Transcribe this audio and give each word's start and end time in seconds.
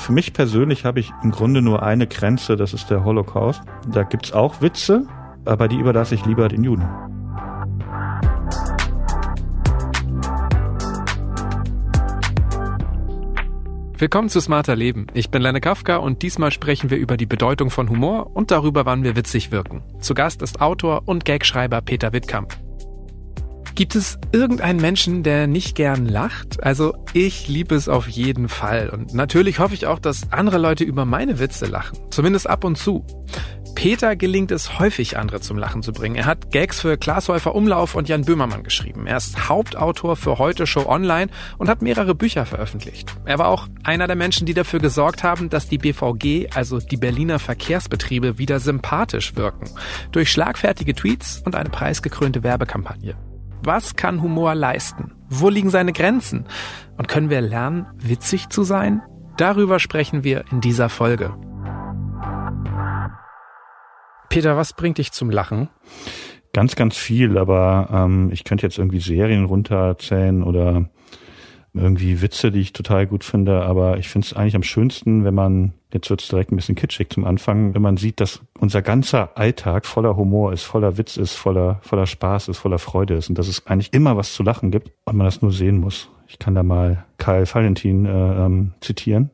für 0.00 0.12
mich 0.12 0.32
persönlich 0.32 0.84
habe 0.84 1.00
ich 1.00 1.12
im 1.22 1.30
Grunde 1.30 1.62
nur 1.62 1.82
eine 1.82 2.06
Grenze, 2.06 2.56
das 2.56 2.72
ist 2.72 2.90
der 2.90 3.04
Holocaust. 3.04 3.62
Da 3.92 4.02
gibt's 4.02 4.32
auch 4.32 4.62
Witze, 4.62 5.06
aber 5.44 5.68
die 5.68 5.76
überlasse 5.76 6.14
ich 6.14 6.24
lieber 6.24 6.48
den 6.48 6.64
Juden. 6.64 6.88
Willkommen 13.98 14.30
zu 14.30 14.40
Smarter 14.40 14.76
Leben. 14.76 15.08
Ich 15.12 15.30
bin 15.30 15.42
Lenne 15.42 15.60
Kafka 15.60 15.96
und 15.96 16.22
diesmal 16.22 16.50
sprechen 16.50 16.88
wir 16.88 16.96
über 16.96 17.18
die 17.18 17.26
Bedeutung 17.26 17.68
von 17.68 17.90
Humor 17.90 18.34
und 18.34 18.50
darüber, 18.50 18.86
wann 18.86 19.04
wir 19.04 19.14
witzig 19.14 19.52
wirken. 19.52 19.82
Zu 20.00 20.14
Gast 20.14 20.40
ist 20.40 20.62
Autor 20.62 21.02
und 21.04 21.26
Gagschreiber 21.26 21.82
Peter 21.82 22.14
Wittkamp. 22.14 22.56
Gibt 23.80 23.94
es 23.94 24.18
irgendeinen 24.30 24.78
Menschen, 24.78 25.22
der 25.22 25.46
nicht 25.46 25.74
gern 25.74 26.04
lacht? 26.04 26.62
Also 26.62 26.92
ich 27.14 27.48
liebe 27.48 27.74
es 27.74 27.88
auf 27.88 28.08
jeden 28.08 28.50
Fall. 28.50 28.90
Und 28.90 29.14
natürlich 29.14 29.58
hoffe 29.58 29.72
ich 29.72 29.86
auch, 29.86 29.98
dass 29.98 30.30
andere 30.30 30.58
Leute 30.58 30.84
über 30.84 31.06
meine 31.06 31.38
Witze 31.38 31.64
lachen. 31.64 31.98
Zumindest 32.10 32.46
ab 32.46 32.64
und 32.64 32.76
zu. 32.76 33.06
Peter 33.74 34.16
gelingt 34.16 34.50
es 34.50 34.78
häufig, 34.78 35.16
andere 35.16 35.40
zum 35.40 35.56
Lachen 35.56 35.82
zu 35.82 35.92
bringen. 35.92 36.14
Er 36.16 36.26
hat 36.26 36.50
Gags 36.50 36.82
für 36.82 36.98
Klaas 36.98 37.30
Häufer 37.30 37.54
Umlauf 37.54 37.94
und 37.94 38.06
Jan 38.06 38.26
Böhmermann 38.26 38.64
geschrieben. 38.64 39.06
Er 39.06 39.16
ist 39.16 39.48
Hauptautor 39.48 40.14
für 40.14 40.36
Heute 40.36 40.66
Show 40.66 40.84
Online 40.84 41.30
und 41.56 41.70
hat 41.70 41.80
mehrere 41.80 42.14
Bücher 42.14 42.44
veröffentlicht. 42.44 43.10
Er 43.24 43.38
war 43.38 43.48
auch 43.48 43.66
einer 43.82 44.06
der 44.06 44.16
Menschen, 44.16 44.44
die 44.44 44.52
dafür 44.52 44.80
gesorgt 44.80 45.22
haben, 45.22 45.48
dass 45.48 45.70
die 45.70 45.78
BVG, 45.78 46.50
also 46.54 46.80
die 46.80 46.98
Berliner 46.98 47.38
Verkehrsbetriebe, 47.38 48.36
wieder 48.36 48.60
sympathisch 48.60 49.36
wirken. 49.36 49.70
Durch 50.12 50.30
schlagfertige 50.30 50.94
Tweets 50.94 51.40
und 51.46 51.54
eine 51.54 51.70
preisgekrönte 51.70 52.42
Werbekampagne. 52.42 53.16
Was 53.62 53.94
kann 53.94 54.22
Humor 54.22 54.54
leisten? 54.54 55.12
Wo 55.28 55.48
liegen 55.50 55.68
seine 55.68 55.92
Grenzen? 55.92 56.46
Und 56.96 57.08
können 57.08 57.28
wir 57.28 57.40
lernen, 57.42 57.86
witzig 57.96 58.48
zu 58.48 58.62
sein? 58.62 59.02
Darüber 59.36 59.78
sprechen 59.78 60.24
wir 60.24 60.44
in 60.50 60.60
dieser 60.60 60.88
Folge. 60.88 61.34
Peter, 64.30 64.56
was 64.56 64.72
bringt 64.72 64.98
dich 64.98 65.12
zum 65.12 65.28
Lachen? 65.28 65.68
Ganz, 66.52 66.74
ganz 66.74 66.96
viel, 66.96 67.36
aber 67.36 67.88
ähm, 67.92 68.30
ich 68.32 68.44
könnte 68.44 68.66
jetzt 68.66 68.78
irgendwie 68.78 69.00
Serien 69.00 69.44
runterzählen 69.44 70.42
oder 70.42 70.88
irgendwie 71.74 72.20
Witze, 72.20 72.50
die 72.50 72.60
ich 72.60 72.72
total 72.72 73.06
gut 73.06 73.24
finde, 73.24 73.62
aber 73.62 73.98
ich 73.98 74.08
finde 74.08 74.26
es 74.26 74.32
eigentlich 74.32 74.56
am 74.56 74.62
schönsten, 74.62 75.24
wenn 75.24 75.34
man, 75.34 75.72
jetzt 75.92 76.10
wird 76.10 76.22
es 76.22 76.28
direkt 76.28 76.50
ein 76.50 76.56
bisschen 76.56 76.74
kitschig 76.74 77.10
zum 77.10 77.24
Anfang, 77.24 77.74
wenn 77.74 77.82
man 77.82 77.96
sieht, 77.96 78.20
dass 78.20 78.40
unser 78.58 78.82
ganzer 78.82 79.36
Alltag 79.36 79.86
voller 79.86 80.16
Humor 80.16 80.52
ist, 80.52 80.64
voller 80.64 80.98
Witz 80.98 81.16
ist, 81.16 81.34
voller, 81.34 81.78
voller 81.82 82.06
Spaß 82.06 82.48
ist, 82.48 82.58
voller 82.58 82.78
Freude 82.78 83.14
ist 83.14 83.28
und 83.28 83.38
dass 83.38 83.48
es 83.48 83.66
eigentlich 83.66 83.92
immer 83.92 84.16
was 84.16 84.34
zu 84.34 84.42
lachen 84.42 84.70
gibt 84.70 84.90
und 85.04 85.16
man 85.16 85.26
das 85.26 85.42
nur 85.42 85.52
sehen 85.52 85.78
muss. 85.78 86.08
Ich 86.26 86.38
kann 86.38 86.54
da 86.54 86.62
mal 86.62 87.04
Karl 87.18 87.46
Valentin 87.52 88.06
äh, 88.06 88.10
ähm, 88.10 88.72
zitieren, 88.80 89.30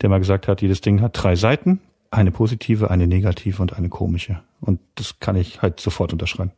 der 0.00 0.10
mal 0.10 0.18
gesagt 0.18 0.48
hat, 0.48 0.62
jedes 0.62 0.80
Ding 0.80 1.00
hat 1.00 1.12
drei 1.14 1.36
Seiten, 1.36 1.80
eine 2.10 2.30
positive, 2.30 2.90
eine 2.90 3.06
negative 3.06 3.60
und 3.60 3.76
eine 3.76 3.88
komische. 3.88 4.40
Und 4.60 4.80
das 4.94 5.18
kann 5.18 5.36
ich 5.36 5.62
halt 5.62 5.80
sofort 5.80 6.12
unterschreiben. 6.12 6.52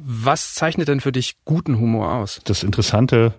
Was 0.00 0.54
zeichnet 0.54 0.86
denn 0.86 1.00
für 1.00 1.10
dich 1.10 1.44
guten 1.44 1.80
Humor 1.80 2.14
aus? 2.14 2.40
Das 2.44 2.62
Interessante 2.62 3.34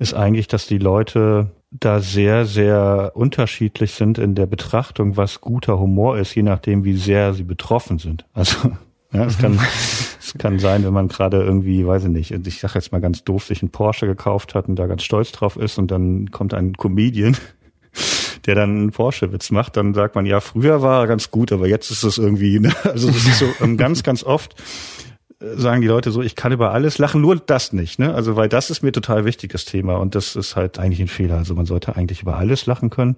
ist 0.00 0.12
eigentlich, 0.12 0.48
dass 0.48 0.66
die 0.66 0.78
Leute 0.78 1.52
da 1.70 2.00
sehr, 2.00 2.46
sehr 2.46 3.12
unterschiedlich 3.14 3.92
sind 3.92 4.18
in 4.18 4.34
der 4.34 4.46
Betrachtung, 4.46 5.16
was 5.16 5.40
guter 5.40 5.78
Humor 5.78 6.18
ist, 6.18 6.34
je 6.34 6.42
nachdem, 6.42 6.84
wie 6.84 6.96
sehr 6.96 7.32
sie 7.32 7.44
betroffen 7.44 7.98
sind. 7.98 8.24
Also 8.32 8.72
ja, 9.12 9.24
es 9.24 9.38
kann, 9.38 9.58
es 10.18 10.34
kann 10.36 10.58
sein, 10.58 10.84
wenn 10.84 10.92
man 10.92 11.06
gerade 11.06 11.42
irgendwie, 11.42 11.86
weiß 11.86 12.04
ich 12.04 12.10
nicht, 12.10 12.30
ich 12.32 12.60
sage 12.60 12.74
jetzt 12.74 12.90
mal 12.90 13.00
ganz 13.00 13.22
doof, 13.22 13.44
sich 13.44 13.62
einen 13.62 13.70
Porsche 13.70 14.06
gekauft 14.06 14.56
hat 14.56 14.68
und 14.68 14.76
da 14.76 14.86
ganz 14.86 15.04
stolz 15.04 15.30
drauf 15.30 15.56
ist 15.56 15.78
und 15.78 15.92
dann 15.92 16.32
kommt 16.32 16.54
ein 16.54 16.72
Comedian 16.74 17.36
der 18.46 18.56
dann 18.56 18.70
einen 18.70 18.90
Porsche-Witz 18.90 19.52
macht, 19.52 19.76
dann 19.76 19.94
sagt 19.94 20.16
man, 20.16 20.26
ja, 20.26 20.40
früher 20.40 20.82
war 20.82 21.02
er 21.02 21.06
ganz 21.06 21.30
gut, 21.30 21.50
aber 21.50 21.66
jetzt 21.66 21.90
ist 21.90 22.02
es 22.02 22.18
irgendwie, 22.18 22.60
ne? 22.60 22.74
also 22.84 23.06
das 23.06 23.26
ist 23.26 23.38
so 23.38 23.46
ähm, 23.62 23.78
ganz, 23.78 24.02
ganz 24.02 24.22
oft 24.22 24.54
sagen 25.40 25.80
die 25.80 25.88
Leute 25.88 26.10
so, 26.10 26.22
ich 26.22 26.36
kann 26.36 26.52
über 26.52 26.72
alles 26.72 26.98
lachen, 26.98 27.20
nur 27.20 27.36
das 27.36 27.72
nicht, 27.72 27.98
ne? 27.98 28.14
Also 28.14 28.36
weil 28.36 28.48
das 28.48 28.70
ist 28.70 28.82
mir 28.82 28.92
total 28.92 29.24
wichtiges 29.24 29.64
Thema 29.64 29.96
und 29.96 30.14
das 30.14 30.36
ist 30.36 30.56
halt 30.56 30.78
eigentlich 30.78 31.00
ein 31.00 31.08
Fehler. 31.08 31.36
Also 31.36 31.54
man 31.54 31.66
sollte 31.66 31.96
eigentlich 31.96 32.22
über 32.22 32.36
alles 32.36 32.66
lachen 32.66 32.90
können. 32.90 33.16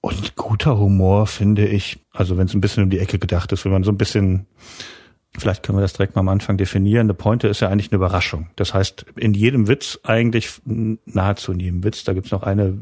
Und 0.00 0.36
guter 0.36 0.78
Humor 0.78 1.26
finde 1.26 1.66
ich, 1.66 1.98
also 2.12 2.36
wenn 2.36 2.46
es 2.46 2.54
ein 2.54 2.60
bisschen 2.60 2.84
um 2.84 2.90
die 2.90 3.00
Ecke 3.00 3.18
gedacht 3.18 3.50
ist, 3.52 3.64
wenn 3.64 3.72
man 3.72 3.84
so 3.84 3.90
ein 3.90 3.98
bisschen 3.98 4.46
Vielleicht 5.36 5.62
können 5.62 5.78
wir 5.78 5.82
das 5.82 5.92
direkt 5.92 6.16
mal 6.16 6.20
am 6.20 6.28
Anfang 6.28 6.56
definieren. 6.56 7.06
Eine 7.06 7.14
Pointe 7.14 7.48
ist 7.48 7.60
ja 7.60 7.68
eigentlich 7.68 7.92
eine 7.92 7.96
Überraschung. 7.96 8.48
Das 8.56 8.74
heißt, 8.74 9.04
in 9.16 9.34
jedem 9.34 9.68
Witz 9.68 10.00
eigentlich, 10.02 10.50
nahezu 10.64 11.52
in 11.52 11.60
jedem 11.60 11.84
Witz, 11.84 12.04
da 12.04 12.12
gibt's 12.12 12.30
noch 12.30 12.42
eine 12.42 12.78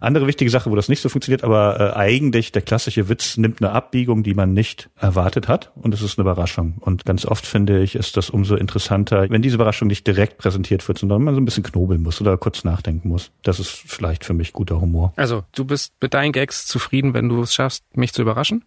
andere 0.00 0.26
wichtige 0.26 0.50
Sache, 0.50 0.70
wo 0.70 0.76
das 0.76 0.88
nicht 0.88 1.00
so 1.00 1.08
funktioniert, 1.08 1.44
aber 1.44 1.94
äh, 1.94 1.96
eigentlich 1.96 2.52
der 2.52 2.62
klassische 2.62 3.08
Witz 3.08 3.36
nimmt 3.36 3.62
eine 3.62 3.72
Abbiegung, 3.72 4.22
die 4.22 4.34
man 4.34 4.52
nicht 4.52 4.90
erwartet 4.96 5.48
hat 5.48 5.72
und 5.76 5.94
es 5.94 6.02
ist 6.02 6.18
eine 6.18 6.28
Überraschung. 6.28 6.74
Und 6.80 7.04
ganz 7.04 7.24
oft 7.24 7.46
finde 7.46 7.82
ich, 7.82 7.94
ist 7.94 8.16
das 8.16 8.30
umso 8.30 8.56
interessanter, 8.56 9.28
wenn 9.30 9.42
diese 9.42 9.56
Überraschung 9.56 9.88
nicht 9.88 10.06
direkt 10.06 10.38
präsentiert 10.38 10.86
wird, 10.88 10.98
sondern 10.98 11.22
man 11.22 11.34
so 11.34 11.40
ein 11.40 11.44
bisschen 11.44 11.62
knobeln 11.62 12.02
muss 12.02 12.20
oder 12.20 12.36
kurz 12.36 12.64
nachdenken 12.64 13.08
muss. 13.08 13.30
Das 13.42 13.60
ist 13.60 13.70
vielleicht 13.70 14.24
für 14.24 14.34
mich 14.34 14.52
guter 14.52 14.80
Humor. 14.80 15.12
Also, 15.16 15.44
du 15.54 15.64
bist 15.64 15.92
mit 16.00 16.14
deinen 16.14 16.32
Gags 16.32 16.66
zufrieden, 16.66 17.14
wenn 17.14 17.28
du 17.28 17.42
es 17.42 17.54
schaffst, 17.54 17.84
mich 17.96 18.12
zu 18.12 18.22
überraschen? 18.22 18.64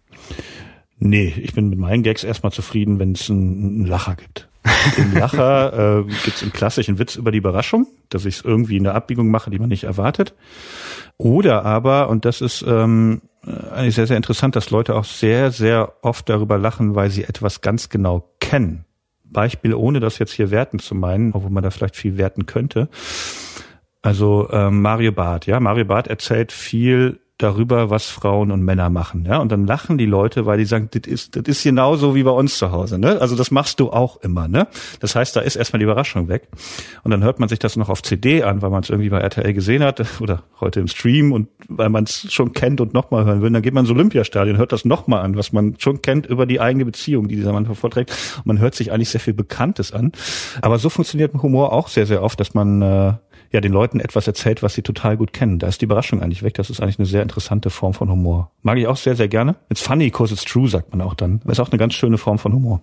Nee, 0.98 1.34
ich 1.36 1.52
bin 1.54 1.68
mit 1.68 1.78
meinen 1.78 2.04
Gags 2.04 2.22
erstmal 2.22 2.52
zufrieden, 2.52 2.98
wenn 2.98 3.12
es 3.12 3.28
einen, 3.28 3.64
einen 3.64 3.86
Lacher 3.86 4.14
gibt. 4.14 4.48
Im 4.96 5.14
Lacher 5.14 6.00
äh, 6.00 6.04
gibt 6.04 6.36
es 6.36 6.42
einen 6.42 6.52
klassischen 6.52 6.98
Witz 6.98 7.16
über 7.16 7.32
die 7.32 7.38
Überraschung, 7.38 7.86
dass 8.10 8.24
ich 8.24 8.44
irgendwie 8.44 8.78
eine 8.78 8.94
Abbiegung 8.94 9.30
mache, 9.30 9.50
die 9.50 9.58
man 9.58 9.68
nicht 9.68 9.84
erwartet. 9.84 10.34
Oder 11.18 11.64
aber, 11.64 12.08
und 12.08 12.24
das 12.24 12.40
ist 12.40 12.64
ähm, 12.66 13.22
eigentlich 13.44 13.94
sehr, 13.94 14.06
sehr 14.06 14.16
interessant, 14.16 14.56
dass 14.56 14.70
Leute 14.70 14.94
auch 14.94 15.04
sehr, 15.04 15.50
sehr 15.50 15.92
oft 16.02 16.28
darüber 16.28 16.58
lachen, 16.58 16.94
weil 16.94 17.10
sie 17.10 17.24
etwas 17.24 17.60
ganz 17.60 17.88
genau 17.88 18.30
kennen. 18.40 18.84
Beispiel, 19.24 19.74
ohne 19.74 20.00
das 20.00 20.18
jetzt 20.18 20.32
hier 20.32 20.50
werten 20.50 20.78
zu 20.78 20.94
meinen, 20.94 21.32
obwohl 21.32 21.50
man 21.50 21.62
da 21.62 21.70
vielleicht 21.70 21.96
viel 21.96 22.18
werten 22.18 22.46
könnte. 22.46 22.88
Also 24.02 24.48
ähm, 24.50 24.82
Mario 24.82 25.12
Barth, 25.12 25.46
ja, 25.46 25.58
Mario 25.60 25.84
Barth 25.84 26.08
erzählt 26.08 26.52
viel 26.52 27.20
darüber, 27.42 27.90
was 27.90 28.06
Frauen 28.06 28.50
und 28.50 28.62
Männer 28.62 28.90
machen. 28.90 29.24
Ja, 29.26 29.38
und 29.38 29.50
dann 29.50 29.66
lachen 29.66 29.98
die 29.98 30.06
Leute, 30.06 30.46
weil 30.46 30.58
die 30.58 30.64
sagen, 30.64 30.88
das 30.92 31.02
ist, 31.06 31.36
das 31.36 31.42
ist 31.46 31.62
genauso 31.62 32.14
wie 32.14 32.22
bei 32.22 32.30
uns 32.30 32.58
zu 32.58 32.70
Hause. 32.70 32.98
Ne? 32.98 33.20
Also 33.20 33.36
das 33.36 33.50
machst 33.50 33.80
du 33.80 33.90
auch 33.90 34.20
immer. 34.22 34.48
Ne? 34.48 34.68
Das 35.00 35.16
heißt, 35.16 35.34
da 35.36 35.40
ist 35.40 35.56
erstmal 35.56 35.78
die 35.78 35.84
Überraschung 35.84 36.28
weg. 36.28 36.48
Und 37.02 37.10
dann 37.10 37.22
hört 37.22 37.40
man 37.40 37.48
sich 37.48 37.58
das 37.58 37.76
noch 37.76 37.88
auf 37.88 38.02
CD 38.02 38.42
an, 38.42 38.62
weil 38.62 38.70
man 38.70 38.82
es 38.82 38.90
irgendwie 38.90 39.10
bei 39.10 39.18
RTL 39.18 39.52
gesehen 39.52 39.82
hat 39.82 40.04
oder 40.20 40.42
heute 40.60 40.80
im 40.80 40.88
Stream 40.88 41.32
und 41.32 41.48
weil 41.68 41.88
man 41.88 42.04
es 42.04 42.32
schon 42.32 42.52
kennt 42.52 42.80
und 42.80 42.94
nochmal 42.94 43.24
hören 43.24 43.42
will. 43.42 43.50
Dann 43.50 43.62
geht 43.62 43.74
man 43.74 43.84
ins 43.84 43.92
Olympiastadion, 43.92 44.56
hört 44.56 44.72
das 44.72 44.84
nochmal 44.84 45.24
an, 45.24 45.36
was 45.36 45.52
man 45.52 45.74
schon 45.78 46.02
kennt 46.02 46.26
über 46.26 46.46
die 46.46 46.60
eigene 46.60 46.84
Beziehung, 46.84 47.28
die 47.28 47.36
dieser 47.36 47.52
Mann 47.52 47.66
vorträgt. 47.74 48.10
Und 48.38 48.46
man 48.46 48.58
hört 48.58 48.74
sich 48.74 48.92
eigentlich 48.92 49.10
sehr 49.10 49.20
viel 49.20 49.34
Bekanntes 49.34 49.92
an. 49.92 50.12
Aber 50.60 50.78
so 50.78 50.88
funktioniert 50.88 51.32
Humor 51.34 51.72
auch 51.72 51.88
sehr, 51.88 52.06
sehr 52.06 52.22
oft, 52.22 52.38
dass 52.38 52.54
man 52.54 52.82
äh, 52.82 53.12
ja 53.52 53.60
den 53.60 53.72
Leuten 53.72 54.00
etwas 54.00 54.26
erzählt, 54.26 54.62
was 54.62 54.74
sie 54.74 54.82
total 54.82 55.16
gut 55.16 55.32
kennen. 55.32 55.58
Da 55.58 55.68
ist 55.68 55.80
die 55.80 55.84
Überraschung 55.84 56.22
eigentlich 56.22 56.42
weg. 56.42 56.54
Das 56.54 56.70
ist 56.70 56.80
eigentlich 56.80 56.98
eine 56.98 57.06
sehr 57.06 57.22
interessante 57.22 57.70
Form 57.70 57.94
von 57.94 58.10
Humor. 58.10 58.50
Mag 58.62 58.78
ich 58.78 58.86
auch 58.86 58.96
sehr, 58.96 59.16
sehr 59.16 59.28
gerne. 59.28 59.56
It's 59.68 59.82
funny 59.82 60.06
because 60.06 60.32
it's 60.32 60.44
true, 60.44 60.68
sagt 60.68 60.90
man 60.90 61.00
auch 61.00 61.14
dann. 61.14 61.40
Ist 61.46 61.60
auch 61.60 61.70
eine 61.70 61.78
ganz 61.78 61.94
schöne 61.94 62.18
Form 62.18 62.38
von 62.38 62.52
Humor. 62.52 62.80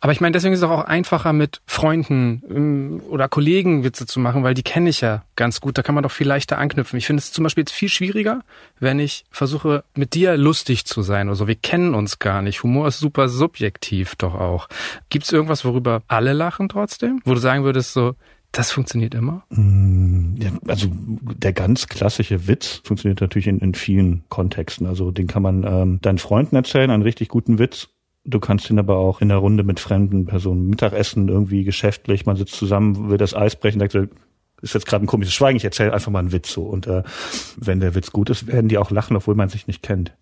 Aber 0.00 0.12
ich 0.12 0.20
meine, 0.20 0.32
deswegen 0.32 0.54
ist 0.54 0.60
es 0.60 0.68
auch 0.68 0.84
einfacher, 0.84 1.32
mit 1.32 1.60
Freunden 1.66 2.42
ähm, 2.48 3.02
oder 3.08 3.28
Kollegen 3.28 3.84
Witze 3.84 4.06
zu 4.06 4.20
machen, 4.20 4.42
weil 4.42 4.54
die 4.54 4.62
kenne 4.62 4.90
ich 4.90 5.00
ja 5.00 5.24
ganz 5.36 5.60
gut. 5.60 5.78
Da 5.78 5.82
kann 5.82 5.94
man 5.94 6.02
doch 6.02 6.10
viel 6.10 6.26
leichter 6.26 6.58
anknüpfen. 6.58 6.98
Ich 6.98 7.06
finde 7.06 7.20
es 7.20 7.32
zum 7.32 7.44
Beispiel 7.44 7.62
jetzt 7.62 7.72
viel 7.72 7.88
schwieriger, 7.88 8.40
wenn 8.78 8.98
ich 8.98 9.24
versuche, 9.30 9.84
mit 9.94 10.14
dir 10.14 10.36
lustig 10.36 10.86
zu 10.86 11.02
sein 11.02 11.28
oder 11.28 11.36
so. 11.36 11.46
Wir 11.46 11.54
kennen 11.54 11.94
uns 11.94 12.18
gar 12.18 12.42
nicht. 12.42 12.62
Humor 12.62 12.88
ist 12.88 12.98
super 12.98 13.28
subjektiv 13.28 14.16
doch 14.16 14.34
auch. 14.34 14.68
Gibt 15.08 15.24
es 15.24 15.32
irgendwas, 15.32 15.64
worüber 15.64 16.02
alle 16.08 16.32
lachen 16.32 16.68
trotzdem? 16.68 17.20
Wo 17.24 17.34
du 17.34 17.40
sagen 17.40 17.64
würdest 17.64 17.92
so, 17.92 18.14
das 18.52 18.72
funktioniert 18.72 19.14
immer? 19.14 19.44
Mm, 19.50 20.36
ja, 20.36 20.50
also 20.66 20.88
der 20.90 21.52
ganz 21.52 21.86
klassische 21.86 22.48
Witz 22.48 22.82
funktioniert 22.84 23.20
natürlich 23.20 23.46
in, 23.46 23.60
in 23.60 23.74
vielen 23.74 24.24
Kontexten. 24.28 24.86
Also 24.86 25.10
den 25.10 25.26
kann 25.26 25.42
man 25.42 25.64
ähm, 25.64 25.98
deinen 26.02 26.18
Freunden 26.18 26.56
erzählen, 26.56 26.90
einen 26.90 27.02
richtig 27.04 27.28
guten 27.28 27.58
Witz. 27.58 27.88
Du 28.24 28.40
kannst 28.40 28.68
ihn 28.68 28.78
aber 28.78 28.96
auch 28.96 29.20
in 29.20 29.28
der 29.28 29.38
Runde 29.38 29.62
mit 29.62 29.80
fremden 29.80 30.26
Personen 30.26 30.66
Mittagessen 30.66 31.28
irgendwie 31.28 31.64
geschäftlich, 31.64 32.26
man 32.26 32.36
sitzt 32.36 32.54
zusammen, 32.54 33.08
will 33.08 33.18
das 33.18 33.34
Eis 33.34 33.56
brechen, 33.56 33.80
sagt, 33.80 33.94
ist 34.62 34.74
jetzt 34.74 34.86
gerade 34.86 35.04
ein 35.04 35.06
komisches 35.06 35.34
Schweigen, 35.34 35.56
ich 35.56 35.64
erzähle 35.64 35.92
einfach 35.92 36.10
mal 36.10 36.20
einen 36.20 36.32
Witz 36.32 36.52
so. 36.52 36.62
Und 36.62 36.86
äh, 36.86 37.02
wenn 37.56 37.80
der 37.80 37.94
Witz 37.94 38.12
gut 38.12 38.30
ist, 38.30 38.46
werden 38.46 38.68
die 38.68 38.78
auch 38.78 38.90
lachen, 38.90 39.16
obwohl 39.16 39.34
man 39.34 39.48
sich 39.48 39.66
nicht 39.66 39.82
kennt. 39.82 40.12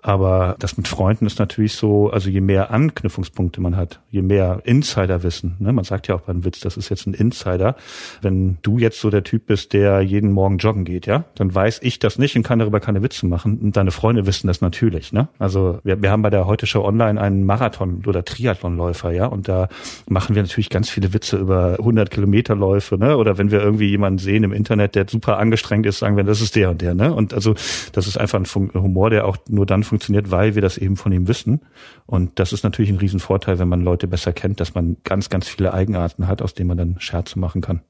Aber 0.00 0.56
das 0.58 0.76
mit 0.76 0.86
Freunden 0.88 1.26
ist 1.26 1.38
natürlich 1.38 1.74
so, 1.74 2.10
also 2.10 2.30
je 2.30 2.40
mehr 2.40 2.70
Anknüpfungspunkte 2.70 3.60
man 3.60 3.76
hat, 3.76 4.00
je 4.10 4.22
mehr 4.22 4.60
Insiderwissen, 4.64 5.56
ne? 5.58 5.72
man 5.72 5.84
sagt 5.84 6.08
ja 6.08 6.14
auch 6.14 6.20
beim 6.20 6.44
Witz, 6.44 6.60
das 6.60 6.76
ist 6.76 6.88
jetzt 6.88 7.06
ein 7.06 7.14
Insider. 7.14 7.76
Wenn 8.22 8.58
du 8.62 8.78
jetzt 8.78 9.00
so 9.00 9.10
der 9.10 9.24
Typ 9.24 9.46
bist, 9.46 9.72
der 9.72 10.00
jeden 10.02 10.32
Morgen 10.32 10.58
joggen 10.58 10.84
geht, 10.84 11.06
ja, 11.06 11.24
dann 11.34 11.54
weiß 11.54 11.80
ich 11.82 11.98
das 11.98 12.18
nicht 12.18 12.36
und 12.36 12.42
kann 12.42 12.58
darüber 12.58 12.80
keine 12.80 13.02
Witze 13.02 13.26
machen. 13.26 13.58
Und 13.58 13.76
deine 13.76 13.90
Freunde 13.90 14.26
wissen 14.26 14.46
das 14.46 14.60
natürlich. 14.60 15.12
Ne? 15.12 15.28
Also 15.38 15.80
wir, 15.82 16.00
wir 16.00 16.10
haben 16.10 16.22
bei 16.22 16.30
der 16.30 16.46
Heute 16.46 16.66
Show 16.66 16.84
Online 16.84 17.20
einen 17.20 17.44
Marathon- 17.44 18.02
oder 18.06 18.24
Triathlonläufer, 18.24 19.10
ja, 19.10 19.26
und 19.26 19.48
da 19.48 19.68
machen 20.08 20.34
wir 20.34 20.42
natürlich 20.42 20.70
ganz 20.70 20.88
viele 20.88 21.12
Witze 21.12 21.36
über 21.36 21.76
100 21.78 22.10
Kilometerläufe, 22.10 22.98
ne? 22.98 23.16
oder 23.16 23.38
wenn 23.38 23.50
wir 23.50 23.60
irgendwie 23.68 23.88
jemanden 23.88 24.18
sehen 24.18 24.44
im 24.44 24.52
Internet, 24.52 24.94
der 24.94 25.06
super 25.08 25.38
angestrengt 25.38 25.86
ist, 25.86 25.98
sagen 25.98 26.16
wir, 26.16 26.24
das 26.24 26.40
ist 26.40 26.56
der 26.56 26.70
und 26.70 26.80
der, 26.80 26.94
ne? 26.94 27.14
Und 27.14 27.34
also 27.34 27.54
das 27.92 28.06
ist 28.06 28.18
einfach 28.18 28.40
ein 28.40 28.72
Humor, 28.74 29.10
der 29.10 29.26
auch 29.26 29.36
nur 29.48 29.66
dann 29.66 29.84
funktioniert, 29.84 30.30
weil 30.30 30.54
wir 30.54 30.62
das 30.62 30.78
eben 30.78 30.96
von 30.96 31.12
ihm 31.12 31.28
wissen. 31.28 31.60
Und 32.06 32.38
das 32.38 32.52
ist 32.52 32.64
natürlich 32.64 32.90
ein 32.90 32.98
Riesenvorteil, 32.98 33.58
wenn 33.58 33.68
man 33.68 33.82
Leute 33.82 34.08
besser 34.08 34.32
kennt, 34.32 34.60
dass 34.60 34.74
man 34.74 34.96
ganz, 35.04 35.28
ganz 35.28 35.46
viele 35.46 35.74
Eigenarten 35.74 36.26
hat, 36.26 36.42
aus 36.42 36.54
denen 36.54 36.68
man 36.68 36.78
dann 36.78 36.96
Scherze 36.98 37.38
machen 37.38 37.60
kann. 37.60 37.82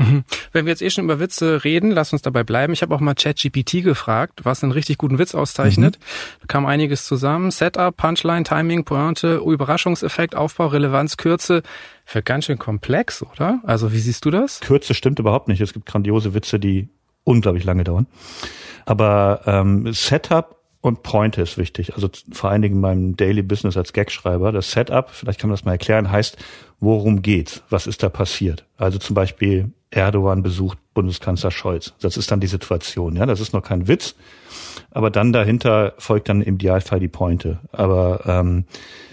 Mhm. 0.00 0.24
Wenn 0.52 0.64
wir 0.64 0.70
jetzt 0.70 0.82
eh 0.82 0.90
schon 0.90 1.04
über 1.04 1.20
Witze 1.20 1.62
reden, 1.62 1.90
lass 1.90 2.12
uns 2.12 2.22
dabei 2.22 2.42
bleiben. 2.42 2.72
Ich 2.72 2.82
habe 2.82 2.94
auch 2.94 3.00
mal 3.00 3.14
ChatGPT 3.14 3.84
gefragt, 3.84 4.40
was 4.44 4.62
einen 4.62 4.72
richtig 4.72 4.98
guten 4.98 5.18
Witz 5.18 5.34
auszeichnet. 5.34 5.98
Mhm. 5.98 6.40
Da 6.40 6.46
kam 6.46 6.66
einiges 6.66 7.04
zusammen. 7.04 7.50
Setup, 7.50 7.96
Punchline, 7.96 8.44
Timing, 8.44 8.84
Pointe, 8.84 9.36
Überraschungseffekt, 9.44 10.34
Aufbau, 10.34 10.68
Relevanz, 10.68 11.16
Kürze. 11.16 11.62
Für 12.04 12.22
ganz 12.22 12.46
schön 12.46 12.58
komplex, 12.58 13.22
oder? 13.22 13.60
Also 13.64 13.92
wie 13.92 13.98
siehst 13.98 14.24
du 14.24 14.30
das? 14.30 14.60
Kürze 14.60 14.94
stimmt 14.94 15.18
überhaupt 15.18 15.48
nicht. 15.48 15.60
Es 15.60 15.72
gibt 15.72 15.86
grandiose 15.86 16.34
Witze, 16.34 16.58
die 16.58 16.88
unglaublich 17.24 17.64
lange 17.64 17.84
dauern. 17.84 18.06
Aber 18.86 19.42
ähm, 19.46 19.92
Setup 19.92 20.56
und 20.80 21.02
Pointe 21.02 21.42
ist 21.42 21.58
wichtig. 21.58 21.94
Also 21.94 22.08
vor 22.32 22.50
allen 22.50 22.62
Dingen 22.62 22.76
in 22.76 22.80
meinem 22.80 23.16
Daily 23.16 23.42
Business 23.42 23.76
als 23.76 23.92
Gagschreiber. 23.92 24.50
Das 24.50 24.72
Setup, 24.72 25.10
vielleicht 25.10 25.38
kann 25.38 25.50
man 25.50 25.56
das 25.56 25.64
mal 25.66 25.72
erklären, 25.72 26.10
heißt, 26.10 26.38
worum 26.80 27.20
geht's? 27.20 27.62
Was 27.68 27.86
ist 27.86 28.02
da 28.02 28.08
passiert? 28.08 28.64
Also 28.78 28.98
zum 28.98 29.14
Beispiel 29.14 29.72
Erdogan 29.90 30.42
besucht 30.42 30.78
Bundeskanzler 30.94 31.50
Scholz. 31.50 31.94
Das 32.00 32.16
ist 32.16 32.30
dann 32.30 32.40
die 32.40 32.46
Situation, 32.46 33.16
ja. 33.16 33.26
Das 33.26 33.40
ist 33.40 33.52
noch 33.52 33.62
kein 33.62 33.88
Witz. 33.88 34.14
Aber 34.92 35.10
dann 35.10 35.32
dahinter 35.32 35.94
folgt 35.98 36.28
dann 36.28 36.42
im 36.42 36.56
Idealfall 36.56 37.00
die 37.00 37.08
Pointe. 37.08 37.58
Aber 37.72 38.22
ähm, 38.26 38.64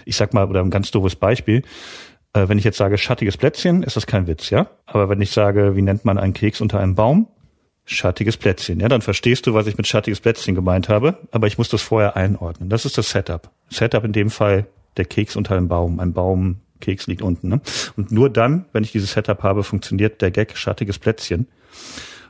ich 0.04 0.16
sag 0.16 0.34
mal, 0.34 0.48
oder 0.48 0.60
ein 0.60 0.70
ganz 0.70 0.90
doofes 0.90 1.16
Beispiel. 1.16 1.62
Äh, 2.32 2.48
wenn 2.48 2.58
ich 2.58 2.64
jetzt 2.64 2.78
sage 2.78 2.98
schattiges 2.98 3.36
Plätzchen, 3.36 3.82
ist 3.82 3.96
das 3.96 4.06
kein 4.06 4.26
Witz, 4.26 4.50
ja. 4.50 4.68
Aber 4.86 5.08
wenn 5.08 5.20
ich 5.20 5.30
sage, 5.30 5.76
wie 5.76 5.82
nennt 5.82 6.04
man 6.04 6.18
einen 6.18 6.32
Keks 6.32 6.60
unter 6.60 6.80
einem 6.80 6.94
Baum? 6.94 7.28
Schattiges 7.84 8.36
Plätzchen, 8.36 8.80
ja, 8.80 8.88
dann 8.88 9.00
verstehst 9.00 9.46
du, 9.46 9.54
was 9.54 9.66
ich 9.66 9.78
mit 9.78 9.86
schattiges 9.86 10.20
Plätzchen 10.20 10.54
gemeint 10.54 10.90
habe, 10.90 11.16
aber 11.30 11.46
ich 11.46 11.56
muss 11.56 11.70
das 11.70 11.80
vorher 11.80 12.16
einordnen. 12.16 12.68
Das 12.68 12.84
ist 12.84 12.98
das 12.98 13.08
Setup. 13.08 13.50
Setup 13.70 14.04
in 14.04 14.12
dem 14.12 14.28
Fall 14.28 14.66
der 14.98 15.06
Keks 15.06 15.36
unter 15.36 15.56
einem 15.56 15.68
Baum. 15.68 15.98
Ein 15.98 16.12
Baum 16.12 16.60
Keks 16.80 17.06
liegt 17.06 17.22
unten. 17.22 17.48
Ne? 17.48 17.60
Und 17.96 18.12
nur 18.12 18.30
dann, 18.30 18.66
wenn 18.72 18.84
ich 18.84 18.92
dieses 18.92 19.12
Setup 19.12 19.42
habe, 19.42 19.62
funktioniert 19.62 20.20
der 20.22 20.30
Gag 20.30 20.56
schattiges 20.56 20.98
Plätzchen. 20.98 21.46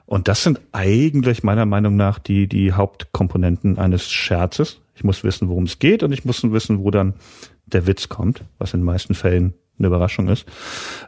Und 0.06 0.26
das 0.26 0.42
sind 0.42 0.60
eigentlich 0.72 1.42
meiner 1.42 1.66
Meinung 1.66 1.96
nach 1.96 2.18
die, 2.18 2.46
die 2.48 2.72
Hauptkomponenten 2.72 3.78
eines 3.78 4.10
Scherzes. 4.10 4.80
Ich 4.94 5.04
muss 5.04 5.22
wissen, 5.22 5.48
worum 5.48 5.64
es 5.64 5.78
geht 5.78 6.02
und 6.02 6.12
ich 6.12 6.24
muss 6.24 6.42
wissen, 6.50 6.82
wo 6.82 6.90
dann 6.90 7.14
der 7.66 7.86
Witz 7.86 8.08
kommt, 8.08 8.42
was 8.58 8.72
in 8.72 8.80
den 8.80 8.86
meisten 8.86 9.14
Fällen 9.14 9.54
eine 9.78 9.88
Überraschung 9.88 10.28
ist. 10.28 10.46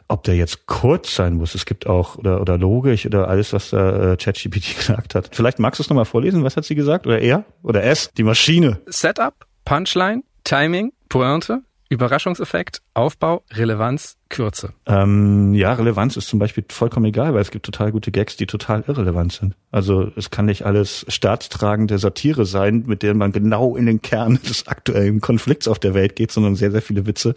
Ob 0.07 0.23
der 0.23 0.35
jetzt 0.35 0.65
kurz 0.65 1.15
sein 1.15 1.35
muss, 1.35 1.55
es 1.55 1.65
gibt 1.65 1.87
auch, 1.87 2.17
oder, 2.17 2.41
oder 2.41 2.57
logisch, 2.57 3.05
oder 3.05 3.27
alles, 3.27 3.53
was 3.53 3.73
äh, 3.73 4.15
ChatGPT 4.17 4.75
gesagt 4.77 5.15
hat. 5.15 5.29
Vielleicht 5.33 5.59
magst 5.59 5.79
du 5.79 5.83
es 5.83 5.89
nochmal 5.89 6.05
vorlesen, 6.05 6.43
was 6.43 6.57
hat 6.57 6.65
sie 6.65 6.75
gesagt? 6.75 7.05
Oder 7.07 7.19
er? 7.19 7.43
Oder 7.63 7.83
es? 7.83 8.11
Die 8.17 8.23
Maschine. 8.23 8.79
Setup, 8.85 9.45
Punchline, 9.65 10.23
Timing, 10.43 10.93
Pointe, 11.09 11.61
Überraschungseffekt, 11.91 12.81
Aufbau, 12.93 13.43
Relevanz, 13.51 14.15
Kürze. 14.29 14.71
Ähm, 14.85 15.53
ja, 15.53 15.73
Relevanz 15.73 16.15
ist 16.15 16.29
zum 16.29 16.39
Beispiel 16.39 16.63
vollkommen 16.69 17.07
egal, 17.07 17.33
weil 17.33 17.41
es 17.41 17.51
gibt 17.51 17.65
total 17.65 17.91
gute 17.91 18.11
Gags, 18.11 18.37
die 18.37 18.45
total 18.45 18.85
irrelevant 18.87 19.33
sind. 19.33 19.55
Also 19.71 20.09
es 20.15 20.29
kann 20.29 20.45
nicht 20.45 20.65
alles 20.65 21.05
staatstragende 21.09 21.99
Satire 21.99 22.45
sein, 22.45 22.85
mit 22.87 23.03
der 23.03 23.13
man 23.13 23.33
genau 23.33 23.75
in 23.75 23.87
den 23.87 24.01
Kern 24.01 24.39
des 24.47 24.67
aktuellen 24.67 25.19
Konflikts 25.19 25.67
auf 25.67 25.79
der 25.79 25.93
Welt 25.93 26.15
geht, 26.15 26.31
sondern 26.31 26.55
sehr, 26.55 26.71
sehr 26.71 26.81
viele 26.81 27.05
Witze 27.05 27.33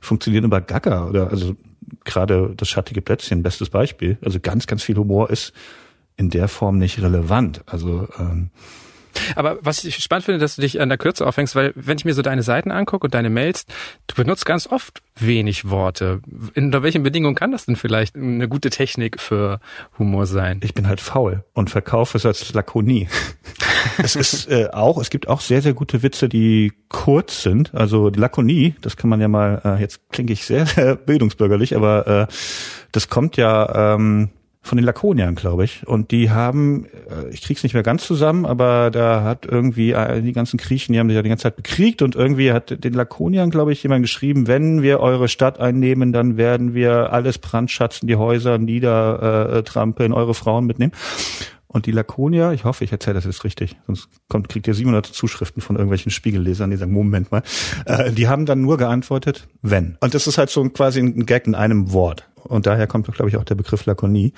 funktionieren 0.00 0.44
über 0.44 0.60
Gaga 0.60 1.08
oder 1.08 1.30
also 1.30 1.56
gerade 2.04 2.54
das 2.56 2.68
schattige 2.68 3.02
Plätzchen, 3.02 3.42
bestes 3.42 3.70
Beispiel. 3.70 4.18
Also 4.24 4.38
ganz, 4.38 4.68
ganz 4.68 4.84
viel 4.84 4.96
Humor 4.96 5.30
ist 5.30 5.52
in 6.16 6.30
der 6.30 6.46
Form 6.46 6.78
nicht 6.78 7.02
relevant. 7.02 7.64
Also 7.66 8.06
ähm, 8.20 8.50
aber 9.34 9.58
was 9.60 9.84
ich 9.84 9.96
spannend 9.96 10.24
finde, 10.24 10.38
dass 10.38 10.56
du 10.56 10.62
dich 10.62 10.80
an 10.80 10.88
der 10.88 10.98
Kürze 10.98 11.26
aufhängst, 11.26 11.54
weil 11.54 11.72
wenn 11.74 11.98
ich 11.98 12.04
mir 12.04 12.14
so 12.14 12.22
deine 12.22 12.42
Seiten 12.42 12.70
angucke 12.70 13.06
und 13.06 13.14
deine 13.14 13.30
Mails, 13.30 13.66
du 14.06 14.14
benutzt 14.14 14.46
ganz 14.46 14.66
oft 14.66 15.02
wenig 15.18 15.68
Worte. 15.68 16.20
Unter 16.54 16.82
welchen 16.82 17.02
Bedingungen 17.02 17.34
kann 17.34 17.52
das 17.52 17.66
denn 17.66 17.76
vielleicht 17.76 18.16
eine 18.16 18.48
gute 18.48 18.70
Technik 18.70 19.20
für 19.20 19.60
Humor 19.98 20.26
sein? 20.26 20.60
Ich 20.62 20.74
bin 20.74 20.88
halt 20.88 21.00
faul 21.00 21.44
und 21.54 21.70
verkaufe 21.70 22.18
es 22.18 22.26
als 22.26 22.52
Lakonie. 22.52 23.08
es 23.98 24.16
ist 24.16 24.50
äh, 24.50 24.68
auch, 24.72 24.98
es 24.98 25.10
gibt 25.10 25.28
auch 25.28 25.40
sehr, 25.40 25.62
sehr 25.62 25.74
gute 25.74 26.02
Witze, 26.02 26.28
die 26.28 26.72
kurz 26.88 27.42
sind. 27.42 27.74
Also 27.74 28.10
die 28.10 28.18
Lakonie, 28.18 28.74
das 28.80 28.96
kann 28.96 29.10
man 29.10 29.20
ja 29.20 29.28
mal, 29.28 29.60
äh, 29.64 29.80
jetzt 29.80 30.08
klinge 30.10 30.32
ich 30.32 30.44
sehr, 30.44 30.66
sehr 30.66 30.96
bildungsbürgerlich, 30.96 31.74
aber 31.76 32.06
äh, 32.06 32.26
das 32.92 33.08
kommt 33.08 33.36
ja 33.36 33.94
ähm, 33.94 34.30
von 34.66 34.76
den 34.76 34.84
Lakoniern, 34.84 35.34
glaube 35.34 35.64
ich. 35.64 35.86
Und 35.86 36.10
die 36.10 36.30
haben, 36.30 36.86
äh, 36.86 37.28
ich 37.30 37.42
krieg's 37.42 37.62
nicht 37.62 37.74
mehr 37.74 37.82
ganz 37.82 38.06
zusammen, 38.06 38.44
aber 38.44 38.90
da 38.90 39.22
hat 39.22 39.46
irgendwie 39.46 39.92
äh, 39.92 40.20
die 40.20 40.32
ganzen 40.32 40.56
Griechen, 40.58 40.92
die 40.92 40.98
haben 40.98 41.08
sich 41.08 41.16
ja 41.16 41.22
die 41.22 41.28
ganze 41.28 41.44
Zeit 41.44 41.56
bekriegt 41.56 42.02
und 42.02 42.14
irgendwie 42.14 42.52
hat 42.52 42.84
den 42.84 42.92
Lakoniern, 42.92 43.50
glaube 43.50 43.72
ich, 43.72 43.82
jemand 43.82 44.02
geschrieben, 44.02 44.46
wenn 44.46 44.82
wir 44.82 45.00
eure 45.00 45.28
Stadt 45.28 45.60
einnehmen, 45.60 46.12
dann 46.12 46.36
werden 46.36 46.74
wir 46.74 47.12
alles 47.12 47.38
brandschatzen, 47.38 48.08
die 48.08 48.16
Häuser 48.16 48.58
niedertrampeln, 48.58 50.12
eure 50.12 50.34
Frauen 50.34 50.66
mitnehmen. 50.66 50.92
Und 51.68 51.86
die 51.86 51.92
Lakonier, 51.92 52.52
ich 52.52 52.64
hoffe, 52.64 52.84
ich 52.84 52.92
erzähle 52.92 53.14
das 53.14 53.24
jetzt 53.24 53.44
richtig, 53.44 53.76
sonst 53.86 54.08
kommt, 54.28 54.48
kriegt 54.48 54.66
ihr 54.66 54.74
700 54.74 55.04
Zuschriften 55.04 55.60
von 55.60 55.76
irgendwelchen 55.76 56.10
Spiegellesern, 56.10 56.70
die 56.70 56.76
sagen, 56.76 56.92
Moment 56.92 57.30
mal, 57.30 57.42
äh, 57.84 58.12
die 58.12 58.28
haben 58.28 58.46
dann 58.46 58.62
nur 58.62 58.78
geantwortet, 58.78 59.46
wenn. 59.62 59.98
Und 60.00 60.14
das 60.14 60.26
ist 60.26 60.38
halt 60.38 60.48
so 60.48 60.66
quasi 60.70 61.00
ein 61.00 61.26
Gag 61.26 61.46
in 61.46 61.54
einem 61.54 61.92
Wort. 61.92 62.28
Und 62.46 62.66
daher 62.66 62.86
kommt, 62.86 63.06
glaube 63.12 63.28
ich, 63.28 63.36
auch 63.36 63.44
der 63.44 63.54
Begriff 63.54 63.86
Lakonie. 63.86 64.32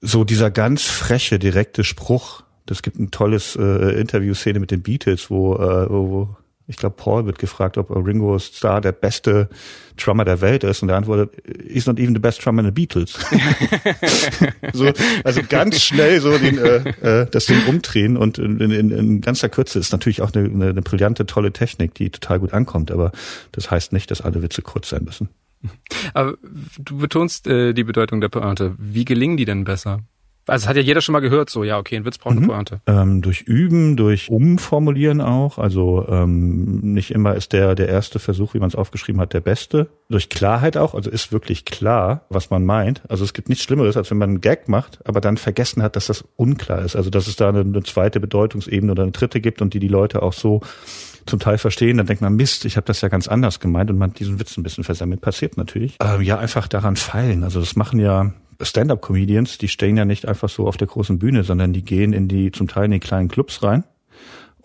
So 0.00 0.24
dieser 0.24 0.50
ganz 0.50 0.82
freche, 0.82 1.38
direkte 1.38 1.84
Spruch. 1.84 2.42
Das 2.66 2.82
gibt 2.82 2.98
ein 2.98 3.10
tolles 3.10 3.56
äh, 3.56 4.00
Interview-Szene 4.00 4.58
mit 4.58 4.70
den 4.70 4.82
Beatles, 4.82 5.30
wo, 5.30 5.54
äh, 5.54 5.88
wo, 5.88 6.36
ich 6.66 6.76
glaube, 6.76 6.96
Paul 6.96 7.26
wird 7.26 7.38
gefragt, 7.38 7.78
ob 7.78 7.90
Ringo 7.90 8.38
Starr 8.40 8.80
der 8.80 8.90
beste 8.92 9.48
Drummer 9.96 10.24
der 10.24 10.40
Welt 10.40 10.64
ist 10.64 10.82
und 10.82 10.88
er 10.88 10.96
antwortet, 10.96 11.30
he's 11.68 11.86
not 11.86 11.98
even 11.98 12.14
the 12.14 12.20
best 12.20 12.44
drummer 12.44 12.60
in 12.60 12.66
the 12.66 12.72
Beatles. 12.72 13.12
so, 14.72 14.92
also 15.22 15.40
ganz 15.48 15.80
schnell 15.80 16.20
so 16.20 16.36
den, 16.36 16.58
äh, 16.58 17.22
äh, 17.22 17.26
das 17.30 17.46
Ding 17.46 17.64
umdrehen 17.66 18.16
und 18.16 18.38
in, 18.38 18.60
in, 18.60 18.90
in 18.90 19.20
ganzer 19.20 19.48
Kürze 19.48 19.78
ist 19.78 19.92
natürlich 19.92 20.22
auch 20.22 20.32
eine, 20.34 20.48
eine, 20.48 20.70
eine 20.70 20.82
brillante, 20.82 21.24
tolle 21.24 21.52
Technik, 21.52 21.94
die 21.94 22.10
total 22.10 22.40
gut 22.40 22.52
ankommt, 22.52 22.90
aber 22.90 23.12
das 23.52 23.70
heißt 23.70 23.92
nicht, 23.92 24.10
dass 24.10 24.20
alle 24.20 24.42
Witze 24.42 24.62
kurz 24.62 24.90
sein 24.90 25.04
müssen. 25.04 25.28
Aber 26.14 26.36
du 26.78 26.98
betonst 26.98 27.46
äh, 27.46 27.72
die 27.72 27.84
Bedeutung 27.84 28.20
der 28.20 28.28
Pointe. 28.28 28.74
Wie 28.78 29.04
gelingen 29.04 29.36
die 29.36 29.44
denn 29.44 29.64
besser? 29.64 30.00
Also 30.46 30.64
es 30.64 30.68
hat 30.68 30.76
ja 30.76 30.82
jeder 30.82 31.00
schon 31.00 31.12
mal 31.12 31.20
gehört, 31.20 31.50
so 31.50 31.64
ja, 31.64 31.78
okay, 31.78 31.96
ein 31.96 32.04
Witz 32.04 32.18
braucht 32.18 32.36
mhm. 32.36 32.44
eine 32.44 32.52
Pointe. 32.52 32.80
Ähm, 32.86 33.22
durch 33.22 33.42
Üben, 33.42 33.96
durch 33.96 34.30
Umformulieren 34.30 35.20
auch. 35.20 35.58
Also 35.58 36.06
ähm, 36.08 36.80
nicht 36.80 37.10
immer 37.10 37.34
ist 37.34 37.52
der 37.52 37.74
der 37.74 37.88
erste 37.88 38.18
Versuch, 38.18 38.54
wie 38.54 38.58
man 38.58 38.68
es 38.68 38.74
aufgeschrieben 38.74 39.20
hat, 39.20 39.32
der 39.32 39.40
beste. 39.40 39.88
Durch 40.08 40.28
Klarheit 40.28 40.76
auch, 40.76 40.94
also 40.94 41.10
ist 41.10 41.32
wirklich 41.32 41.64
klar, 41.64 42.26
was 42.28 42.50
man 42.50 42.64
meint. 42.64 43.02
Also 43.08 43.24
es 43.24 43.32
gibt 43.32 43.48
nichts 43.48 43.64
Schlimmeres, 43.64 43.96
als 43.96 44.10
wenn 44.10 44.18
man 44.18 44.30
einen 44.30 44.40
Gag 44.40 44.68
macht, 44.68 45.00
aber 45.04 45.20
dann 45.20 45.36
vergessen 45.36 45.82
hat, 45.82 45.96
dass 45.96 46.06
das 46.06 46.24
unklar 46.36 46.82
ist. 46.82 46.96
Also 46.96 47.10
dass 47.10 47.26
es 47.26 47.36
da 47.36 47.48
eine, 47.48 47.60
eine 47.60 47.82
zweite 47.82 48.20
Bedeutungsebene 48.20 48.92
oder 48.92 49.02
eine 49.02 49.12
dritte 49.12 49.40
gibt 49.40 49.62
und 49.62 49.74
die 49.74 49.80
die 49.80 49.88
Leute 49.88 50.22
auch 50.22 50.32
so 50.32 50.60
zum 51.26 51.40
Teil 51.40 51.58
verstehen, 51.58 51.96
dann 51.96 52.06
denkt 52.06 52.22
man, 52.22 52.36
Mist, 52.36 52.64
ich 52.64 52.76
habe 52.76 52.86
das 52.86 53.00
ja 53.00 53.08
ganz 53.08 53.28
anders 53.28 53.60
gemeint 53.60 53.90
und 53.90 53.98
man 53.98 54.10
hat 54.10 54.18
diesen 54.18 54.38
Witz 54.38 54.56
ein 54.56 54.62
bisschen 54.62 54.84
versammelt. 54.84 55.20
Passiert 55.20 55.56
natürlich. 55.56 55.96
Ähm, 56.00 56.22
ja, 56.22 56.38
einfach 56.38 56.68
daran 56.68 56.96
feilen. 56.96 57.42
Also 57.42 57.60
das 57.60 57.76
machen 57.76 57.98
ja 57.98 58.32
Stand-up-Comedians, 58.60 59.58
die 59.58 59.68
stehen 59.68 59.96
ja 59.96 60.04
nicht 60.04 60.26
einfach 60.26 60.48
so 60.48 60.66
auf 60.66 60.76
der 60.76 60.86
großen 60.86 61.18
Bühne, 61.18 61.44
sondern 61.44 61.72
die 61.72 61.82
gehen 61.82 62.12
in 62.12 62.28
die, 62.28 62.52
zum 62.52 62.68
Teil 62.68 62.86
in 62.86 62.92
die 62.92 63.00
kleinen 63.00 63.28
Clubs 63.28 63.62
rein 63.62 63.84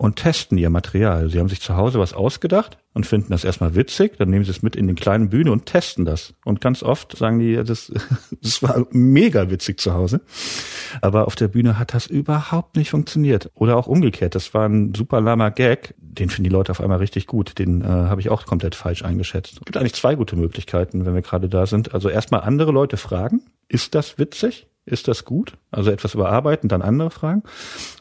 und 0.02 0.16
testen 0.16 0.58
ihr 0.58 0.68
Material. 0.68 1.30
Sie 1.30 1.38
haben 1.38 1.48
sich 1.48 1.60
zu 1.60 1.76
Hause 1.76 2.00
was 2.00 2.12
ausgedacht 2.12 2.76
und 2.92 3.06
finden 3.06 3.30
das 3.30 3.44
erstmal 3.44 3.76
witzig, 3.76 4.16
dann 4.18 4.30
nehmen 4.30 4.44
sie 4.44 4.50
es 4.50 4.60
mit 4.60 4.74
in 4.74 4.88
den 4.88 4.96
kleinen 4.96 5.28
Bühne 5.28 5.52
und 5.52 5.66
testen 5.66 6.04
das. 6.04 6.34
Und 6.44 6.60
ganz 6.60 6.82
oft 6.82 7.16
sagen 7.16 7.38
die, 7.38 7.54
das, 7.54 7.92
das 8.42 8.64
war 8.64 8.84
mega 8.90 9.48
witzig 9.48 9.78
zu 9.78 9.94
Hause. 9.94 10.20
Aber 11.02 11.28
auf 11.28 11.36
der 11.36 11.46
Bühne 11.46 11.78
hat 11.78 11.94
das 11.94 12.08
überhaupt 12.08 12.74
nicht 12.74 12.90
funktioniert. 12.90 13.52
Oder 13.54 13.76
auch 13.76 13.86
umgekehrt, 13.86 14.34
das 14.34 14.52
war 14.54 14.68
ein 14.68 14.92
super 14.92 15.20
lahmer 15.20 15.52
Gag, 15.52 15.94
den 15.98 16.30
finden 16.30 16.48
die 16.48 16.54
Leute 16.54 16.72
auf 16.72 16.80
einmal 16.80 16.98
richtig 16.98 17.28
gut. 17.28 17.60
Den 17.60 17.82
äh, 17.82 17.84
habe 17.84 18.20
ich 18.20 18.28
auch 18.28 18.44
komplett 18.44 18.74
falsch 18.74 19.04
eingeschätzt. 19.04 19.52
Es 19.52 19.64
gibt 19.64 19.76
eigentlich 19.76 19.94
zwei 19.94 20.16
gute 20.16 20.34
Möglichkeiten, 20.34 21.06
wenn 21.06 21.14
wir 21.14 21.22
gerade 21.22 21.48
da 21.48 21.66
sind. 21.66 21.94
Also 21.94 22.08
erstmal 22.08 22.40
andere 22.40 22.72
Leute 22.72 22.96
fragen, 22.96 23.42
ist 23.68 23.94
das 23.94 24.18
witzig? 24.18 24.66
Ist 24.84 25.06
das 25.06 25.24
gut? 25.24 25.56
Also 25.70 25.90
etwas 25.90 26.14
überarbeiten, 26.14 26.68
dann 26.68 26.82
andere 26.82 27.10
fragen. 27.10 27.44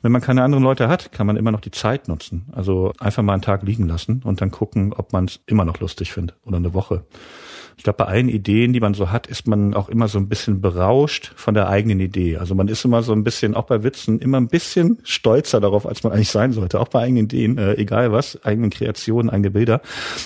Wenn 0.02 0.12
man 0.12 0.22
keine 0.22 0.44
anderen 0.44 0.64
Leute 0.64 0.88
hat, 0.88 1.12
kann 1.12 1.28
man 1.28 1.38
immer 1.38 1.52
noch 1.52 1.62
die 1.62 1.72
Zeit 1.72 2.08
nutzen. 2.08 2.48
Also 2.54 2.94
einfach 3.00 3.22
mal 3.22 3.34
einen 3.34 3.44
Tag 3.44 3.62
liegen 3.62 3.88
lassen 3.88 4.22
und 4.24 4.42
dann 4.42 4.50
gucken, 4.50 4.94
ob 4.94 5.14
man 5.14 5.26
es 5.26 5.40
immer 5.46 5.64
noch 5.64 5.80
lustig 5.80 6.12
findet 6.12 6.38
oder 6.44 6.58
eine 6.58 6.74
Woche. 6.74 7.06
Ich 7.78 7.84
glaube, 7.84 7.98
bei 7.98 8.06
allen 8.06 8.30
Ideen, 8.30 8.74
die 8.74 8.80
man 8.80 8.94
so 8.94 9.12
hat, 9.12 9.28
ist 9.28 9.48
man 9.48 9.74
auch 9.74 9.90
immer 9.90 10.08
so 10.08 10.18
ein 10.18 10.30
bisschen 10.30 10.62
berauscht 10.62 11.34
von 11.36 11.54
der 11.54 11.70
eigenen 11.70 12.00
Idee. 12.00 12.38
Also 12.38 12.56
man 12.56 12.68
ist 12.68 12.84
immer 12.86 13.04
so 13.04 13.14
ein 13.14 13.24
bisschen, 13.24 13.54
auch 13.56 13.66
bei 13.66 13.84
Witzen, 13.84 14.20
immer 14.20 14.40
ein 14.40 14.48
bisschen 14.48 15.00
stolzer 15.04 15.60
darauf, 15.60 15.86
als 15.86 16.04
man 16.04 16.14
eigentlich 16.14 16.30
sein 16.30 16.54
sollte. 16.54 16.80
Auch 16.80 16.88
bei 16.88 17.02
eigenen 17.02 17.26
Ideen, 17.26 17.58
äh, 17.58 17.74
egal 17.74 18.12
was, 18.12 18.44
eigenen 18.44 18.70
Kreationen, 18.70 19.30
eigene 19.30 19.52
Bilder. 19.52 19.82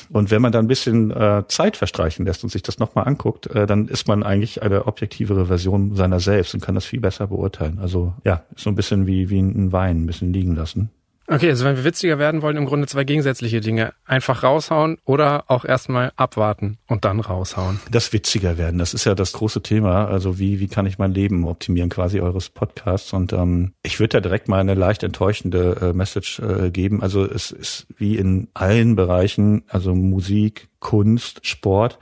Und 0.09 0.31
wenn 0.31 0.41
man 0.41 0.51
dann 0.51 0.65
ein 0.65 0.69
bisschen 0.69 1.11
äh, 1.11 1.43
Zeit 1.47 1.75
verstreichen 1.75 2.25
lässt 2.25 2.43
und 2.43 2.49
sich 2.49 2.63
das 2.63 2.79
nochmal 2.79 3.07
anguckt, 3.07 3.47
äh, 3.47 3.65
dann 3.65 3.87
ist 3.87 4.07
man 4.07 4.23
eigentlich 4.23 4.61
eine 4.61 4.87
objektivere 4.87 5.47
Version 5.47 5.95
seiner 5.95 6.19
selbst 6.19 6.35
selbst 6.35 6.53
und 6.53 6.61
kann 6.61 6.75
das 6.75 6.85
viel 6.85 6.99
besser 6.99 7.27
beurteilen. 7.27 7.79
Also 7.79 8.13
ja, 8.23 8.43
so 8.55 8.69
ein 8.69 8.75
bisschen 8.75 9.07
wie, 9.07 9.29
wie 9.29 9.39
ein 9.39 9.71
Wein, 9.71 10.03
ein 10.03 10.05
bisschen 10.05 10.33
liegen 10.33 10.55
lassen. 10.55 10.89
Okay, 11.27 11.49
also 11.49 11.65
wenn 11.65 11.75
wir 11.75 11.83
witziger 11.83 12.19
werden 12.19 12.43
wollen, 12.43 12.55
im 12.55 12.65
Grunde 12.65 12.87
zwei 12.87 13.03
gegensätzliche 13.03 13.59
Dinge. 13.59 13.93
Einfach 14.05 14.43
raushauen 14.43 14.97
oder 15.05 15.45
auch 15.47 15.65
erstmal 15.65 16.11
abwarten 16.15 16.77
und 16.87 17.03
dann 17.03 17.19
raushauen. 17.19 17.79
Das 17.89 18.13
witziger 18.13 18.59
werden, 18.59 18.77
das 18.77 18.93
ist 18.93 19.05
ja 19.05 19.15
das 19.15 19.33
große 19.33 19.63
Thema. 19.63 20.07
Also 20.07 20.37
wie, 20.37 20.59
wie 20.59 20.67
kann 20.67 20.85
ich 20.85 20.99
mein 20.99 21.13
Leben 21.13 21.45
optimieren, 21.45 21.89
quasi 21.89 22.19
eures 22.19 22.49
Podcasts. 22.49 23.11
Und 23.13 23.33
ähm, 23.33 23.73
ich 23.81 23.99
würde 23.99 24.17
da 24.17 24.19
direkt 24.21 24.47
mal 24.47 24.59
eine 24.59 24.75
leicht 24.75 25.01
enttäuschende 25.01 25.77
äh, 25.81 25.93
Message 25.93 26.39
äh, 26.39 26.69
geben. 26.69 27.01
Also 27.01 27.25
es 27.25 27.51
ist 27.51 27.87
wie 27.97 28.17
in 28.17 28.49
allen 28.53 28.95
Bereichen, 28.95 29.63
also 29.67 29.95
Musik, 29.95 30.67
Kunst, 30.79 31.45
Sport. 31.45 31.97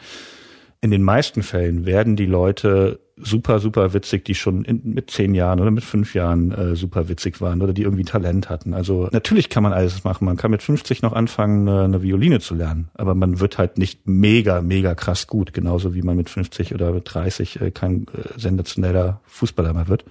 In 0.83 0.91
den 0.91 1.01
meisten 1.01 1.43
Fällen 1.43 1.85
werden 1.85 2.17
die 2.17 2.25
Leute 2.25 2.99
super, 3.15 3.59
super 3.59 3.93
witzig, 3.93 4.25
die 4.25 4.35
schon 4.35 4.65
in, 4.65 4.81
mit 4.83 5.09
zehn 5.09 5.33
Jahren 5.33 5.61
oder 5.61 5.71
mit 5.71 5.85
fünf 5.85 6.13
Jahren 6.13 6.51
äh, 6.51 6.75
super 6.75 7.07
witzig 7.07 7.39
waren 7.39 7.61
oder 7.61 7.71
die 7.71 7.83
irgendwie 7.83 8.03
Talent 8.03 8.49
hatten. 8.49 8.73
Also 8.73 9.07
natürlich 9.13 9.49
kann 9.49 9.63
man 9.63 9.71
alles 9.71 10.03
machen. 10.03 10.25
Man 10.25 10.35
kann 10.35 10.51
mit 10.51 10.61
50 10.61 11.01
noch 11.01 11.13
anfangen, 11.13 11.69
eine, 11.69 11.83
eine 11.85 12.03
Violine 12.03 12.41
zu 12.41 12.53
lernen, 12.53 12.89
aber 12.95 13.15
man 13.15 13.39
wird 13.39 13.57
halt 13.57 13.77
nicht 13.77 14.09
mega, 14.09 14.61
mega 14.61 14.93
krass 14.93 15.27
gut, 15.27 15.53
genauso 15.53 15.95
wie 15.95 16.01
man 16.01 16.17
mit 16.17 16.29
50 16.29 16.73
oder 16.73 16.91
mit 16.91 17.03
30 17.05 17.61
äh, 17.61 17.71
kein 17.71 18.07
äh, 18.07 18.37
sensationeller 18.37 19.21
Fußballer 19.27 19.71
mehr 19.71 19.87
wird. 19.87 20.03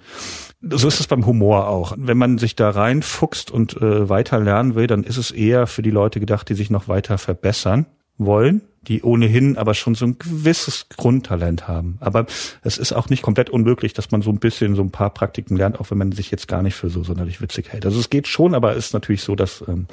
So 0.67 0.87
ist 0.87 0.99
es 0.99 1.05
beim 1.05 1.27
Humor 1.27 1.67
auch. 1.67 1.93
Wenn 1.99 2.17
man 2.17 2.39
sich 2.39 2.55
da 2.55 2.71
reinfuchst 2.71 3.51
und 3.51 3.79
äh, 3.79 4.09
weiter 4.09 4.39
lernen 4.39 4.73
will, 4.73 4.87
dann 4.87 5.03
ist 5.03 5.17
es 5.17 5.29
eher 5.29 5.67
für 5.67 5.83
die 5.83 5.91
Leute 5.91 6.19
gedacht, 6.19 6.49
die 6.49 6.55
sich 6.55 6.71
noch 6.71 6.87
weiter 6.87 7.19
verbessern 7.19 7.85
wollen, 8.17 8.63
die 8.87 9.01
ohnehin 9.01 9.57
aber 9.57 9.73
schon 9.73 9.95
so 9.95 10.05
ein 10.05 10.17
gewisses 10.19 10.87
Grundtalent 10.89 11.67
haben. 11.67 11.97
Aber 11.99 12.25
es 12.61 12.77
ist 12.77 12.93
auch 12.93 13.09
nicht 13.09 13.21
komplett 13.21 13.49
unmöglich, 13.49 13.93
dass 13.93 14.11
man 14.11 14.21
so 14.21 14.29
ein 14.29 14.39
bisschen 14.39 14.75
so 14.75 14.81
ein 14.81 14.91
paar 14.91 15.09
Praktiken 15.11 15.55
lernt, 15.55 15.79
auch 15.79 15.89
wenn 15.91 15.97
man 15.97 16.11
sich 16.11 16.31
jetzt 16.31 16.47
gar 16.47 16.61
nicht 16.61 16.75
für 16.75 16.89
so 16.89 17.03
sonderlich 17.03 17.41
witzig 17.41 17.71
hält. 17.71 17.85
Also 17.85 17.99
es 17.99 18.09
geht 18.09 18.27
schon, 18.27 18.53
aber 18.53 18.75
es 18.75 18.87
ist 18.87 18.93
natürlich 18.93 19.23
so, 19.23 19.35
dass 19.35 19.63
ähm, 19.67 19.87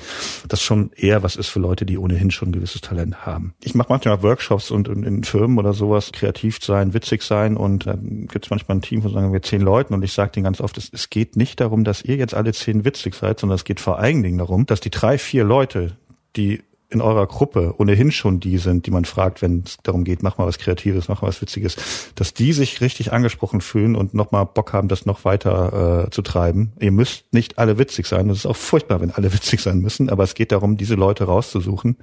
das 0.49 0.63
schon 0.63 0.91
eher 0.97 1.23
was 1.23 1.37
ist 1.37 1.49
für 1.49 1.61
Leute, 1.61 1.87
die 1.87 1.99
ohnehin 1.99 2.31
schon 2.31 2.49
ein 2.49 2.53
gewisses 2.53 2.81
Talent 2.81 3.27
haben. 3.27 3.55
Ich 3.63 3.75
mache 3.75 3.89
manchmal 3.91 4.23
Workshops 4.23 4.71
und, 4.71 4.89
und 4.89 5.05
in 5.05 5.25
Firmen 5.25 5.59
oder 5.59 5.73
sowas 5.73 6.13
kreativ 6.13 6.59
sein, 6.63 6.95
witzig 6.95 7.23
sein 7.23 7.57
und 7.57 7.87
dann 7.87 8.27
gibt 8.27 8.47
es 8.47 8.51
manchmal 8.51 8.79
ein 8.79 8.83
Team 8.83 9.03
von 9.03 9.13
sagen 9.13 9.33
wir 9.33 9.43
zehn 9.43 9.61
Leuten 9.61 9.95
und 9.95 10.03
ich 10.03 10.13
sage 10.13 10.33
denen 10.33 10.45
ganz 10.45 10.61
oft, 10.61 10.77
es, 10.79 10.91
es 10.93 11.11
geht 11.11 11.37
nicht 11.37 11.61
darum, 11.61 11.85
dass 11.85 12.03
ihr 12.03 12.17
jetzt 12.17 12.35
alle 12.35 12.53
zehn 12.53 12.85
witzig 12.85 13.15
seid, 13.15 13.41
sondern 13.41 13.57
es 13.57 13.65
geht 13.65 13.81
vor 13.81 13.99
allen 13.99 14.23
Dingen 14.23 14.39
darum, 14.39 14.67
dass 14.67 14.81
die 14.81 14.91
drei, 14.91 15.19
vier 15.19 15.45
Leute, 15.45 15.97
die 16.37 16.63
in 16.91 17.01
eurer 17.01 17.27
Gruppe 17.27 17.75
ohnehin 17.79 18.11
schon 18.11 18.41
die 18.41 18.59
sind, 18.59 18.87
die 18.87 18.91
man 18.91 19.05
fragt, 19.05 19.43
wenn 19.43 19.63
es 19.65 19.79
darum 19.83 20.05
geht, 20.05 20.23
mach 20.23 20.39
mal 20.39 20.47
was 20.47 20.59
Kreatives, 20.59 21.09
mach 21.09 21.23
mal 21.23 21.29
was 21.29 21.41
Witziges, 21.41 21.77
dass 22.17 22.35
die 22.35 22.53
sich 22.53 22.81
richtig 22.81 23.13
angesprochen 23.13 23.61
fühlen 23.61 23.95
und 23.95 24.13
nochmal 24.13 24.45
Bock 24.45 24.73
haben, 24.73 24.89
das 24.89 25.07
noch 25.07 25.25
weiter 25.25 26.07
äh, 26.07 26.11
zu 26.11 26.23
treiben. 26.23 26.73
Ihr 26.81 26.93
müsst 26.93 27.33
nicht 27.33 27.59
alle 27.59 27.79
witzig 27.79 28.07
sein. 28.07 28.29
Das 28.29 28.39
ist 28.39 28.47
auch 28.47 28.57
furchtbar, 28.57 29.01
wenn 29.01 29.13
alle 29.13 29.33
witzig 29.33 29.61
sein 29.61 29.79
müssen, 29.79 30.11
aber 30.11 30.25
es 30.25 30.35
geht 30.35 30.53
darum, 30.53 30.77
diese 30.77 30.95
Leute 30.95 31.25
rauszusuchen 31.25 31.97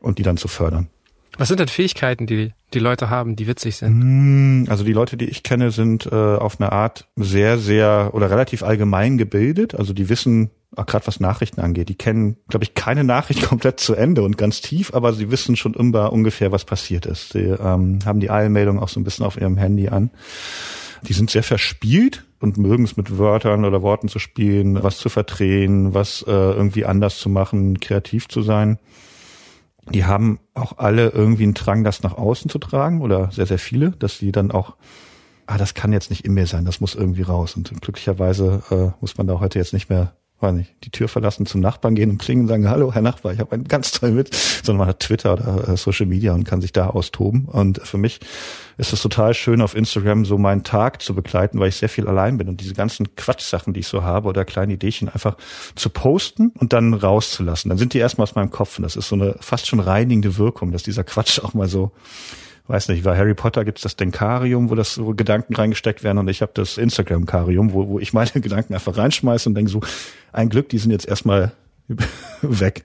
und 0.00 0.18
die 0.18 0.22
dann 0.22 0.38
zu 0.38 0.48
fördern. 0.48 0.88
Was 1.38 1.48
sind 1.48 1.60
denn 1.60 1.68
Fähigkeiten, 1.68 2.26
die 2.26 2.52
die 2.72 2.78
Leute 2.78 3.10
haben, 3.10 3.36
die 3.36 3.46
witzig 3.46 3.76
sind? 3.76 4.00
Hm, 4.00 4.66
also 4.68 4.84
die 4.84 4.92
Leute, 4.92 5.16
die 5.16 5.26
ich 5.26 5.42
kenne, 5.42 5.70
sind 5.70 6.06
äh, 6.06 6.14
auf 6.14 6.60
eine 6.60 6.72
Art 6.72 7.08
sehr, 7.16 7.58
sehr 7.58 8.10
oder 8.14 8.30
relativ 8.30 8.62
allgemein 8.62 9.18
gebildet. 9.18 9.74
Also 9.74 9.92
die 9.92 10.08
wissen, 10.08 10.50
gerade 10.74 11.06
was 11.06 11.20
Nachrichten 11.20 11.60
angeht, 11.60 11.88
die 11.88 11.94
kennen, 11.94 12.36
glaube 12.48 12.64
ich, 12.64 12.74
keine 12.74 13.04
Nachricht 13.04 13.42
komplett 13.48 13.80
zu 13.80 13.94
Ende 13.94 14.22
und 14.22 14.36
ganz 14.36 14.60
tief, 14.60 14.94
aber 14.94 15.12
sie 15.12 15.30
wissen 15.30 15.56
schon 15.56 15.74
immer 15.74 16.12
ungefähr, 16.12 16.52
was 16.52 16.64
passiert 16.64 17.06
ist. 17.06 17.32
Sie 17.32 17.44
ähm, 17.44 18.00
haben 18.04 18.20
die 18.20 18.30
Eilmeldung 18.30 18.78
auch 18.78 18.88
so 18.88 19.00
ein 19.00 19.04
bisschen 19.04 19.24
auf 19.24 19.40
ihrem 19.40 19.56
Handy 19.56 19.88
an. 19.88 20.10
Die 21.02 21.12
sind 21.12 21.30
sehr 21.30 21.42
verspielt 21.42 22.24
und 22.40 22.58
mögen 22.58 22.84
es 22.84 22.96
mit 22.96 23.18
Wörtern 23.18 23.64
oder 23.64 23.82
Worten 23.82 24.08
zu 24.08 24.18
spielen, 24.18 24.82
was 24.82 24.98
zu 24.98 25.08
verdrehen, 25.08 25.94
was 25.94 26.22
äh, 26.26 26.30
irgendwie 26.30 26.84
anders 26.84 27.18
zu 27.18 27.28
machen, 27.28 27.80
kreativ 27.80 28.28
zu 28.28 28.42
sein 28.42 28.78
die 29.92 30.04
haben 30.04 30.40
auch 30.54 30.78
alle 30.78 31.10
irgendwie 31.10 31.44
einen 31.44 31.54
Drang, 31.54 31.84
das 31.84 32.02
nach 32.02 32.16
außen 32.16 32.50
zu 32.50 32.58
tragen 32.58 33.02
oder 33.02 33.30
sehr, 33.30 33.46
sehr 33.46 33.58
viele, 33.58 33.92
dass 33.92 34.18
sie 34.18 34.32
dann 34.32 34.50
auch, 34.50 34.76
ah, 35.46 35.58
das 35.58 35.74
kann 35.74 35.92
jetzt 35.92 36.10
nicht 36.10 36.24
in 36.24 36.34
mir 36.34 36.46
sein, 36.46 36.64
das 36.64 36.80
muss 36.80 36.94
irgendwie 36.94 37.22
raus. 37.22 37.56
Und 37.56 37.70
glücklicherweise 37.80 38.62
äh, 38.70 39.00
muss 39.00 39.16
man 39.16 39.26
da 39.26 39.38
heute 39.38 39.58
jetzt 39.58 39.72
nicht 39.72 39.88
mehr 39.88 40.16
weiß 40.40 40.54
nicht, 40.54 40.74
die 40.84 40.90
Tür 40.90 41.08
verlassen, 41.08 41.46
zum 41.46 41.62
Nachbarn 41.62 41.94
gehen 41.94 42.10
und 42.10 42.18
klingen 42.18 42.42
und 42.42 42.48
sagen, 42.48 42.68
hallo, 42.68 42.92
Herr 42.92 43.00
Nachbar, 43.00 43.32
ich 43.32 43.38
habe 43.38 43.52
einen 43.52 43.64
ganz 43.64 43.92
tollen 43.92 44.14
mit, 44.14 44.34
sondern 44.34 44.80
man 44.80 44.88
hat 44.88 45.00
Twitter 45.00 45.32
oder 45.32 45.68
äh, 45.68 45.76
Social 45.76 46.06
Media 46.06 46.34
und 46.34 46.44
kann 46.44 46.60
sich 46.60 46.72
da 46.72 46.88
austoben. 46.88 47.46
Und 47.46 47.80
für 47.82 47.96
mich 47.96 48.20
ist 48.76 48.92
es 48.92 49.00
total 49.00 49.32
schön, 49.32 49.62
auf 49.62 49.74
Instagram 49.74 50.26
so 50.26 50.36
meinen 50.36 50.62
Tag 50.62 51.00
zu 51.00 51.14
begleiten, 51.14 51.58
weil 51.58 51.70
ich 51.70 51.76
sehr 51.76 51.88
viel 51.88 52.06
allein 52.06 52.36
bin 52.36 52.48
und 52.48 52.60
diese 52.60 52.74
ganzen 52.74 53.16
Quatschsachen, 53.16 53.72
die 53.72 53.80
ich 53.80 53.88
so 53.88 54.02
habe 54.02 54.28
oder 54.28 54.44
kleine 54.44 54.74
Ideen 54.74 55.08
einfach 55.08 55.36
zu 55.74 55.88
posten 55.88 56.52
und 56.58 56.74
dann 56.74 56.92
rauszulassen. 56.92 57.70
Dann 57.70 57.78
sind 57.78 57.94
die 57.94 57.98
erstmal 57.98 58.24
aus 58.24 58.34
meinem 58.34 58.50
Kopf 58.50 58.78
und 58.78 58.82
das 58.82 58.96
ist 58.96 59.08
so 59.08 59.16
eine 59.16 59.36
fast 59.40 59.66
schon 59.66 59.80
reinigende 59.80 60.36
Wirkung, 60.36 60.70
dass 60.70 60.82
dieser 60.82 61.04
Quatsch 61.04 61.38
auch 61.42 61.54
mal 61.54 61.68
so 61.68 61.92
weiß 62.68 62.88
nicht, 62.88 63.04
bei 63.04 63.16
Harry 63.16 63.34
Potter 63.34 63.64
gibt's 63.64 63.82
das 63.82 63.96
Denkarium, 63.96 64.70
wo 64.70 64.74
das 64.74 64.94
so 64.94 65.14
Gedanken 65.14 65.54
reingesteckt 65.54 66.02
werden 66.02 66.18
und 66.18 66.28
ich 66.28 66.42
habe 66.42 66.52
das 66.54 66.78
Instagram-Karium, 66.78 67.72
wo, 67.72 67.88
wo 67.88 67.98
ich 67.98 68.12
meine 68.12 68.30
Gedanken 68.34 68.74
einfach 68.74 68.96
reinschmeiße 68.96 69.48
und 69.48 69.54
denke 69.54 69.70
so, 69.70 69.80
ein 70.32 70.48
Glück, 70.48 70.68
die 70.68 70.78
sind 70.78 70.90
jetzt 70.90 71.06
erstmal 71.06 71.52
weg. 72.42 72.84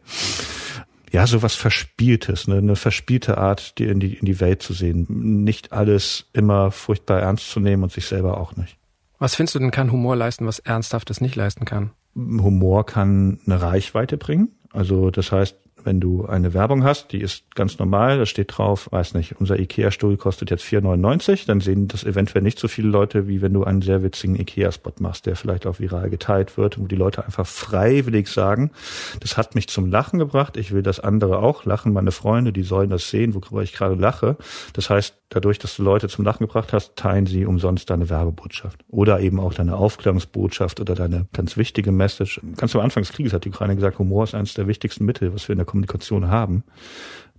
Ja, 1.11 1.27
so 1.27 1.41
was 1.41 1.55
Verspieltes, 1.55 2.47
ne? 2.47 2.57
eine 2.57 2.77
verspielte 2.77 3.37
Art, 3.37 3.77
die 3.77 3.83
in 3.85 3.99
die, 3.99 4.13
in 4.13 4.25
die 4.25 4.39
Welt 4.39 4.61
zu 4.61 4.73
sehen. 4.73 5.05
Nicht 5.43 5.73
alles 5.73 6.29
immer 6.31 6.71
furchtbar 6.71 7.19
ernst 7.19 7.51
zu 7.51 7.59
nehmen 7.59 7.83
und 7.83 7.91
sich 7.91 8.05
selber 8.05 8.39
auch 8.39 8.55
nicht. 8.55 8.77
Was 9.19 9.35
findest 9.35 9.55
du 9.55 9.59
denn 9.59 9.71
kann 9.71 9.91
Humor 9.91 10.15
leisten, 10.15 10.47
was 10.47 10.59
Ernsthaftes 10.59 11.19
nicht 11.19 11.35
leisten 11.35 11.65
kann? 11.65 11.91
Humor 12.15 12.85
kann 12.85 13.39
eine 13.45 13.61
Reichweite 13.61 14.17
bringen. 14.17 14.49
Also 14.71 15.11
das 15.11 15.31
heißt, 15.31 15.57
wenn 15.83 15.99
du 15.99 16.25
eine 16.25 16.53
Werbung 16.53 16.83
hast, 16.83 17.11
die 17.11 17.21
ist 17.21 17.55
ganz 17.55 17.79
normal, 17.79 18.17
da 18.19 18.25
steht 18.25 18.57
drauf, 18.57 18.91
weiß 18.91 19.13
nicht, 19.13 19.39
unser 19.39 19.59
IKEA-Stuhl 19.59 20.17
kostet 20.17 20.49
jetzt 20.51 20.63
4,99, 20.63 21.45
dann 21.47 21.61
sehen 21.61 21.87
das 21.87 22.03
eventuell 22.03 22.41
nicht 22.41 22.59
so 22.59 22.67
viele 22.67 22.89
Leute, 22.89 23.27
wie 23.27 23.41
wenn 23.41 23.53
du 23.53 23.63
einen 23.63 23.81
sehr 23.81 24.03
witzigen 24.03 24.35
IKEA-Spot 24.35 24.93
machst, 24.99 25.25
der 25.25 25.35
vielleicht 25.35 25.65
auch 25.65 25.79
viral 25.79 26.09
geteilt 26.09 26.57
wird, 26.57 26.79
wo 26.79 26.87
die 26.87 26.95
Leute 26.95 27.25
einfach 27.25 27.47
freiwillig 27.47 28.27
sagen, 28.27 28.71
das 29.19 29.37
hat 29.37 29.55
mich 29.55 29.67
zum 29.67 29.89
Lachen 29.89 30.19
gebracht, 30.19 30.57
ich 30.57 30.71
will 30.71 30.83
das 30.83 30.99
andere 30.99 31.39
auch 31.39 31.65
lachen, 31.65 31.93
meine 31.93 32.11
Freunde, 32.11 32.53
die 32.53 32.63
sollen 32.63 32.89
das 32.89 33.09
sehen, 33.09 33.33
worüber 33.33 33.63
ich 33.63 33.73
gerade 33.73 33.95
lache. 33.95 34.37
Das 34.73 34.89
heißt, 34.89 35.15
dadurch, 35.29 35.59
dass 35.59 35.77
du 35.77 35.83
Leute 35.83 36.09
zum 36.09 36.25
Lachen 36.25 36.45
gebracht 36.45 36.73
hast, 36.73 36.95
teilen 36.95 37.25
sie 37.25 37.45
umsonst 37.45 37.89
deine 37.89 38.09
Werbebotschaft. 38.09 38.83
Oder 38.89 39.19
eben 39.21 39.39
auch 39.39 39.53
deine 39.53 39.75
Aufklärungsbotschaft 39.77 40.79
oder 40.79 40.93
deine 40.93 41.27
ganz 41.33 41.57
wichtige 41.57 41.91
Message. 41.91 42.41
Ganz 42.57 42.75
am 42.75 42.81
Anfang 42.81 43.03
des 43.03 43.13
Krieges 43.13 43.33
hat 43.33 43.45
die 43.45 43.49
Ukraine 43.49 43.75
gesagt, 43.75 43.97
Humor 43.97 44.25
ist 44.25 44.35
eines 44.35 44.53
der 44.53 44.67
wichtigsten 44.67 45.05
Mittel, 45.05 45.33
was 45.33 45.47
wir 45.47 45.53
in 45.53 45.59
der 45.59 45.65
Kommunikation 45.71 46.27
haben. 46.27 46.63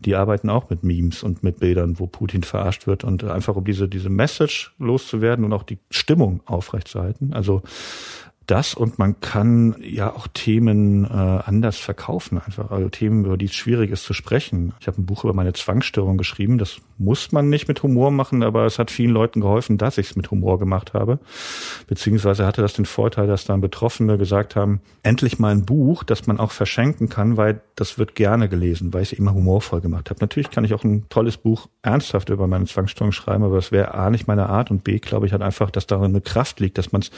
Die 0.01 0.17
arbeiten 0.17 0.51
auch 0.51 0.69
mit 0.71 0.83
Memes 0.83 1.23
und 1.23 1.45
mit 1.45 1.61
Bildern, 1.61 1.99
wo 1.99 2.07
Putin 2.07 2.43
verarscht 2.43 2.87
wird 2.87 3.05
und 3.05 3.23
einfach 3.25 3.55
um 3.55 3.65
diese, 3.65 3.89
diese 3.89 4.11
Message 4.11 4.75
loszuwerden 4.79 5.45
und 5.45 5.53
auch 5.53 5.62
die 5.62 5.79
Stimmung 5.91 6.41
aufrechtzuerhalten. 6.47 7.33
Also 7.35 7.62
das 8.46 8.75
und 8.75 8.99
man 8.99 9.20
kann 9.20 9.76
ja 9.82 10.12
auch 10.12 10.26
Themen 10.26 11.04
äh, 11.04 11.08
anders 11.08 11.78
verkaufen 11.78 12.38
einfach, 12.38 12.70
also 12.70 12.88
Themen, 12.88 13.25
über 13.25 13.37
die 13.37 13.46
es 13.46 13.54
schwierig 13.54 13.90
ist 13.90 14.04
zu 14.04 14.12
sprechen. 14.12 14.75
Ich 14.80 14.87
habe 14.87 15.00
ein 15.00 15.06
Buch 15.06 15.25
über 15.25 15.32
meine 15.32 15.52
Zwangsstörung 15.52 16.18
geschrieben, 16.18 16.58
das 16.58 16.78
muss 16.99 17.32
man 17.32 17.49
nicht 17.49 17.68
mit 17.68 17.82
Humor 17.82 18.11
machen, 18.11 18.42
aber 18.42 18.66
es 18.66 18.78
hat 18.78 18.90
vielen 18.90 19.12
Leuten 19.12 19.40
geholfen, 19.40 19.78
dass 19.78 19.99
ich 19.99 20.11
es 20.11 20.16
mit 20.16 20.30
Humor 20.30 20.58
gemacht 20.58 20.94
habe. 20.94 21.18
Beziehungsweise 21.87 22.46
hatte 22.46 22.62
das 22.62 22.75
den 22.75 22.84
Vorteil, 22.84 23.26
dass 23.26 23.44
dann 23.44 23.61
Betroffene 23.61 24.18
gesagt 24.18 24.56
haben, 24.56 24.80
endlich 25.02 25.38
mal 25.38 25.52
ein 25.52 25.64
Buch, 25.64 26.04
das 26.04 26.26
man 26.26 26.38
auch 26.38 26.52
verschenken 26.52 27.08
kann, 27.08 27.37
weil 27.37 27.61
das 27.76 27.99
wird 27.99 28.14
gerne 28.14 28.49
gelesen, 28.49 28.92
weil 28.92 29.02
ich 29.02 29.12
es 29.12 29.18
immer 29.18 29.34
humorvoll 29.34 29.80
gemacht 29.80 30.11
habe. 30.11 30.20
Natürlich 30.20 30.50
kann 30.50 30.64
ich 30.64 30.75
auch 30.75 30.84
ein 30.84 31.08
tolles 31.08 31.37
Buch 31.37 31.68
ernsthaft 31.82 32.28
über 32.28 32.46
meine 32.46 32.66
Zwangsstörung 32.66 33.12
schreiben, 33.12 33.44
aber 33.44 33.56
das 33.56 33.72
wäre 33.72 33.94
A 33.94 34.11
nicht 34.11 34.26
meine 34.26 34.49
Art 34.49 34.70
und 34.70 34.84
B, 34.84 34.99
glaube 34.99 35.26
ich, 35.26 35.32
hat 35.32 35.42
einfach, 35.42 35.70
dass 35.70 35.87
darin 35.87 36.12
eine 36.12 36.20
Kraft 36.20 36.61
liegt, 36.61 36.78
dass 36.78 36.92
man 36.92 37.02
es 37.02 37.11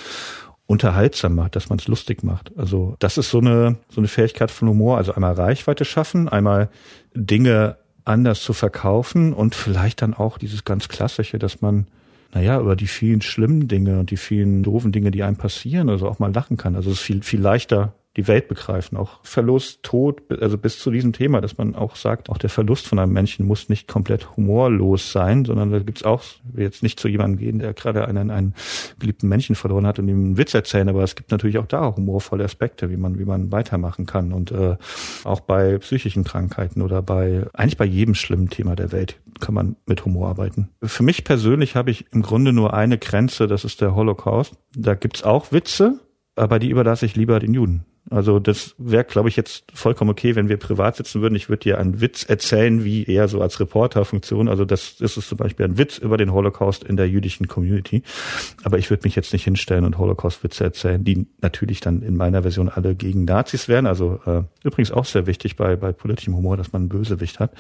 unterhaltsam 0.67 1.35
macht, 1.35 1.57
dass 1.57 1.69
man 1.69 1.79
es 1.79 1.89
lustig 1.89 2.23
macht. 2.23 2.53
Also 2.57 2.97
das 2.99 3.19
ist 3.19 3.31
so 3.31 3.39
eine 3.39 3.77
so 3.89 4.01
eine 4.01 4.09
Fähigkeit 4.09 4.51
von 4.51 4.69
Humor. 4.69 4.97
Also 4.97 5.13
einmal 5.15 5.35
Reichweite 5.35 5.85
schaffen, 5.85 6.29
einmal 6.29 6.71
Dinge 7.15 7.77
anders 8.05 8.43
zu 8.43 8.53
verkaufen 8.53 9.33
und 9.33 9.55
vielleicht 9.55 10.03
dann 10.03 10.15
auch 10.15 10.39
dieses 10.39 10.65
ganz 10.65 10.89
klassische, 10.89 11.39
dass 11.39 11.61
man 11.61 11.87
naja, 12.35 12.61
über 12.61 12.75
die 12.75 12.89
vielen 12.89 13.23
schlimmen 13.23 13.69
Dinge 13.69 14.01
und 14.01 14.11
die 14.11 14.17
vielen 14.17 14.65
doofen 14.65 14.91
Dinge, 14.91 15.13
die 15.13 15.23
einem 15.23 15.37
passieren, 15.37 15.89
also 15.89 16.09
auch 16.09 16.19
mal 16.19 16.35
lachen 16.35 16.57
kann. 16.57 16.75
Also 16.75 16.91
es 16.91 16.99
ist 16.99 17.05
viel, 17.05 17.23
viel 17.23 17.41
leichter, 17.41 17.95
die 18.17 18.29
Welt 18.29 18.49
begreifen, 18.49 18.97
auch 18.97 19.19
Verlust, 19.25 19.83
Tod, 19.83 20.23
also 20.41 20.57
bis 20.57 20.79
zu 20.79 20.91
diesem 20.91 21.13
Thema, 21.13 21.41
dass 21.41 21.59
man 21.59 21.75
auch 21.75 21.97
sagt, 21.97 22.31
auch 22.31 22.39
der 22.39 22.51
Verlust 22.51 22.87
von 22.87 22.99
einem 22.99 23.13
Menschen 23.13 23.47
muss 23.47 23.69
nicht 23.69 23.89
komplett 23.89 24.37
humorlos 24.37 25.11
sein, 25.11 25.45
sondern 25.45 25.73
da 25.73 25.81
gibt's 25.81 26.05
auch, 26.05 26.23
will 26.45 26.65
jetzt 26.65 26.83
nicht 26.83 27.01
zu 27.01 27.09
jemandem 27.09 27.39
gehen, 27.39 27.59
der 27.59 27.75
gerade 27.75 28.07
einen, 28.07 28.31
einen 28.31 28.55
geliebten 29.01 29.29
Menschen 29.29 29.57
verloren 29.57 29.87
hat 29.87 29.99
und 29.99 30.09
ihm 30.09 30.25
einen 30.25 30.39
Witz 30.39 30.55
erzählen, 30.55 30.89
aber 30.89 31.03
es 31.03 31.17
gibt 31.17 31.33
natürlich 31.33 31.59
auch 31.59 31.67
da 31.67 31.95
humorvolle 31.97 32.45
Aspekte, 32.45 32.89
wie 32.89 32.97
man, 32.97 33.19
wie 33.19 33.25
man 33.25 33.51
weitermachen 33.51 34.07
kann 34.07 34.33
und 34.33 34.53
äh, 34.53 34.77
auch 35.25 35.41
bei 35.41 35.79
psychischen 35.79 36.23
Krankheiten 36.23 36.83
oder 36.83 37.03
bei, 37.03 37.47
eigentlich 37.53 37.79
bei 37.79 37.85
jedem 37.85 38.15
schlimmen 38.15 38.49
Thema 38.49 38.77
der 38.77 38.93
Welt 38.93 39.19
kann 39.41 39.55
man 39.55 39.77
mit 39.87 40.05
Humor 40.05 40.29
arbeiten. 40.29 40.71
Für 40.83 41.03
mich 41.03 41.25
persönlich 41.25 41.75
habe 41.75 41.91
ich 41.91 42.07
im 42.13 42.23
Grunde 42.23 42.53
nur 42.53 42.75
eine 42.75 42.99
Grenze, 42.99 43.49
das 43.49 43.65
ist 43.65 43.81
der 43.81 43.95
Holocaust. 43.97 44.55
Da 44.77 44.95
gibt's 44.95 45.25
auch 45.25 45.51
Witze, 45.51 45.99
aber 46.37 46.59
die 46.59 46.71
überlasse 46.71 47.07
ich 47.07 47.17
lieber 47.17 47.41
den 47.41 47.55
Juden. 47.55 47.85
Also 48.11 48.39
das 48.39 48.75
wäre, 48.77 49.05
glaube 49.05 49.31
ich, 49.31 49.37
jetzt 49.37 49.65
vollkommen 49.73 50.11
okay, 50.11 50.37
wenn 50.37 50.49
wir 50.49 50.59
privat 50.59 50.97
sitzen 50.97 51.23
würden. 51.23 51.35
Ich 51.35 51.49
würde 51.49 51.63
dir 51.63 51.79
einen 51.79 52.03
Witz 52.03 52.25
erzählen, 52.25 52.85
wie 52.85 53.05
eher 53.05 53.29
so 53.29 53.41
als 53.41 53.59
Reporterfunktion. 53.61 54.49
Also 54.49 54.67
das, 54.67 55.01
ist 55.01 55.15
zum 55.15 55.39
Beispiel 55.39 55.65
ein 55.65 55.79
Witz 55.79 55.97
über 55.97 56.19
den 56.19 56.33
Holocaust 56.33 56.85
in 56.85 56.97
der 56.97 57.09
jüdischen 57.09 57.49
Community. 57.49 58.03
Aber 58.63 58.79
ich 58.79 58.91
würde 58.91 59.05
mich 59.05 59.17
jetzt 59.17 59.33
nicht 59.33 59.45
hinstellen 59.45 59.85
und 59.85 59.97
Holocaust-Witze 59.97 60.65
erzählen, 60.65 61.03
die 61.03 61.27
natürlich 61.41 61.81
dann 61.81 62.03
in 62.03 62.17
meiner 62.17 62.43
Version 62.43 62.69
alle 62.69 62.95
gegen 62.95 63.25
Nazis 63.25 63.69
wären. 63.69 63.87
Also 63.87 64.21
äh, 64.27 64.43
übrigens 64.63 64.93
auch 64.93 65.07
sehr 65.07 65.27
wichtig 65.27 65.57
bei, 65.57 65.77
bei 65.77 65.93
politischem 65.93 66.37
Humor, 66.37 66.59
dass 66.59 66.73
man 66.73 66.83
einen 66.83 66.89
Bösewicht 66.91 67.41
hat. 67.41 67.53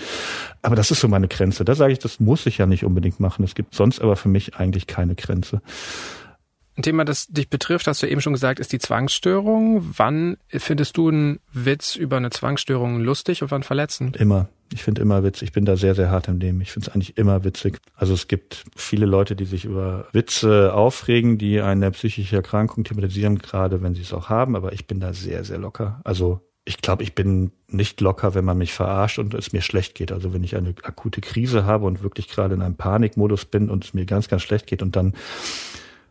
Aber 0.61 0.77
das 0.77 0.91
ist 0.91 1.01
so 1.01 1.09
meine 1.09 1.29
Grenze. 1.29 1.65
Da 1.65 1.75
sage 1.75 1.95
ich, 1.95 2.01
das 2.01 2.21
muss 2.21 2.45
ich 2.45 2.59
ja 2.59 2.67
nicht 2.67 2.85
unbedingt 2.85 3.19
machen. 3.19 3.45
Es 3.45 3.55
gibt 3.55 3.75
sonst 3.75 4.03
aber 4.03 4.17
für 4.17 4.29
mich 4.29 4.57
eigentlich 4.57 4.87
keine 4.87 5.15
Grenze. 5.15 5.63
Ein 6.76 6.83
Thema, 6.83 7.04
das 7.04 7.28
dich 7.28 7.49
betrifft, 7.49 7.87
hast 7.87 8.02
du 8.02 8.09
eben 8.09 8.21
schon 8.21 8.33
gesagt, 8.33 8.59
ist 8.59 8.73
die 8.73 8.81
Zwangsstörung. 8.81 9.95
Wann 9.97 10.38
findest 10.49 10.97
du 10.97 11.09
einen 11.09 11.38
Witz 11.52 11.95
über 11.95 12.16
eine 12.16 12.31
Zwangsstörung 12.31 12.99
lustig 12.99 13.43
und 13.43 13.50
wann 13.52 13.62
verletzend? 13.62 14.16
Immer. 14.16 14.49
Ich 14.73 14.83
finde 14.83 15.02
immer 15.02 15.23
Witz. 15.23 15.43
Ich 15.43 15.52
bin 15.52 15.64
da 15.64 15.76
sehr, 15.76 15.95
sehr 15.95 16.11
hart 16.11 16.26
im 16.26 16.40
Leben. 16.40 16.61
Ich 16.61 16.73
finde 16.73 16.88
es 16.88 16.95
eigentlich 16.95 17.16
immer 17.16 17.45
witzig. 17.45 17.78
Also 17.95 18.12
es 18.12 18.26
gibt 18.26 18.64
viele 18.75 19.07
Leute, 19.07 19.37
die 19.37 19.45
sich 19.45 19.66
über 19.66 20.09
Witze 20.12 20.75
aufregen, 20.75 21.38
die 21.38 21.61
eine 21.61 21.93
psychische 21.93 22.37
Erkrankung 22.37 22.83
thematisieren, 22.83 23.38
gerade 23.38 23.83
wenn 23.83 23.95
sie 23.95 24.02
es 24.02 24.12
auch 24.12 24.28
haben. 24.28 24.57
Aber 24.57 24.73
ich 24.73 24.88
bin 24.88 24.99
da 24.99 25.12
sehr, 25.12 25.45
sehr 25.45 25.59
locker. 25.59 26.00
Also 26.02 26.40
ich 26.64 26.78
glaube, 26.78 27.04
ich 27.04 27.14
bin 27.14 27.52
nicht 27.69 28.00
locker, 28.00 28.35
wenn 28.35 28.45
man 28.45 28.59
mich 28.59 28.73
verarscht 28.73 29.21
und 29.21 29.35
es 29.35 29.52
mir 29.52 29.61
schlecht 29.61 29.95
geht. 29.95 30.11
Also 30.11 30.33
wenn 30.33 30.43
ich 30.43 30.57
eine 30.57 30.75
akute 30.83 31.21
Krise 31.21 31.66
habe 31.66 31.87
und 31.87 32.02
wirklich 32.02 32.28
gerade 32.28 32.54
in 32.54 32.62
einem 32.62 32.76
Panikmodus 32.76 33.45
bin 33.45 33.71
und 33.71 33.85
es 33.85 33.95
mir 33.95 34.07
ganz, 34.07 34.28
ganz 34.28 34.43
schlecht 34.43 34.66
geht 34.66 34.83
und 34.83 34.97
dann 34.97 35.14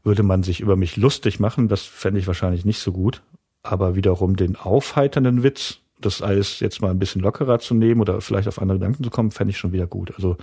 würde 0.03 0.23
man 0.23 0.43
sich 0.43 0.59
über 0.59 0.75
mich 0.75 0.97
lustig 0.97 1.39
machen. 1.39 1.67
Das 1.67 1.81
fände 1.81 2.19
ich 2.19 2.27
wahrscheinlich 2.27 2.65
nicht 2.65 2.79
so 2.79 2.91
gut. 2.91 3.21
Aber 3.61 3.95
wiederum 3.95 4.35
den 4.35 4.55
aufheiternden 4.55 5.43
Witz, 5.43 5.77
das 6.01 6.21
alles 6.21 6.59
jetzt 6.59 6.81
mal 6.81 6.91
ein 6.91 6.99
bisschen 6.99 7.21
lockerer 7.21 7.59
zu 7.59 7.73
nehmen 7.73 8.01
oder 8.01 8.19
vielleicht 8.19 8.47
auf 8.47 8.61
andere 8.61 8.79
Gedanken 8.79 9.03
zu 9.03 9.09
kommen, 9.09 9.31
fände 9.31 9.51
ich 9.51 9.57
schon 9.57 9.71
wieder 9.71 9.87
gut. 9.87 10.13
Also 10.15 10.37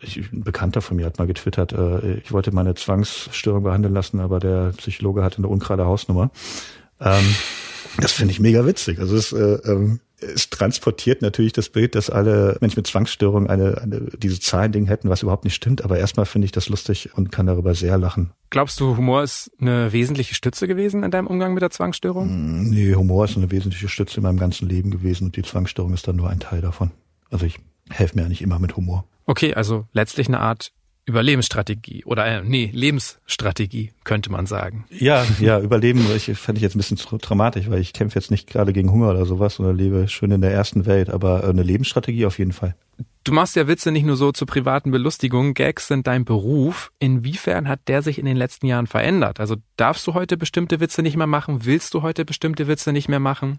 ich, 0.00 0.32
ein 0.32 0.42
Bekannter 0.42 0.82
von 0.82 0.96
mir 0.96 1.06
hat 1.06 1.18
mal 1.18 1.26
getwittert, 1.26 1.72
äh, 1.72 2.14
ich 2.16 2.32
wollte 2.32 2.52
meine 2.52 2.74
Zwangsstörung 2.74 3.62
behandeln 3.62 3.94
lassen, 3.94 4.20
aber 4.20 4.40
der 4.40 4.72
Psychologe 4.76 5.22
hatte 5.22 5.38
eine 5.38 5.48
ungerade 5.48 5.84
Hausnummer. 5.84 6.30
Ähm, 7.00 7.24
das 7.98 8.12
finde 8.12 8.32
ich 8.32 8.40
mega 8.40 8.66
witzig. 8.66 8.98
Also 8.98 9.16
es, 9.16 9.32
äh, 9.32 9.60
ähm, 9.64 10.00
es 10.20 10.50
transportiert 10.50 11.22
natürlich 11.22 11.52
das 11.52 11.68
Bild, 11.68 11.94
dass 11.94 12.10
alle 12.10 12.56
Menschen 12.60 12.78
mit 12.78 12.86
Zwangsstörungen 12.86 13.50
eine, 13.50 13.80
eine 13.80 14.00
diese 14.16 14.40
Zahlending 14.40 14.86
hätten, 14.86 15.08
was 15.08 15.22
überhaupt 15.22 15.44
nicht 15.44 15.54
stimmt. 15.54 15.82
Aber 15.84 15.98
erstmal 15.98 16.26
finde 16.26 16.46
ich 16.46 16.52
das 16.52 16.68
lustig 16.68 17.10
und 17.14 17.32
kann 17.32 17.46
darüber 17.46 17.74
sehr 17.74 17.98
lachen. 17.98 18.32
Glaubst 18.50 18.78
du, 18.80 18.96
Humor 18.96 19.22
ist 19.22 19.50
eine 19.60 19.92
wesentliche 19.92 20.34
Stütze 20.34 20.68
gewesen 20.68 21.02
in 21.02 21.10
deinem 21.10 21.26
Umgang 21.26 21.54
mit 21.54 21.62
der 21.62 21.70
Zwangsstörung? 21.70 22.28
Mm, 22.28 22.70
nee, 22.70 22.94
Humor 22.94 23.24
ist 23.24 23.36
eine 23.36 23.50
wesentliche 23.50 23.88
Stütze 23.88 24.18
in 24.18 24.22
meinem 24.22 24.38
ganzen 24.38 24.68
Leben 24.68 24.90
gewesen 24.90 25.24
und 25.26 25.36
die 25.36 25.42
Zwangsstörung 25.42 25.92
ist 25.92 26.06
dann 26.06 26.16
nur 26.16 26.30
ein 26.30 26.40
Teil 26.40 26.60
davon. 26.60 26.92
Also 27.30 27.46
ich 27.46 27.58
helfe 27.90 28.16
mir 28.16 28.22
ja 28.22 28.28
nicht 28.28 28.42
immer 28.42 28.58
mit 28.58 28.76
Humor. 28.76 29.04
Okay, 29.26 29.54
also 29.54 29.86
letztlich 29.92 30.28
eine 30.28 30.40
Art 30.40 30.72
Überlebensstrategie 31.06 32.04
oder 32.04 32.26
äh, 32.26 32.42
nee, 32.42 32.70
Lebensstrategie, 32.72 33.92
könnte 34.04 34.30
man 34.30 34.46
sagen. 34.46 34.86
Ja, 34.90 35.24
ja, 35.40 35.60
Überleben 35.60 36.06
ich, 36.14 36.24
fände 36.38 36.58
ich 36.58 36.62
jetzt 36.62 36.74
ein 36.74 36.78
bisschen 36.78 36.98
dramatisch, 37.20 37.68
weil 37.68 37.80
ich 37.80 37.92
kämpfe 37.92 38.18
jetzt 38.18 38.30
nicht 38.30 38.48
gerade 38.48 38.72
gegen 38.72 38.90
Hunger 38.90 39.10
oder 39.10 39.26
sowas 39.26 39.60
oder 39.60 39.72
lebe 39.72 40.08
schön 40.08 40.30
in 40.30 40.40
der 40.40 40.52
ersten 40.52 40.86
Welt, 40.86 41.10
aber 41.10 41.44
äh, 41.44 41.50
eine 41.50 41.62
Lebensstrategie 41.62 42.26
auf 42.26 42.38
jeden 42.38 42.52
Fall. 42.52 42.74
Du 43.24 43.32
machst 43.32 43.56
ja 43.56 43.66
Witze 43.66 43.90
nicht 43.90 44.04
nur 44.04 44.16
so 44.16 44.32
zur 44.32 44.46
privaten 44.46 44.90
Belustigung, 44.90 45.54
Gags 45.54 45.88
sind 45.88 46.06
dein 46.06 46.24
Beruf. 46.24 46.92
Inwiefern 46.98 47.68
hat 47.68 47.80
der 47.88 48.02
sich 48.02 48.18
in 48.18 48.26
den 48.26 48.36
letzten 48.36 48.66
Jahren 48.66 48.86
verändert? 48.86 49.40
Also 49.40 49.56
darfst 49.76 50.06
du 50.06 50.14
heute 50.14 50.36
bestimmte 50.36 50.78
Witze 50.78 51.02
nicht 51.02 51.16
mehr 51.16 51.26
machen? 51.26 51.64
Willst 51.64 51.94
du 51.94 52.02
heute 52.02 52.24
bestimmte 52.24 52.68
Witze 52.68 52.92
nicht 52.92 53.08
mehr 53.08 53.20
machen? 53.20 53.58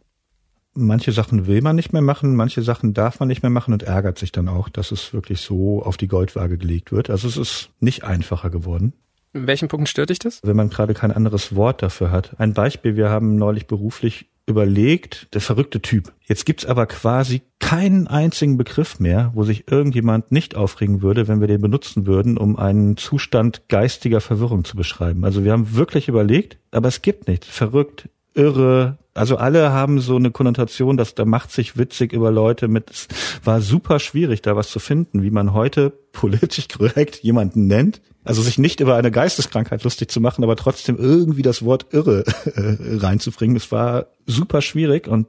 Manche 0.75 1.11
Sachen 1.11 1.47
will 1.47 1.61
man 1.61 1.75
nicht 1.75 1.93
mehr 1.93 2.01
machen, 2.01 2.35
manche 2.35 2.61
Sachen 2.61 2.93
darf 2.93 3.19
man 3.19 3.27
nicht 3.27 3.41
mehr 3.41 3.49
machen 3.49 3.73
und 3.73 3.83
ärgert 3.83 4.19
sich 4.19 4.31
dann 4.31 4.47
auch, 4.47 4.69
dass 4.69 4.91
es 4.91 5.13
wirklich 5.13 5.41
so 5.41 5.81
auf 5.81 5.97
die 5.97 6.07
Goldwaage 6.07 6.57
gelegt 6.57 6.91
wird. 6.91 7.09
Also 7.09 7.27
es 7.27 7.37
ist 7.37 7.69
nicht 7.79 8.03
einfacher 8.03 8.49
geworden. 8.49 8.93
In 9.33 9.47
welchen 9.47 9.67
Punkten 9.67 9.87
stört 9.87 10.11
dich 10.11 10.19
das? 10.19 10.39
Wenn 10.43 10.55
man 10.55 10.69
gerade 10.69 10.93
kein 10.93 11.11
anderes 11.11 11.55
Wort 11.55 11.81
dafür 11.81 12.11
hat. 12.11 12.39
Ein 12.39 12.53
Beispiel, 12.53 12.95
wir 12.95 13.09
haben 13.09 13.35
neulich 13.35 13.67
beruflich 13.67 14.27
überlegt, 14.47 15.33
der 15.33 15.41
verrückte 15.41 15.81
Typ. 15.81 16.13
Jetzt 16.21 16.45
gibt's 16.45 16.65
aber 16.65 16.85
quasi 16.85 17.41
keinen 17.59 18.07
einzigen 18.07 18.57
Begriff 18.57 18.99
mehr, 18.99 19.31
wo 19.33 19.43
sich 19.43 19.69
irgendjemand 19.69 20.31
nicht 20.31 20.55
aufregen 20.55 21.01
würde, 21.01 21.27
wenn 21.27 21.41
wir 21.41 21.47
den 21.47 21.61
benutzen 21.61 22.05
würden, 22.05 22.37
um 22.37 22.57
einen 22.57 22.95
Zustand 22.95 23.63
geistiger 23.69 24.21
Verwirrung 24.21 24.63
zu 24.63 24.77
beschreiben. 24.77 25.25
Also 25.25 25.43
wir 25.43 25.51
haben 25.51 25.75
wirklich 25.75 26.07
überlegt, 26.07 26.57
aber 26.71 26.87
es 26.87 27.01
gibt 27.01 27.27
nichts. 27.27 27.47
Verrückt, 27.47 28.07
irre. 28.35 28.99
Also 29.15 29.37
alle 29.37 29.71
haben 29.71 30.01
so 30.01 30.17
eine 30.17 30.29
Konnotation, 30.29 30.97
dass 30.97 31.15
da 31.15 31.23
macht 31.23 31.49
sich 31.49 31.77
witzig 31.77 32.11
über 32.11 32.31
Leute 32.31 32.67
mit. 32.67 32.91
Es 32.91 33.07
war 33.45 33.61
super 33.61 33.99
schwierig, 33.99 34.41
da 34.41 34.57
was 34.57 34.69
zu 34.69 34.79
finden, 34.79 35.23
wie 35.23 35.31
man 35.31 35.53
heute 35.53 35.91
politisch 36.11 36.67
korrekt 36.67 37.23
jemanden 37.23 37.65
nennt. 37.65 38.01
Also 38.25 38.41
sich 38.41 38.57
nicht 38.57 38.81
über 38.81 38.97
eine 38.97 39.11
Geisteskrankheit 39.11 39.83
lustig 39.83 40.11
zu 40.11 40.19
machen, 40.19 40.43
aber 40.43 40.57
trotzdem 40.57 40.97
irgendwie 40.97 41.43
das 41.43 41.63
Wort 41.63 41.87
irre 41.91 42.25
äh, 42.55 42.97
reinzubringen. 42.97 43.55
Es 43.55 43.71
war 43.71 44.07
super 44.25 44.61
schwierig 44.61 45.07
und 45.07 45.27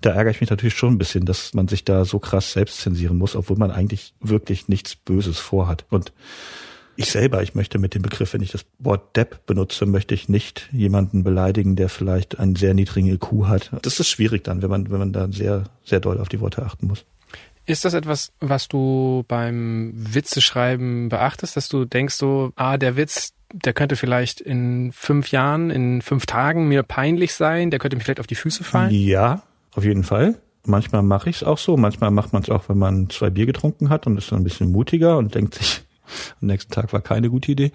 da 0.00 0.12
ärgere 0.12 0.30
ich 0.30 0.40
mich 0.40 0.48
natürlich 0.48 0.74
schon 0.74 0.94
ein 0.94 0.98
bisschen, 0.98 1.26
dass 1.26 1.52
man 1.52 1.68
sich 1.68 1.84
da 1.84 2.06
so 2.06 2.18
krass 2.18 2.52
selbst 2.54 2.80
zensieren 2.80 3.18
muss, 3.18 3.36
obwohl 3.36 3.58
man 3.58 3.70
eigentlich 3.70 4.14
wirklich 4.20 4.68
nichts 4.68 4.96
Böses 4.96 5.38
vorhat. 5.38 5.84
Und 5.90 6.14
ich 7.00 7.10
selber, 7.10 7.42
ich 7.42 7.54
möchte 7.54 7.78
mit 7.78 7.94
dem 7.94 8.02
Begriff, 8.02 8.34
wenn 8.34 8.42
ich 8.42 8.52
das 8.52 8.66
Wort 8.78 9.16
Depp 9.16 9.46
benutze, 9.46 9.86
möchte 9.86 10.14
ich 10.14 10.28
nicht 10.28 10.68
jemanden 10.70 11.24
beleidigen, 11.24 11.74
der 11.74 11.88
vielleicht 11.88 12.38
einen 12.38 12.56
sehr 12.56 12.74
niedrigen 12.74 13.08
IQ 13.08 13.46
hat. 13.46 13.70
Das 13.82 13.98
ist 13.98 14.08
schwierig 14.08 14.44
dann, 14.44 14.60
wenn 14.60 14.68
man, 14.68 14.90
wenn 14.90 14.98
man 14.98 15.12
da 15.12 15.28
sehr, 15.32 15.64
sehr 15.82 16.00
doll 16.00 16.20
auf 16.20 16.28
die 16.28 16.40
Worte 16.40 16.62
achten 16.62 16.88
muss. 16.88 17.06
Ist 17.64 17.86
das 17.86 17.94
etwas, 17.94 18.32
was 18.40 18.68
du 18.68 19.24
beim 19.28 19.92
Witzeschreiben 19.94 21.08
beachtest, 21.08 21.56
dass 21.56 21.68
du 21.68 21.86
denkst 21.86 22.16
so, 22.16 22.52
ah, 22.56 22.76
der 22.76 22.96
Witz, 22.96 23.32
der 23.52 23.72
könnte 23.72 23.96
vielleicht 23.96 24.40
in 24.42 24.92
fünf 24.92 25.30
Jahren, 25.30 25.70
in 25.70 26.02
fünf 26.02 26.26
Tagen 26.26 26.68
mir 26.68 26.82
peinlich 26.82 27.34
sein, 27.34 27.70
der 27.70 27.78
könnte 27.78 27.96
mir 27.96 28.02
vielleicht 28.02 28.20
auf 28.20 28.26
die 28.26 28.34
Füße 28.34 28.62
fallen? 28.62 28.90
Ja, 28.90 29.42
auf 29.74 29.84
jeden 29.84 30.04
Fall. 30.04 30.38
Manchmal 30.66 31.02
mache 31.02 31.30
ich 31.30 31.36
es 31.36 31.44
auch 31.44 31.58
so, 31.58 31.78
manchmal 31.78 32.10
macht 32.10 32.34
man 32.34 32.42
es 32.42 32.50
auch, 32.50 32.68
wenn 32.68 32.76
man 32.76 33.08
zwei 33.08 33.30
Bier 33.30 33.46
getrunken 33.46 33.88
hat 33.88 34.06
und 34.06 34.18
ist 34.18 34.30
dann 34.30 34.40
ein 34.40 34.44
bisschen 34.44 34.70
mutiger 34.70 35.16
und 35.16 35.34
denkt 35.34 35.54
sich, 35.54 35.82
am 36.40 36.48
nächsten 36.48 36.72
Tag 36.72 36.92
war 36.92 37.00
keine 37.00 37.30
gute 37.30 37.52
Idee. 37.52 37.72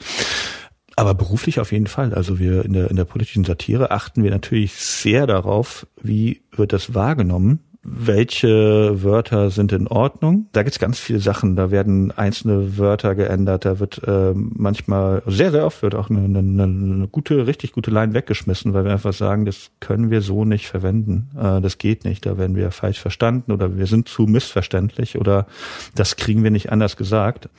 Aber 0.97 1.13
beruflich 1.13 1.59
auf 1.59 1.71
jeden 1.71 1.87
Fall. 1.87 2.13
Also 2.13 2.39
wir 2.39 2.63
in 2.63 2.73
der, 2.73 2.89
in 2.89 2.95
der 2.95 3.05
politischen 3.05 3.43
Satire 3.43 3.91
achten 3.91 4.23
wir 4.23 4.31
natürlich 4.31 4.73
sehr 4.75 5.27
darauf, 5.27 5.85
wie 6.01 6.41
wird 6.55 6.71
das 6.71 6.93
wahrgenommen 6.93 7.59
welche 7.87 9.03
Wörter 9.03 9.51
sind 9.51 9.71
in 9.71 9.87
Ordnung. 9.87 10.47
Da 10.53 10.63
gibt's 10.63 10.79
ganz 10.79 10.99
viele 10.99 11.19
Sachen. 11.19 11.55
Da 11.55 11.69
werden 11.69 12.11
einzelne 12.11 12.79
Wörter 12.79 13.13
geändert. 13.13 13.63
Da 13.63 13.79
wird 13.79 14.01
äh, 14.07 14.33
manchmal, 14.33 15.21
sehr, 15.27 15.51
sehr 15.51 15.67
oft 15.67 15.83
wird 15.83 15.93
auch 15.93 16.09
eine, 16.09 16.23
eine, 16.23 16.63
eine 16.63 17.07
gute, 17.07 17.45
richtig 17.45 17.73
gute 17.73 17.91
Line 17.91 18.15
weggeschmissen, 18.15 18.73
weil 18.73 18.85
wir 18.85 18.91
einfach 18.91 19.13
sagen, 19.13 19.45
das 19.45 19.69
können 19.79 20.09
wir 20.09 20.21
so 20.21 20.45
nicht 20.45 20.67
verwenden. 20.67 21.29
Äh, 21.39 21.61
das 21.61 21.77
geht 21.77 22.05
nicht. 22.05 22.25
Da 22.25 22.39
werden 22.39 22.55
wir 22.55 22.71
falsch 22.71 22.99
verstanden 22.99 23.51
oder 23.51 23.77
wir 23.77 23.85
sind 23.85 24.09
zu 24.09 24.23
missverständlich 24.23 25.19
oder 25.19 25.45
das 25.93 26.15
kriegen 26.15 26.43
wir 26.43 26.51
nicht 26.51 26.71
anders 26.71 26.97
gesagt 26.97 27.49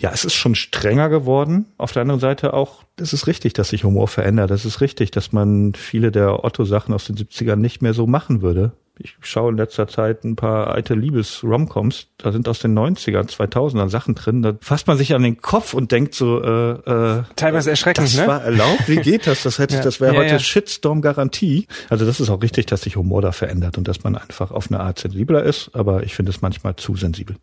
ja, 0.00 0.10
es 0.12 0.24
ist 0.24 0.34
schon 0.34 0.54
strenger 0.54 1.08
geworden. 1.08 1.66
Auf 1.78 1.92
der 1.92 2.02
anderen 2.02 2.20
Seite 2.20 2.54
auch, 2.54 2.84
es 2.96 3.12
ist 3.12 3.26
richtig, 3.26 3.52
dass 3.52 3.70
sich 3.70 3.84
Humor 3.84 4.08
verändert. 4.08 4.50
Es 4.50 4.64
ist 4.64 4.80
richtig, 4.80 5.10
dass 5.10 5.32
man 5.32 5.74
viele 5.74 6.10
der 6.10 6.44
Otto-Sachen 6.44 6.94
aus 6.94 7.04
den 7.04 7.16
70ern 7.16 7.56
nicht 7.56 7.82
mehr 7.82 7.94
so 7.94 8.06
machen 8.06 8.42
würde. 8.42 8.72
Ich 8.98 9.16
schaue 9.20 9.50
in 9.50 9.56
letzter 9.56 9.88
Zeit 9.88 10.22
ein 10.22 10.36
paar 10.36 10.68
alte 10.68 10.94
Liebes-Romcoms, 10.94 12.08
da 12.18 12.30
sind 12.30 12.46
aus 12.46 12.58
den 12.58 12.78
90ern, 12.78 13.28
2000ern 13.28 13.88
Sachen 13.88 14.14
drin, 14.14 14.42
da 14.42 14.54
fasst 14.60 14.86
man 14.86 14.98
sich 14.98 15.14
an 15.14 15.22
den 15.22 15.40
Kopf 15.40 15.72
und 15.72 15.92
denkt 15.92 16.14
so, 16.14 16.42
äh, 16.42 16.72
äh, 16.72 17.22
teilweise 17.34 17.70
erschreckend, 17.70 18.06
das 18.06 18.16
ne? 18.16 18.26
war 18.26 18.42
erlaubt, 18.42 18.88
wie 18.88 18.96
geht 18.96 19.26
das? 19.26 19.44
Das 19.44 19.58
hätte, 19.58 19.76
ja. 19.76 19.82
das 19.82 20.00
wäre 20.00 20.14
ja, 20.14 20.20
heute 20.20 20.32
ja. 20.32 20.38
Shitstorm-Garantie. 20.38 21.66
Also 21.88 22.04
das 22.04 22.20
ist 22.20 22.28
auch 22.28 22.42
richtig, 22.42 22.66
dass 22.66 22.82
sich 22.82 22.96
Humor 22.96 23.22
da 23.22 23.32
verändert 23.32 23.78
und 23.78 23.88
dass 23.88 24.04
man 24.04 24.14
einfach 24.14 24.50
auf 24.50 24.70
eine 24.70 24.80
Art 24.80 24.98
sensibler 24.98 25.42
ist, 25.42 25.70
aber 25.72 26.02
ich 26.02 26.14
finde 26.14 26.30
es 26.30 26.42
manchmal 26.42 26.76
zu 26.76 26.94
sensibel. 26.94 27.36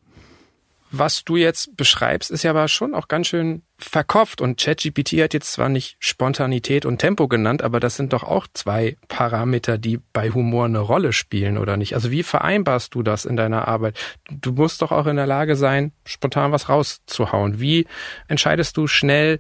Was 0.92 1.24
du 1.24 1.36
jetzt 1.36 1.78
beschreibst, 1.78 2.32
ist 2.32 2.44
ja 2.44 2.52
aber 2.52 2.68
schon 2.68 2.94
auch 2.94 3.08
ganz 3.08 3.28
schön 3.28 3.62
verkopft. 3.78 4.42
Und 4.42 4.60
ChatGPT 4.60 5.14
hat 5.22 5.34
jetzt 5.34 5.54
zwar 5.54 5.70
nicht 5.70 5.98
Spontanität 6.00 6.86
und 6.86 6.98
Tempo 6.98 7.28
genannt, 7.28 7.62
aber 7.62 7.80
das 7.80 7.96
sind 7.96 8.14
doch 8.14 8.24
auch 8.24 8.48
zwei 8.54 8.98
Parameter, 9.08 9.78
die 9.78 10.00
bei 10.14 10.32
Humor 10.32 10.66
eine 10.66 10.80
Rolle 10.80 11.14
spielen, 11.14 11.58
oder 11.58 11.78
nicht? 11.78 11.94
Also 11.94 12.12
wie 12.12 12.24
vereinbarst 12.24 12.96
du 12.96 13.04
das 13.04 13.26
in 13.26 13.36
deiner 13.36 13.68
Arbeit? 13.68 13.98
Du 14.30 14.52
musst 14.52 14.82
doch 14.82 14.92
auch 14.92 15.06
in 15.06 15.16
der 15.16 15.28
Lage 15.28 15.56
sein, 15.56 15.92
spontan 16.06 16.52
was 16.52 16.70
rauszuhauen. 16.70 17.60
Wie 17.60 17.86
entscheidest 18.28 18.76
du 18.78 18.88
schnell, 18.88 19.40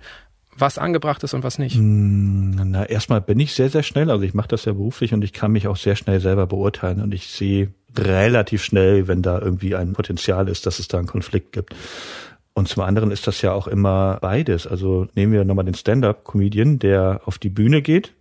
was 0.56 0.78
angebracht 0.78 1.24
ist 1.24 1.34
und 1.34 1.44
was 1.44 1.58
nicht? 1.58 1.76
Hm, 1.76 2.72
na, 2.72 2.86
erstmal 2.86 3.22
bin 3.22 3.40
ich 3.40 3.54
sehr, 3.54 3.70
sehr 3.70 3.84
schnell. 3.84 4.12
Also 4.12 4.24
ich 4.24 4.34
mache 4.34 4.50
das 4.50 4.66
ja 4.66 4.74
beruflich 4.74 5.14
und 5.14 5.24
ich 5.24 5.34
kann 5.34 5.52
mich 5.52 5.68
auch 5.68 5.78
sehr 5.78 5.96
schnell 5.96 6.20
selber 6.20 6.48
beurteilen 6.48 7.02
und 7.02 7.14
ich 7.14 7.28
sehe 7.28 7.74
relativ 7.97 8.63
schnell, 8.63 9.08
wenn 9.08 9.21
da 9.21 9.39
irgendwie 9.39 9.75
ein 9.75 9.93
Potenzial 9.93 10.47
ist, 10.47 10.65
dass 10.65 10.80
es 10.80 10.88
da 10.88 10.97
einen 10.97 11.08
Konflikt 11.08 11.52
gibt. 11.52 11.75
Und 12.54 12.67
zum 12.67 12.84
anderen 12.84 13.12
ist 13.12 13.28
das 13.28 13.41
ja 13.41 13.54
auch 13.54 13.67
immer 13.67 14.17
beides. 14.21 14.67
Also 14.67 15.08
nehmen 15.15 15.32
wir 15.34 15.45
nochmal 15.45 15.65
den 15.65 15.75
Stand-up-Comedian, 15.75 16.80
der 16.80 17.21
auf 17.25 17.38
die 17.38 17.49
Bühne 17.49 17.82
geht 17.82 18.13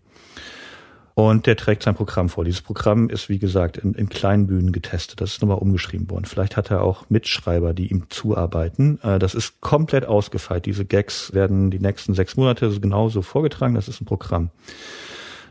und 1.18 1.46
der 1.46 1.57
trägt 1.57 1.83
sein 1.83 1.96
Programm 1.96 2.28
vor. 2.28 2.44
Dieses 2.44 2.62
Programm 2.62 3.11
ist, 3.11 3.28
wie 3.28 3.40
gesagt, 3.40 3.76
in, 3.76 3.94
in 3.94 4.09
kleinen 4.09 4.46
Bühnen 4.46 4.70
getestet. 4.70 5.20
Das 5.20 5.33
ist 5.33 5.42
nochmal 5.42 5.59
umgeschrieben 5.59 6.09
worden. 6.09 6.26
Vielleicht 6.26 6.57
hat 6.57 6.70
er 6.70 6.83
auch 6.83 7.11
Mitschreiber, 7.11 7.74
die 7.74 7.88
ihm 7.88 8.04
zuarbeiten. 8.09 9.00
Äh, 9.02 9.18
das 9.18 9.35
ist 9.35 9.61
komplett 9.61 10.07
ausgefeilt. 10.07 10.64
Diese 10.66 10.85
Gags 10.85 11.35
werden 11.35 11.72
die 11.72 11.81
nächsten 11.81 12.14
sechs 12.14 12.37
Monate 12.37 12.70
genauso 12.78 13.22
vorgetragen. 13.22 13.74
Das 13.74 13.88
ist 13.88 14.00
ein 14.00 14.04
Programm. 14.04 14.50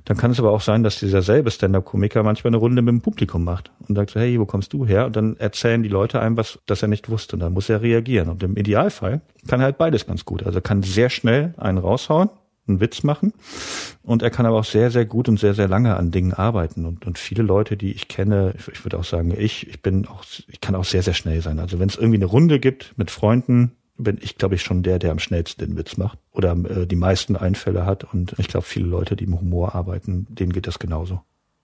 Dann 0.08 0.16
kann 0.16 0.32
es 0.32 0.40
aber 0.40 0.52
auch 0.52 0.62
sein, 0.62 0.84
dass 0.84 1.00
dieser 1.00 1.22
selbe 1.22 1.52
Stand-up-Komiker 1.52 2.24
manchmal 2.24 2.52
eine 2.52 2.58
Runde 2.58 2.82
mit 2.82 2.94
dem 2.94 3.02
Publikum 3.02 3.44
macht 3.44 3.72
und 3.90 3.96
sagt 3.96 4.12
so, 4.12 4.22
hey, 4.22 4.40
wo 4.40 4.46
kommst 4.46 4.72
du 4.72 4.86
her? 4.86 5.06
Und 5.06 5.18
dann 5.18 5.36
erzählen 5.36 5.84
die 5.84 5.90
Leute 5.90 6.22
einem 6.22 6.38
was, 6.38 6.60
das 6.66 6.82
er 6.82 6.88
nicht 6.88 7.10
wusste. 7.10 7.36
Und 7.36 7.42
dann 7.42 7.52
muss 7.52 7.68
er 7.68 7.82
reagieren. 7.82 8.30
Und 8.30 8.42
im 8.42 8.56
Idealfall 8.56 9.20
kann 9.48 9.60
er 9.60 9.66
halt 9.66 9.78
beides 9.78 10.08
ganz 10.08 10.24
gut. 10.24 10.44
Also 10.44 10.62
kann 10.62 10.82
sehr 10.82 11.10
schnell 11.10 11.54
einen 11.58 11.78
raushauen, 11.78 12.30
einen 12.70 12.80
Witz 12.80 13.04
machen. 13.04 13.34
Und 14.02 14.24
er 14.24 14.30
kann 14.30 14.46
aber 14.46 14.60
auch 14.60 14.66
sehr, 14.66 14.92
sehr 14.92 15.04
gut 15.04 15.28
und 15.28 15.42
sehr, 15.42 15.54
sehr 15.54 15.68
lange 15.68 15.98
an 15.98 16.10
Dingen 16.10 16.32
arbeiten. 16.32 16.86
Und, 16.86 17.06
und 17.06 17.18
viele 17.18 17.44
Leute, 17.44 17.76
die 17.76 17.92
ich 17.92 18.08
kenne, 18.08 18.54
ich 18.72 18.86
würde 18.86 19.00
auch 19.00 19.04
sagen, 19.04 19.36
ich, 19.38 19.68
ich 19.68 19.82
bin 19.82 20.08
auch, 20.08 20.24
ich 20.48 20.62
kann 20.62 20.76
auch 20.76 20.86
sehr, 20.86 21.04
sehr 21.04 21.16
schnell 21.16 21.42
sein. 21.42 21.60
Also 21.60 21.80
wenn 21.80 21.90
es 21.90 21.98
irgendwie 21.98 22.20
eine 22.20 22.28
Runde 22.28 22.62
gibt 22.62 22.94
mit 22.96 23.12
Freunden, 23.12 23.74
bin 23.98 24.18
ich, 24.22 24.38
glaube 24.38 24.56
ich, 24.56 24.62
schon 24.62 24.84
der, 24.84 25.00
der 25.00 25.12
am 25.12 25.20
schnellsten 25.20 25.66
den 25.66 25.78
Witz 25.78 25.98
macht 25.98 26.18
oder 26.32 26.52
äh, 26.52 26.88
die 26.88 26.96
meisten 26.96 27.36
Einfälle 27.36 27.86
hat. 27.86 28.04
Und 28.14 28.36
ich 28.38 28.48
glaube, 28.48 28.66
viele 28.66 28.88
Leute, 28.88 29.16
die 29.16 29.26
im 29.26 29.40
Humor 29.40 29.76
arbeiten, 29.76 30.28
denen 30.30 30.54
geht 30.54 30.68
das 30.68 30.80
genauso. 30.80 31.22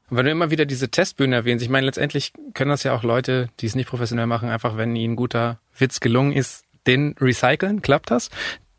Und 0.10 0.17
wenn 0.17 0.26
du 0.26 0.32
immer 0.32 0.52
wieder 0.52 0.65
diese 0.65 0.89
Testbühne 0.89 1.36
erwähnst, 1.36 1.63
ich 1.63 1.69
meine, 1.69 1.86
letztendlich 1.86 2.34
können 2.54 2.69
das 2.69 2.84
ja 2.84 2.93
auch 2.93 3.04
Leute, 3.04 3.50
die 3.60 3.65
es 3.65 3.76
nicht 3.76 3.88
professionell 3.88 4.28
machen, 4.28 4.50
einfach, 4.50 4.78
wenn 4.78 4.96
ihnen 4.96 5.13
ein 5.13 5.15
guter 5.15 5.60
Witz 5.78 6.00
gelungen 6.00 6.34
ist, 6.34 6.65
den 6.88 7.15
recyceln. 7.19 7.82
Klappt 7.82 8.12
das? 8.12 8.30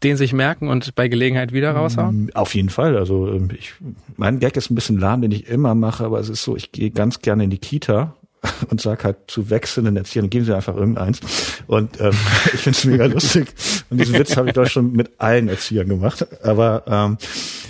Den 0.02 0.16
sich 0.16 0.34
merken 0.34 0.68
und 0.68 0.94
bei 0.94 1.08
Gelegenheit 1.08 1.52
wieder 1.52 1.72
raushauen? 1.72 2.26
Mm, 2.26 2.30
auf 2.34 2.54
jeden 2.54 2.68
Fall. 2.68 2.96
Also 2.96 3.28
ähm, 3.28 3.48
ich, 3.56 3.72
mein 4.16 4.38
Gag 4.38 4.56
ist 4.56 4.70
ein 4.70 4.74
bisschen 4.74 4.98
lahm, 4.98 5.22
den 5.22 5.30
ich 5.30 5.46
immer 5.46 5.74
mache, 5.74 6.04
aber 6.04 6.20
es 6.20 6.28
ist 6.28 6.42
so, 6.42 6.56
ich 6.56 6.72
gehe 6.72 6.90
ganz 6.90 7.20
gerne 7.20 7.44
in 7.44 7.50
die 7.50 7.58
Kita 7.58 8.14
und 8.70 8.80
sag 8.80 9.04
halt 9.04 9.16
zu 9.26 9.50
wechselnden 9.50 9.96
Erziehern, 9.96 10.30
geben 10.30 10.44
Sie 10.44 10.54
einfach 10.54 10.76
irgendeins. 10.76 11.20
Und 11.66 12.00
ähm, 12.00 12.12
ich 12.52 12.60
finde 12.60 12.78
es 12.78 12.84
mega 12.84 13.06
lustig. 13.06 13.48
Und 13.90 13.98
diesen 14.00 14.14
Witz 14.14 14.36
habe 14.36 14.48
ich 14.48 14.54
doch 14.54 14.66
schon 14.66 14.92
mit 14.92 15.12
allen 15.18 15.48
Erziehern 15.48 15.88
gemacht. 15.88 16.26
Aber 16.42 16.84
ähm, 16.86 17.18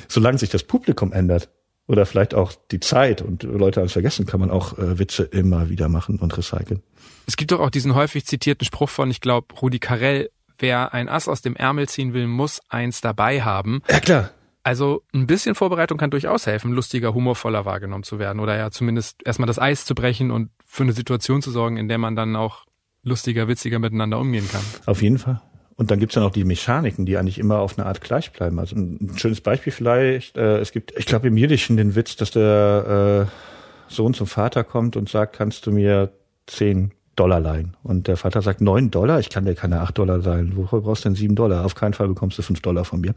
solange 0.09 0.39
sich 0.39 0.51
das 0.51 0.63
Publikum 0.63 1.13
ändert 1.13 1.49
oder 1.87 2.07
vielleicht 2.07 2.35
auch 2.35 2.53
die 2.71 2.81
Zeit 2.81 3.23
und 3.23 3.43
Leute 3.43 3.81
alles 3.81 3.93
vergessen, 3.93 4.27
kann 4.27 4.41
man 4.41 4.51
auch 4.51 4.79
äh, 4.79 4.99
Witze 4.99 5.25
immer 5.25 5.69
wieder 5.69 5.89
machen 5.89 6.19
und 6.19 6.37
recyceln. 6.37 6.83
Es 7.27 7.37
gibt 7.37 7.53
doch 7.53 7.61
auch 7.61 7.71
diesen 7.71 7.95
häufig 7.95 8.27
zitierten 8.27 8.65
Spruch 8.65 8.89
von, 8.89 9.11
ich 9.11 9.21
glaube, 9.21 9.55
Rudi 9.61 9.79
Carell, 9.79 10.31
wer 10.59 10.95
ein 10.95 11.09
Ass 11.09 11.29
aus 11.29 11.43
dem 11.43 11.57
Ärmel 11.57 11.89
ziehen 11.89 12.13
will, 12.15 12.27
muss 12.27 12.61
eins 12.69 13.01
dabei 13.01 13.43
haben. 13.43 13.83
Ja, 13.89 14.01
klar. 14.01 14.31
Also 14.63 15.03
ein 15.13 15.27
bisschen 15.27 15.55
Vorbereitung 15.55 15.99
kann 15.99 16.11
durchaus 16.11 16.47
helfen, 16.47 16.73
lustiger, 16.73 17.13
humorvoller 17.13 17.67
wahrgenommen 17.67 18.03
zu 18.03 18.19
werden 18.19 18.41
oder 18.41 18.57
ja 18.57 18.71
zumindest 18.71 19.21
erstmal 19.23 19.47
das 19.47 19.59
Eis 19.59 19.85
zu 19.85 19.95
brechen 19.95 20.31
und 20.31 20.51
für 20.75 20.83
eine 20.83 20.93
Situation 20.93 21.41
zu 21.41 21.53
sorgen, 21.53 21.77
in 21.77 21.87
der 21.87 21.99
man 21.99 22.17
dann 22.17 22.35
auch 22.35 22.65
lustiger, 23.05 23.47
witziger 23.47 23.79
miteinander 23.79 24.19
umgehen 24.19 24.49
kann. 24.51 24.63
Auf 24.87 25.03
jeden 25.03 25.19
Fall. 25.19 25.41
Und 25.77 25.93
dann 25.93 26.01
gibt's 26.01 26.17
ja 26.17 26.21
noch 26.21 26.33
die 26.33 26.43
Mechaniken, 26.43 27.07
die 27.07 27.17
eigentlich 27.17 27.39
immer 27.39 27.61
auf 27.61 27.79
eine 27.79 27.87
Art 27.87 28.01
gleich 28.01 28.33
bleiben. 28.33 28.59
Also 28.59 28.75
ein 28.75 29.13
schönes 29.17 29.41
Beispiel 29.41 29.73
vielleicht, 29.73 30.37
äh, 30.37 30.59
es 30.59 30.73
gibt, 30.73 30.93
ich 30.99 31.07
glaube 31.07 31.29
im 31.29 31.37
Jiddischen 31.37 31.77
den 31.77 31.95
Witz, 31.95 32.17
dass 32.17 32.33
der 32.33 33.29
äh, 33.29 33.93
Sohn 33.93 34.15
zum 34.15 34.27
Vater 34.27 34.65
kommt 34.65 34.97
und 34.97 35.09
sagt, 35.09 35.37
kannst 35.37 35.65
du 35.67 35.71
mir 35.71 36.13
zehn 36.49 36.91
Dollar 37.15 37.39
leihen? 37.39 37.77
Und 37.85 38.09
der 38.09 38.17
Vater 38.17 38.43
sagt, 38.43 38.61
neun 38.61 38.91
Dollar? 38.91 39.21
Ich 39.21 39.31
kann 39.31 39.45
dir 39.45 39.55
keine 39.55 39.81
acht 39.81 39.97
Dollar 39.97 40.19
leihen. 40.19 40.57
Wofür 40.57 40.81
brauchst 40.81 41.05
du 41.05 41.09
denn 41.09 41.15
sieben 41.15 41.37
Dollar? 41.37 41.65
Auf 41.65 41.77
keinen 41.77 41.95
Fall 41.95 42.09
bekommst 42.09 42.37
du 42.39 42.43
fünf 42.43 42.61
Dollar 42.63 42.85
von 42.85 43.01
mir 43.01 43.15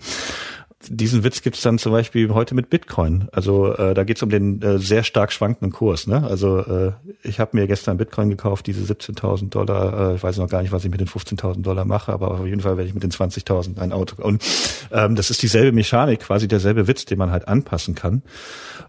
diesen 0.85 1.23
Witz 1.23 1.41
gibt's 1.41 1.61
dann 1.61 1.79
zum 1.79 1.91
Beispiel 1.91 2.31
heute 2.33 2.53
mit 2.53 2.69
Bitcoin. 2.69 3.27
Also 3.31 3.73
äh, 3.73 3.95
da 3.95 4.03
geht's 4.03 4.21
um 4.21 4.29
den 4.29 4.61
äh, 4.61 4.77
sehr 4.77 5.03
stark 5.03 5.33
schwankenden 5.33 5.71
Kurs. 5.71 6.05
Ne? 6.05 6.23
Also 6.23 6.59
äh, 6.59 6.91
ich 7.23 7.39
habe 7.39 7.57
mir 7.57 7.65
gestern 7.65 7.97
Bitcoin 7.97 8.29
gekauft, 8.29 8.67
diese 8.67 8.81
17.000 8.81 9.49
Dollar. 9.49 10.11
Äh, 10.11 10.15
ich 10.15 10.23
weiß 10.23 10.37
noch 10.37 10.49
gar 10.49 10.61
nicht, 10.61 10.71
was 10.71 10.85
ich 10.85 10.91
mit 10.91 10.99
den 10.99 11.07
15.000 11.07 11.63
Dollar 11.63 11.85
mache, 11.85 12.13
aber 12.13 12.31
auf 12.31 12.45
jeden 12.45 12.61
Fall 12.61 12.77
werde 12.77 12.87
ich 12.87 12.93
mit 12.93 13.03
den 13.03 13.11
20.000 13.11 13.79
ein 13.79 13.91
Auto. 13.91 14.21
Und 14.21 14.43
ähm, 14.91 15.15
das 15.15 15.31
ist 15.31 15.41
dieselbe 15.41 15.71
Mechanik, 15.71 16.19
quasi 16.19 16.47
derselbe 16.47 16.87
Witz, 16.87 17.05
den 17.05 17.17
man 17.17 17.31
halt 17.31 17.47
anpassen 17.47 17.95
kann. 17.95 18.21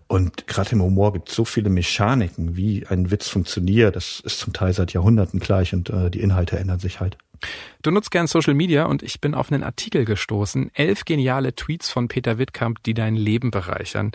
Und 0.09 0.46
gerade 0.46 0.72
im 0.72 0.83
Humor 0.83 1.14
gibt 1.14 1.31
es 1.31 1.35
so 1.35 1.46
viele 1.46 1.70
Mechaniken, 1.70 2.57
wie 2.57 2.87
ein 2.87 3.11
Witz 3.11 3.29
funktioniert. 3.29 3.96
Das 3.96 4.20
ist 4.20 4.40
zum 4.40 4.53
Teil 4.53 4.74
seit 4.74 4.92
Jahrhunderten 4.92 5.40
gleich 5.40 5.72
und 5.72 5.88
äh, 5.88 6.11
die 6.11 6.20
Inhalte 6.20 6.59
ändern 6.59 6.81
sich 6.81 7.01
halt. 7.01 7.16
Du 7.83 7.90
nutzt 7.90 8.11
gern 8.11 8.27
Social 8.27 8.55
Media 8.55 8.85
und 8.85 9.03
ich 9.03 9.20
bin 9.20 9.35
auf 9.35 9.51
einen 9.53 9.62
Artikel 9.62 10.05
gestoßen. 10.05 10.70
Elf 10.74 11.05
geniale 11.05 11.55
Tweets 11.55 11.90
von 11.90 12.09
Peter 12.09 12.38
Wittkamp, 12.38 12.83
die 12.83 12.94
dein 12.94 13.16
Leben 13.16 13.51
bereichern. 13.51 14.12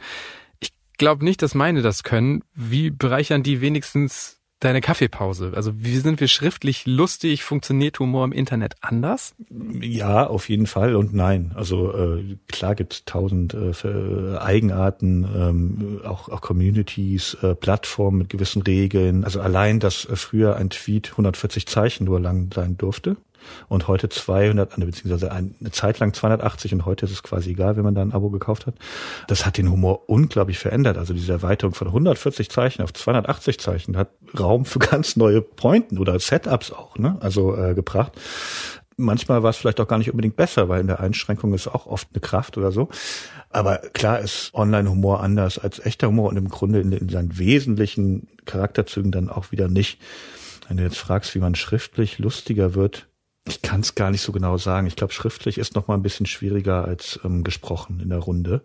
Ich 0.59 0.71
glaube 0.97 1.23
nicht, 1.23 1.41
dass 1.41 1.55
meine 1.55 1.81
das 1.81 2.03
können. 2.03 2.43
Wie 2.53 2.89
bereichern 2.89 3.43
die 3.43 3.61
wenigstens 3.61 4.42
deine 4.63 4.81
Kaffeepause? 4.81 5.51
Also 5.55 5.71
wie 5.75 5.97
sind 5.97 6.19
wir 6.19 6.27
schriftlich 6.27 6.85
lustig? 6.85 7.43
Funktioniert 7.43 7.99
Humor 7.99 8.25
im 8.25 8.31
Internet 8.31 8.75
anders? 8.81 9.35
Ja, 9.81 10.27
auf 10.27 10.49
jeden 10.49 10.67
Fall 10.67 10.95
und 10.95 11.13
nein. 11.13 11.51
Also 11.55 11.93
äh, 11.93 12.37
klar 12.47 12.75
gibt 12.75 12.93
es 12.93 13.05
tausend 13.05 13.53
äh, 13.53 14.37
Eigenarten, 14.37 15.23
ähm, 15.23 16.01
auch, 16.03 16.29
auch 16.29 16.41
Communities, 16.41 17.35
äh, 17.41 17.55
Plattformen 17.55 18.17
mit 18.17 18.29
gewissen 18.29 18.61
Regeln. 18.61 19.23
Also 19.23 19.41
allein, 19.41 19.79
dass 19.79 20.05
äh, 20.05 20.15
früher 20.15 20.55
ein 20.55 20.69
Tweet 20.69 21.11
140 21.11 21.67
Zeichen 21.67 22.05
nur 22.05 22.19
lang 22.19 22.51
sein 22.53 22.77
durfte 22.77 23.17
und 23.67 23.87
heute 23.87 24.09
200, 24.09 24.75
beziehungsweise 24.77 25.31
eine 25.31 25.71
Zeit 25.71 25.99
lang 25.99 26.13
280 26.13 26.73
und 26.73 26.85
heute 26.85 27.05
ist 27.05 27.11
es 27.11 27.23
quasi 27.23 27.51
egal, 27.51 27.75
wenn 27.75 27.83
man 27.83 27.95
da 27.95 28.01
ein 28.01 28.13
Abo 28.13 28.29
gekauft 28.29 28.67
hat. 28.67 28.75
Das 29.27 29.45
hat 29.45 29.57
den 29.57 29.71
Humor 29.71 30.09
unglaublich 30.09 30.59
verändert. 30.59 30.97
Also 30.97 31.13
diese 31.13 31.31
Erweiterung 31.31 31.73
von 31.73 31.87
140 31.87 32.49
Zeichen 32.49 32.81
auf 32.81 32.93
280 32.93 33.59
Zeichen 33.59 33.97
hat 33.97 34.09
Raum 34.37 34.65
für 34.65 34.79
ganz 34.93 35.15
neue 35.15 35.41
Pointen 35.41 35.97
oder 35.97 36.19
Setups 36.19 36.71
auch, 36.71 36.97
ne? 36.97 37.17
Also 37.19 37.55
äh, 37.55 37.73
gebracht. 37.73 38.13
Manchmal 38.95 39.41
war 39.41 39.49
es 39.49 39.57
vielleicht 39.57 39.79
auch 39.79 39.87
gar 39.87 39.97
nicht 39.97 40.11
unbedingt 40.11 40.35
besser, 40.35 40.69
weil 40.69 40.81
in 40.81 40.87
der 40.87 40.99
Einschränkung 40.99 41.53
ist 41.53 41.67
auch 41.67 41.87
oft 41.87 42.09
eine 42.13 42.21
Kraft 42.21 42.57
oder 42.57 42.71
so. 42.71 42.89
Aber 43.49 43.77
klar 43.77 44.19
ist 44.19 44.51
Online-Humor 44.53 45.21
anders 45.21 45.57
als 45.57 45.83
echter 45.83 46.07
Humor 46.07 46.29
und 46.29 46.37
im 46.37 46.49
Grunde 46.49 46.79
in, 46.79 46.91
in 46.91 47.09
seinen 47.09 47.37
wesentlichen 47.37 48.27
Charakterzügen 48.45 49.11
dann 49.11 49.29
auch 49.29 49.51
wieder 49.51 49.67
nicht. 49.67 49.99
Wenn 50.67 50.77
du 50.77 50.83
jetzt 50.83 50.97
fragst, 50.97 51.33
wie 51.35 51.39
man 51.39 51.55
schriftlich 51.55 52.19
lustiger 52.19 52.75
wird, 52.75 53.07
ich 53.47 53.61
kann 53.61 53.81
es 53.81 53.95
gar 53.95 54.11
nicht 54.11 54.21
so 54.21 54.31
genau 54.31 54.57
sagen. 54.57 54.87
Ich 54.87 54.95
glaube, 54.95 55.13
schriftlich 55.13 55.57
ist 55.57 55.75
noch 55.75 55.87
mal 55.87 55.95
ein 55.95 56.03
bisschen 56.03 56.25
schwieriger 56.25 56.85
als 56.85 57.19
ähm, 57.23 57.43
gesprochen 57.43 57.99
in 58.01 58.09
der 58.09 58.19
Runde. 58.19 58.61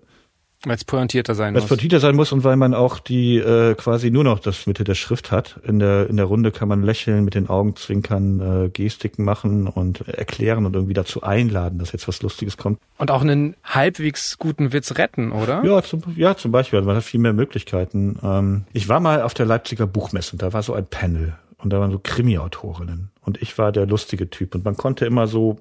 Weil 0.65 0.75
es 0.75 0.85
pointierter 0.85 1.37
sein 1.37 1.53
muss. 1.53 1.63
Weil 1.63 1.65
es 1.67 1.69
pointierter 1.69 2.01
sein 2.01 2.17
muss 2.17 2.33
und 2.33 2.43
weil 2.43 2.57
man 2.57 2.75
auch 2.75 2.99
die 2.99 3.37
äh, 3.37 3.77
quasi 3.77 4.11
nur 4.11 4.25
noch 4.25 4.41
das 4.41 4.67
Mitte 4.67 4.83
der 4.83 4.97
Schrift 4.97 5.31
hat. 5.31 5.61
In 5.65 5.79
der 5.79 6.11
in 6.11 6.17
der 6.17 6.27
Runde 6.27 6.51
kann 6.51 6.67
man 6.67 6.83
lächeln, 6.83 7.25
mit 7.25 7.35
den 7.35 7.49
Augen 7.49 7.77
zwinkern, 7.77 8.41
äh, 8.41 8.69
Gestiken 8.69 9.25
machen 9.25 9.69
und 9.69 10.09
erklären 10.09 10.67
und 10.67 10.75
irgendwie 10.75 10.95
dazu 10.95 11.23
einladen, 11.23 11.79
dass 11.79 11.93
jetzt 11.93 12.09
was 12.09 12.23
Lustiges 12.23 12.57
kommt. 12.57 12.81
Und 12.99 13.13
auch 13.13 13.23
einen 13.23 13.55
halbwegs 13.63 14.37
guten 14.39 14.73
Witz 14.73 14.97
retten, 14.99 15.31
oder? 15.31 15.65
Ja, 15.65 15.81
zum, 15.83 16.03
ja, 16.17 16.37
zum 16.37 16.51
Beispiel. 16.51 16.83
Man 16.83 16.97
hat 16.97 17.05
viel 17.05 17.21
mehr 17.21 17.33
Möglichkeiten. 17.33 18.19
Ähm, 18.21 18.65
ich 18.73 18.89
war 18.89 18.99
mal 18.99 19.23
auf 19.23 19.35
der 19.35 19.47
Leipziger 19.47 19.87
Buchmesse 19.87 20.33
und 20.33 20.43
da 20.43 20.53
war 20.53 20.65
so 20.65 20.75
ein 20.75 20.87
Panel 20.87 21.37
und 21.61 21.73
da 21.73 21.81
waren 21.81 21.91
so 21.91 21.99
Krimi-Autorinnen. 21.99 23.11
Und 23.21 23.43
ich 23.43 23.59
war 23.59 23.73
der 23.73 23.85
lustige 23.85 24.31
Typ. 24.31 24.55
Und 24.55 24.65
man 24.65 24.77
konnte 24.77 25.05
immer 25.05 25.27
so, 25.27 25.59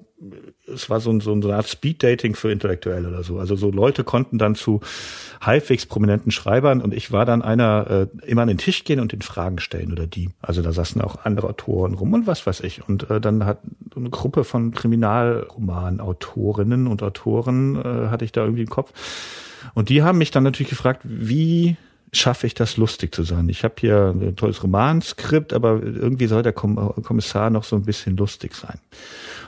es 0.72 0.88
war 0.88 1.00
so, 1.00 1.10
so, 1.20 1.40
so 1.40 1.48
eine 1.48 1.56
Art 1.56 1.66
Speed-Dating 1.66 2.36
für 2.36 2.52
Intellektuelle 2.52 3.08
oder 3.08 3.24
so. 3.24 3.38
Also 3.38 3.56
so 3.56 3.70
Leute 3.70 4.04
konnten 4.04 4.38
dann 4.38 4.54
zu 4.54 4.80
halbwegs 5.40 5.84
prominenten 5.84 6.30
Schreibern 6.30 6.80
und 6.80 6.94
ich 6.94 7.10
war 7.12 7.26
dann 7.26 7.42
einer, 7.42 7.90
äh, 7.90 8.06
immer 8.26 8.42
an 8.42 8.48
den 8.48 8.58
Tisch 8.58 8.84
gehen 8.84 9.00
und 9.00 9.10
den 9.12 9.22
Fragen 9.22 9.58
stellen 9.58 9.90
oder 9.92 10.06
die. 10.06 10.30
Also 10.40 10.62
da 10.62 10.70
saßen 10.72 11.02
auch 11.02 11.24
andere 11.24 11.48
Autoren 11.48 11.94
rum 11.94 12.12
und 12.12 12.28
was 12.28 12.46
weiß 12.46 12.60
ich. 12.60 12.88
Und 12.88 13.10
äh, 13.10 13.20
dann 13.20 13.44
hat 13.44 13.58
eine 13.94 14.10
Gruppe 14.10 14.44
von 14.44 14.70
Kriminalromanautorinnen 14.70 16.86
und 16.86 17.02
Autoren 17.02 17.74
äh, 17.76 18.06
hatte 18.08 18.24
ich 18.24 18.30
da 18.32 18.44
irgendwie 18.44 18.62
im 18.62 18.70
Kopf. 18.70 18.92
Und 19.74 19.88
die 19.88 20.04
haben 20.04 20.18
mich 20.18 20.30
dann 20.30 20.44
natürlich 20.44 20.70
gefragt, 20.70 21.00
wie 21.04 21.76
schaffe 22.12 22.46
ich 22.46 22.54
das 22.54 22.76
lustig 22.76 23.14
zu 23.14 23.22
sein? 23.22 23.48
Ich 23.48 23.64
habe 23.64 23.74
hier 23.78 24.14
ein 24.14 24.36
tolles 24.36 24.62
Romanskript, 24.62 25.52
aber 25.52 25.82
irgendwie 25.82 26.26
soll 26.26 26.42
der 26.42 26.52
Kommissar 26.52 27.50
noch 27.50 27.64
so 27.64 27.76
ein 27.76 27.82
bisschen 27.82 28.16
lustig 28.16 28.54
sein. 28.54 28.78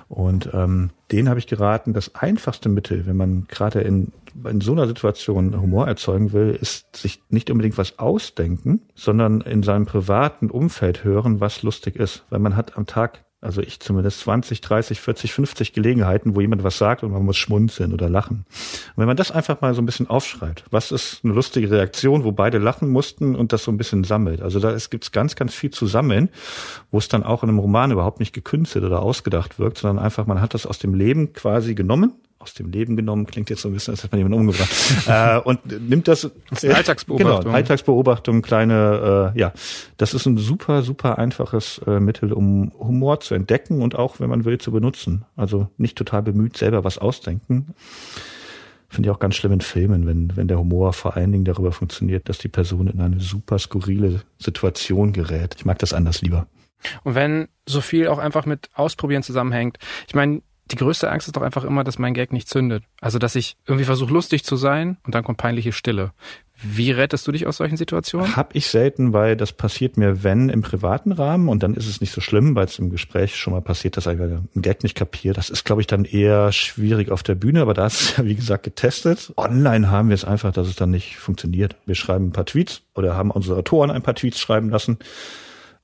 Und 0.09 0.51
ähm, 0.53 0.91
den 1.13 1.29
habe 1.29 1.39
ich 1.39 1.47
geraten, 1.47 1.93
das 1.93 2.15
einfachste 2.17 2.69
Mittel, 2.69 3.07
wenn 3.07 3.17
man 3.17 3.47
gerade 3.47 3.81
in, 3.81 4.13
in 4.45 4.61
so 4.61 4.73
einer 4.73 4.89
Situation 4.89 5.61
Humor 5.61 5.87
erzeugen 5.87 6.33
will, 6.33 6.59
ist 6.61 6.97
sich 6.97 7.23
nicht 7.29 7.49
unbedingt 7.51 7.79
was 7.79 7.99
ausdenken, 8.01 8.83
sondern 8.95 9.41
in 9.41 9.63
seinem 9.63 9.87
privaten 9.87 10.51
Umfeld 10.51 11.05
hören, 11.05 11.41
was 11.41 11.63
lustig 11.63 11.97
ist. 11.97 12.25
Weil 12.29 12.41
man 12.41 12.57
hat 12.57 12.77
am 12.77 12.87
Tag 12.87 13.25
also 13.43 13.63
ich 13.63 13.81
zumindest 13.81 14.21
20, 14.21 14.61
30, 14.61 15.01
40, 15.01 15.33
50 15.33 15.73
Gelegenheiten, 15.73 16.35
wo 16.35 16.41
jemand 16.41 16.63
was 16.63 16.77
sagt 16.77 17.03
und 17.03 17.13
man 17.13 17.25
muss 17.25 17.39
schmunzeln 17.39 17.95
oder 17.95 18.11
lachen. 18.11 18.45
Und 18.89 18.97
wenn 18.97 19.07
man 19.07 19.17
das 19.17 19.31
einfach 19.31 19.61
mal 19.63 19.75
so 19.75 19.81
ein 19.81 19.87
bisschen 19.87 20.09
aufschreibt, 20.09 20.65
was 20.71 20.93
ist 20.93 21.21
eine 21.25 21.33
lustige 21.33 21.71
Reaktion, 21.71 22.25
wo 22.25 22.33
beide 22.33 22.59
lachen 22.59 22.91
mussten 22.91 23.35
und 23.35 23.53
das 23.53 23.65
so 23.65 23.73
ein 23.73 23.79
bisschen 23.79 24.05
sammelt. 24.05 24.43
Also 24.43 24.61
da 24.61 24.77
gibt 24.91 25.05
es 25.05 25.13
ganz, 25.13 25.37
ganz 25.37 25.55
viel 25.55 25.71
zu 25.71 25.87
sammeln, 25.87 26.29
wo 26.91 26.99
es 26.99 27.09
dann 27.09 27.23
auch 27.23 27.43
in 27.43 27.49
einem 27.49 27.59
Roman 27.59 27.93
überhaupt 27.93 28.21
nicht 28.21 28.35
gekünstelt 28.35 28.85
oder 28.85 29.01
ausgedacht 29.01 29.59
wirkt, 29.59 29.79
sondern 29.79 30.05
einfach, 30.05 30.27
man 30.27 30.41
hat 30.41 30.53
das 30.53 30.67
aus 30.67 30.79
dem 30.79 30.95
Leben 30.95 31.33
quasi 31.33 31.75
genommen 31.75 32.13
aus 32.41 32.55
dem 32.55 32.71
Leben 32.71 32.97
genommen, 32.97 33.27
klingt 33.27 33.51
jetzt 33.51 33.61
so 33.61 33.69
ein 33.69 33.75
bisschen, 33.75 33.93
als 33.93 34.03
hätte 34.03 34.17
man 34.17 34.19
jemanden 34.19 34.41
umgebracht. 34.41 34.71
äh, 35.07 35.39
und 35.39 35.89
nimmt 35.89 36.09
das. 36.09 36.31
das 36.49 36.65
ist 36.65 36.75
Alltagsbeobachtung. 36.75 37.43
Genau, 37.43 37.55
Alltagsbeobachtung, 37.55 38.43
kleine, 38.43 39.33
äh, 39.35 39.39
ja. 39.39 39.53
Das 39.99 40.15
ist 40.15 40.27
ein 40.27 40.39
super, 40.39 40.83
super 40.83 41.19
einfaches 41.19 41.81
äh, 41.87 42.01
Mittel, 42.01 42.33
um 42.33 42.73
Humor 42.79 43.21
zu 43.21 43.35
entdecken 43.35 43.83
und 43.83 43.95
auch, 43.95 44.21
wenn 44.21 44.31
man 44.31 44.47
will, 44.47 44.59
zu 44.59 44.73
benutzen. 44.73 45.27
Also 45.37 45.69
nicht 45.77 45.99
total 45.99 46.23
bemüht, 46.23 46.57
selber 46.57 46.83
was 46.83 46.97
ausdenken. 46.97 47.75
Finde 48.89 49.09
ich 49.09 49.15
auch 49.15 49.21
ganz 49.21 49.37
schlimm 49.37 49.53
in 49.53 49.61
Filmen, 49.61 50.07
wenn, 50.07 50.37
wenn 50.37 50.49
der 50.49 50.59
Humor 50.59 50.95
vor 50.95 51.17
allen 51.17 51.31
Dingen 51.31 51.45
darüber 51.45 51.73
funktioniert, 51.73 52.29
dass 52.29 52.39
die 52.39 52.49
Person 52.49 52.89
in 52.89 53.01
eine 53.01 53.21
super 53.21 53.59
skurrile 53.59 54.23
Situation 54.39 55.13
gerät. 55.13 55.55
Ich 55.59 55.65
mag 55.67 55.79
das 55.79 55.93
anders 55.93 56.23
lieber. 56.23 56.47
Und 57.05 57.15
wenn 57.15 57.49
so 57.67 57.83
viel 57.83 58.09
auch 58.09 58.19
einfach 58.19 58.47
mit 58.47 58.71
Ausprobieren 58.75 59.23
zusammenhängt. 59.23 59.79
Ich 60.09 60.15
meine, 60.15 60.41
die 60.71 60.77
größte 60.77 61.11
Angst 61.11 61.27
ist 61.27 61.37
doch 61.37 61.43
einfach 61.43 61.65
immer, 61.65 61.85
dass 61.85 61.99
mein 61.99 62.15
Gag 62.15 62.33
nicht 62.33 62.49
zündet. 62.49 62.85
Also, 63.01 63.19
dass 63.19 63.35
ich 63.35 63.57
irgendwie 63.67 63.85
versuche, 63.85 64.13
lustig 64.13 64.45
zu 64.45 64.57
sein 64.57 64.99
und 65.05 65.15
dann 65.15 65.25
kommt 65.25 65.39
peinliche 65.39 65.73
Stille. 65.73 66.13
Wie 66.63 66.91
rettest 66.91 67.27
du 67.27 67.33
dich 67.33 67.47
aus 67.47 67.57
solchen 67.57 67.79
Situationen? 67.79 68.37
Hab 68.37 68.55
ich 68.55 68.67
selten, 68.67 69.15
weil 69.15 69.35
das 69.35 69.53
passiert 69.53 69.97
mir, 69.97 70.23
wenn 70.23 70.51
im 70.51 70.61
privaten 70.61 71.13
Rahmen 71.13 71.49
und 71.49 71.63
dann 71.63 71.75
ist 71.75 71.87
es 71.87 72.03
nicht 72.03 72.13
so 72.13 72.21
schlimm, 72.21 72.55
weil 72.55 72.67
es 72.67 72.79
im 72.79 72.91
Gespräch 72.91 73.37
schon 73.37 73.55
mal 73.55 73.63
passiert, 73.63 73.97
dass 73.97 74.07
ich 74.07 74.21
ein 74.21 74.49
Gag 74.57 74.83
nicht 74.83 74.95
kapiert. 74.95 75.39
Das 75.39 75.49
ist, 75.49 75.65
glaube 75.65 75.81
ich, 75.81 75.87
dann 75.87 76.05
eher 76.05 76.53
schwierig 76.53 77.11
auf 77.11 77.23
der 77.23 77.35
Bühne, 77.35 77.63
aber 77.63 77.73
da 77.73 77.87
ist 77.87 78.01
es 78.01 78.17
ja, 78.19 78.25
wie 78.27 78.35
gesagt, 78.35 78.65
getestet. 78.65 79.33
Online 79.39 79.91
haben 79.91 80.11
wir 80.11 80.15
es 80.15 80.25
einfach, 80.25 80.53
dass 80.53 80.69
es 80.69 80.77
dann 80.77 80.91
nicht 80.91 81.17
funktioniert. 81.17 81.77
Wir 81.87 81.95
schreiben 81.95 82.27
ein 82.27 82.33
paar 82.33 82.47
Tweets 82.47 82.83
oder 82.95 83.17
haben 83.17 83.31
unsere 83.31 83.57
Autoren 83.57 83.91
ein 83.91 84.03
paar 84.03 84.15
Tweets 84.15 84.39
schreiben 84.39 84.69
lassen 84.69 84.99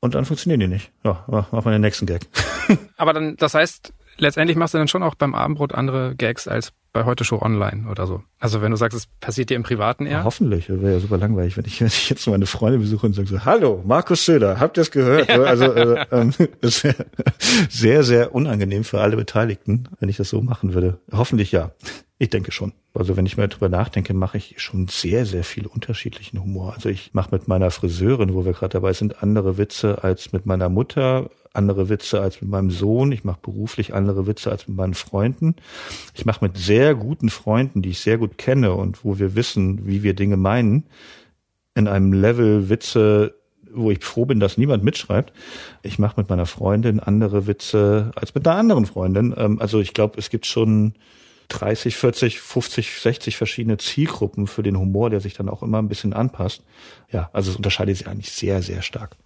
und 0.01 0.15
dann 0.15 0.27
funktionieren 0.27 0.61
die 0.61 0.69
nicht. 0.69 0.91
Ja, 1.05 1.25
machen 1.27 1.65
wir 1.65 1.73
den 1.73 1.81
nächsten 1.81 2.05
Gag. 2.05 2.27
aber 2.99 3.15
dann, 3.15 3.37
das 3.37 3.55
heißt, 3.55 3.95
letztendlich 4.19 4.57
machst 4.57 4.75
du 4.75 4.79
dann 4.79 4.89
schon 4.89 5.03
auch 5.03 5.15
beim 5.15 5.35
Abendbrot 5.35 5.75
andere 5.75 6.15
Gags 6.17 6.49
als 6.49 6.73
bei 6.93 7.05
heute 7.05 7.25
Show 7.25 7.43
online 7.43 7.91
oder 7.91 8.07
so. 8.07 8.23
Also 8.39 8.63
wenn 8.63 8.71
du 8.71 8.77
sagst, 8.79 8.97
es 8.97 9.07
passiert 9.21 9.51
dir 9.51 9.57
im 9.57 9.63
Privaten 9.63 10.07
eher? 10.07 10.19
Ja, 10.19 10.25
hoffentlich. 10.25 10.67
Das 10.67 10.81
wäre 10.81 10.95
ja 10.95 11.01
super 11.01 11.19
langweilig, 11.19 11.57
wenn 11.57 11.67
ich, 11.67 11.81
wenn 11.81 11.89
ich 11.89 12.09
jetzt 12.09 12.27
meine 12.27 12.47
Freunde 12.47 12.79
besuche 12.79 13.07
und 13.07 13.13
sage 13.13 13.29
so, 13.29 13.45
hallo, 13.45 13.83
Markus 13.87 14.25
Söder, 14.25 14.59
habt 14.59 14.79
ihr 14.79 14.83
es 14.83 14.91
gehört? 14.91 15.29
Ja. 15.29 15.37
Also 15.47 15.73
äh, 15.73 16.07
ähm, 16.11 16.33
das 16.61 16.83
wäre 16.83 17.07
sehr, 17.69 18.03
sehr 18.03 18.35
unangenehm 18.35 18.85
für 18.85 19.01
alle 19.01 19.17
Beteiligten, 19.17 19.89
wenn 20.01 20.09
ich 20.09 20.17
das 20.17 20.31
so 20.31 20.43
machen 20.43 20.75
würde. 20.75 20.99
Hoffentlich 21.13 21.53
ja. 21.53 21.71
Ich 22.19 22.31
denke 22.31 22.51
schon. 22.51 22.73
Also 22.95 23.17
wenn 23.17 23.27
ich 23.27 23.37
mir 23.37 23.47
drüber 23.49 23.69
nachdenke, 23.69 24.15
mache 24.15 24.39
ich 24.39 24.55
schon 24.57 24.89
sehr, 24.89 25.27
sehr 25.27 25.45
viel 25.45 25.67
unterschiedlichen 25.67 26.43
Humor. 26.43 26.73
Also 26.73 26.89
ich 26.89 27.13
mache 27.13 27.29
mit 27.31 27.47
meiner 27.47 27.71
Friseurin, 27.71 28.33
wo 28.33 28.47
wir 28.47 28.53
gerade 28.53 28.73
dabei 28.73 28.95
sind, 28.95 29.23
andere 29.23 29.59
Witze 29.59 30.03
als 30.03 30.33
mit 30.33 30.47
meiner 30.47 30.71
Mutter, 30.71 31.29
andere 31.53 31.91
Witze 31.91 32.23
als 32.23 32.41
mit 32.41 32.51
meinem 32.51 32.71
Sohn. 32.71 33.13
Ich 33.13 33.25
mache 33.25 33.41
beruflich 33.43 33.93
andere 33.93 34.27
Witze 34.27 34.51
als 34.51 34.67
mit 34.67 34.79
meinen 34.79 34.95
Freunden. 34.95 35.57
Ich 36.15 36.25
mache 36.25 36.43
mit 36.43 36.57
sehr 36.57 36.95
guten 36.95 37.29
Freunden, 37.29 37.83
die 37.83 37.91
ich 37.91 38.01
sehr 38.01 38.17
gut 38.17 38.39
kenne 38.39 38.73
und 38.73 39.05
wo 39.05 39.19
wir 39.19 39.35
wissen, 39.35 39.87
wie 39.87 40.03
wir 40.03 40.15
Dinge 40.15 40.39
meinen, 40.39 40.85
in 41.75 41.87
einem 41.87 42.15
Level 42.15 42.71
Witze, 42.71 43.35
wo 43.71 43.91
ich 43.91 44.03
froh 44.03 44.25
bin, 44.25 44.41
dass 44.41 44.57
niemand 44.57 44.83
mitschreibt. 44.83 45.35
Ich 45.83 45.99
mache 45.99 46.19
mit 46.19 46.31
meiner 46.31 46.47
Freundin 46.47 46.99
andere 46.99 47.47
Witze 47.47 48.11
als 48.17 48.35
mit 48.35 48.49
einer 48.49 48.57
anderen 48.57 48.87
Freundin. 48.87 49.35
Ähm, 49.37 49.61
also 49.61 49.81
ich 49.81 49.93
glaube, 49.93 50.19
es 50.19 50.31
gibt 50.31 50.47
schon 50.47 50.95
30, 51.49 51.97
40, 51.97 52.41
50, 52.41 53.01
60 53.01 53.37
verschiedene 53.37 53.79
Zielgruppen 53.79 54.47
für 54.47 54.63
den 54.63 54.79
Humor, 54.79 55.11
der 55.11 55.21
sich 55.21 55.35
dann 55.35 55.49
auch 55.49 55.63
immer 55.63 55.79
ein 55.79 55.89
bisschen 55.89 56.13
anpasst. 56.13 56.63
Ja, 57.11 57.31
also 57.33 57.51
es 57.51 57.57
unterscheidet 57.57 57.97
sich 57.97 58.09
eigentlich 58.09 58.33
sehr, 58.33 58.63
sehr 58.63 58.83
stark. 58.83 59.17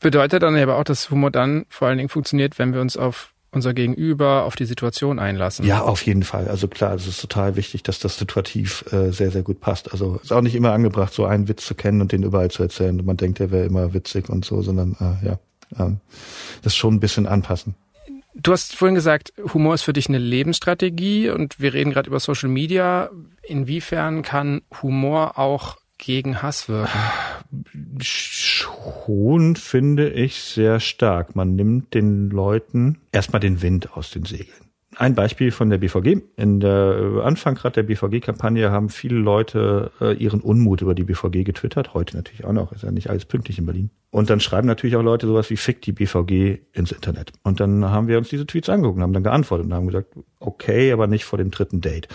Bedeutet 0.00 0.42
dann 0.42 0.56
aber 0.56 0.78
auch, 0.78 0.84
dass 0.84 1.10
Humor 1.10 1.30
dann 1.30 1.66
vor 1.68 1.88
allen 1.88 1.98
Dingen 1.98 2.08
funktioniert, 2.08 2.58
wenn 2.58 2.72
wir 2.72 2.80
uns 2.80 2.96
auf 2.96 3.34
unser 3.52 3.74
Gegenüber, 3.74 4.44
auf 4.44 4.54
die 4.54 4.64
Situation 4.64 5.18
einlassen. 5.18 5.66
Ja, 5.66 5.82
auf 5.82 6.02
jeden 6.06 6.22
Fall. 6.22 6.48
Also 6.48 6.68
klar, 6.68 6.94
es 6.94 7.06
ist 7.06 7.20
total 7.20 7.56
wichtig, 7.56 7.82
dass 7.82 7.98
das 7.98 8.16
situativ 8.16 8.84
äh, 8.92 9.10
sehr, 9.10 9.30
sehr 9.30 9.42
gut 9.42 9.60
passt. 9.60 9.92
Also 9.92 10.20
ist 10.22 10.32
auch 10.32 10.40
nicht 10.40 10.54
immer 10.54 10.72
angebracht, 10.72 11.12
so 11.12 11.24
einen 11.24 11.48
Witz 11.48 11.66
zu 11.66 11.74
kennen 11.74 12.00
und 12.00 12.12
den 12.12 12.22
überall 12.22 12.50
zu 12.50 12.62
erzählen. 12.62 12.98
Und 13.00 13.06
man 13.06 13.16
denkt, 13.16 13.40
der 13.40 13.50
wäre 13.50 13.66
immer 13.66 13.92
witzig 13.92 14.28
und 14.28 14.44
so, 14.44 14.62
sondern 14.62 14.96
äh, 15.00 15.26
ja, 15.26 15.38
ähm, 15.78 15.98
das 16.62 16.76
schon 16.76 16.94
ein 16.94 17.00
bisschen 17.00 17.26
anpassen. 17.26 17.74
Du 18.34 18.52
hast 18.52 18.76
vorhin 18.76 18.94
gesagt, 18.94 19.32
Humor 19.52 19.74
ist 19.74 19.82
für 19.82 19.92
dich 19.92 20.08
eine 20.08 20.18
Lebensstrategie 20.18 21.30
und 21.30 21.60
wir 21.60 21.74
reden 21.74 21.90
gerade 21.90 22.08
über 22.08 22.20
Social 22.20 22.48
Media. 22.48 23.10
Inwiefern 23.42 24.22
kann 24.22 24.62
Humor 24.82 25.38
auch 25.38 25.78
gegen 25.98 26.42
Hass 26.42 26.68
wirken? 26.68 26.98
Schon 28.00 29.56
finde 29.56 30.10
ich 30.10 30.42
sehr 30.42 30.80
stark. 30.80 31.34
Man 31.34 31.56
nimmt 31.56 31.94
den 31.94 32.30
Leuten 32.30 33.00
erstmal 33.12 33.40
den 33.40 33.62
Wind 33.62 33.96
aus 33.96 34.10
den 34.10 34.24
Segeln. 34.24 34.69
Ein 34.96 35.14
Beispiel 35.14 35.52
von 35.52 35.70
der 35.70 35.78
BVG. 35.78 36.22
In 36.36 36.58
der 36.58 37.22
Anfang 37.24 37.54
gerade 37.54 37.74
der 37.74 37.82
BVG-Kampagne 37.84 38.70
haben 38.70 38.88
viele 38.88 39.16
Leute 39.16 39.92
äh, 40.00 40.14
ihren 40.14 40.40
Unmut 40.40 40.82
über 40.82 40.94
die 40.94 41.04
BVG 41.04 41.44
getwittert. 41.44 41.94
Heute 41.94 42.16
natürlich 42.16 42.44
auch 42.44 42.52
noch. 42.52 42.72
Ist 42.72 42.82
ja 42.82 42.90
nicht 42.90 43.08
alles 43.08 43.24
pünktlich 43.24 43.58
in 43.58 43.66
Berlin. 43.66 43.90
Und 44.10 44.28
dann 44.28 44.40
schreiben 44.40 44.66
natürlich 44.66 44.96
auch 44.96 45.02
Leute 45.02 45.28
sowas 45.28 45.48
wie 45.50 45.56
Fick 45.56 45.82
die 45.82 45.92
BVG 45.92 46.58
ins 46.72 46.90
Internet. 46.90 47.32
Und 47.44 47.60
dann 47.60 47.84
haben 47.84 48.08
wir 48.08 48.18
uns 48.18 48.28
diese 48.28 48.44
Tweets 48.44 48.68
angeguckt 48.68 48.96
und 48.96 49.02
haben 49.04 49.12
dann 49.12 49.22
geantwortet 49.22 49.66
und 49.66 49.72
haben 49.72 49.86
gesagt, 49.86 50.08
okay, 50.40 50.90
aber 50.90 51.06
nicht 51.06 51.24
vor 51.24 51.38
dem 51.38 51.52
dritten 51.52 51.80
Date. 51.80 52.08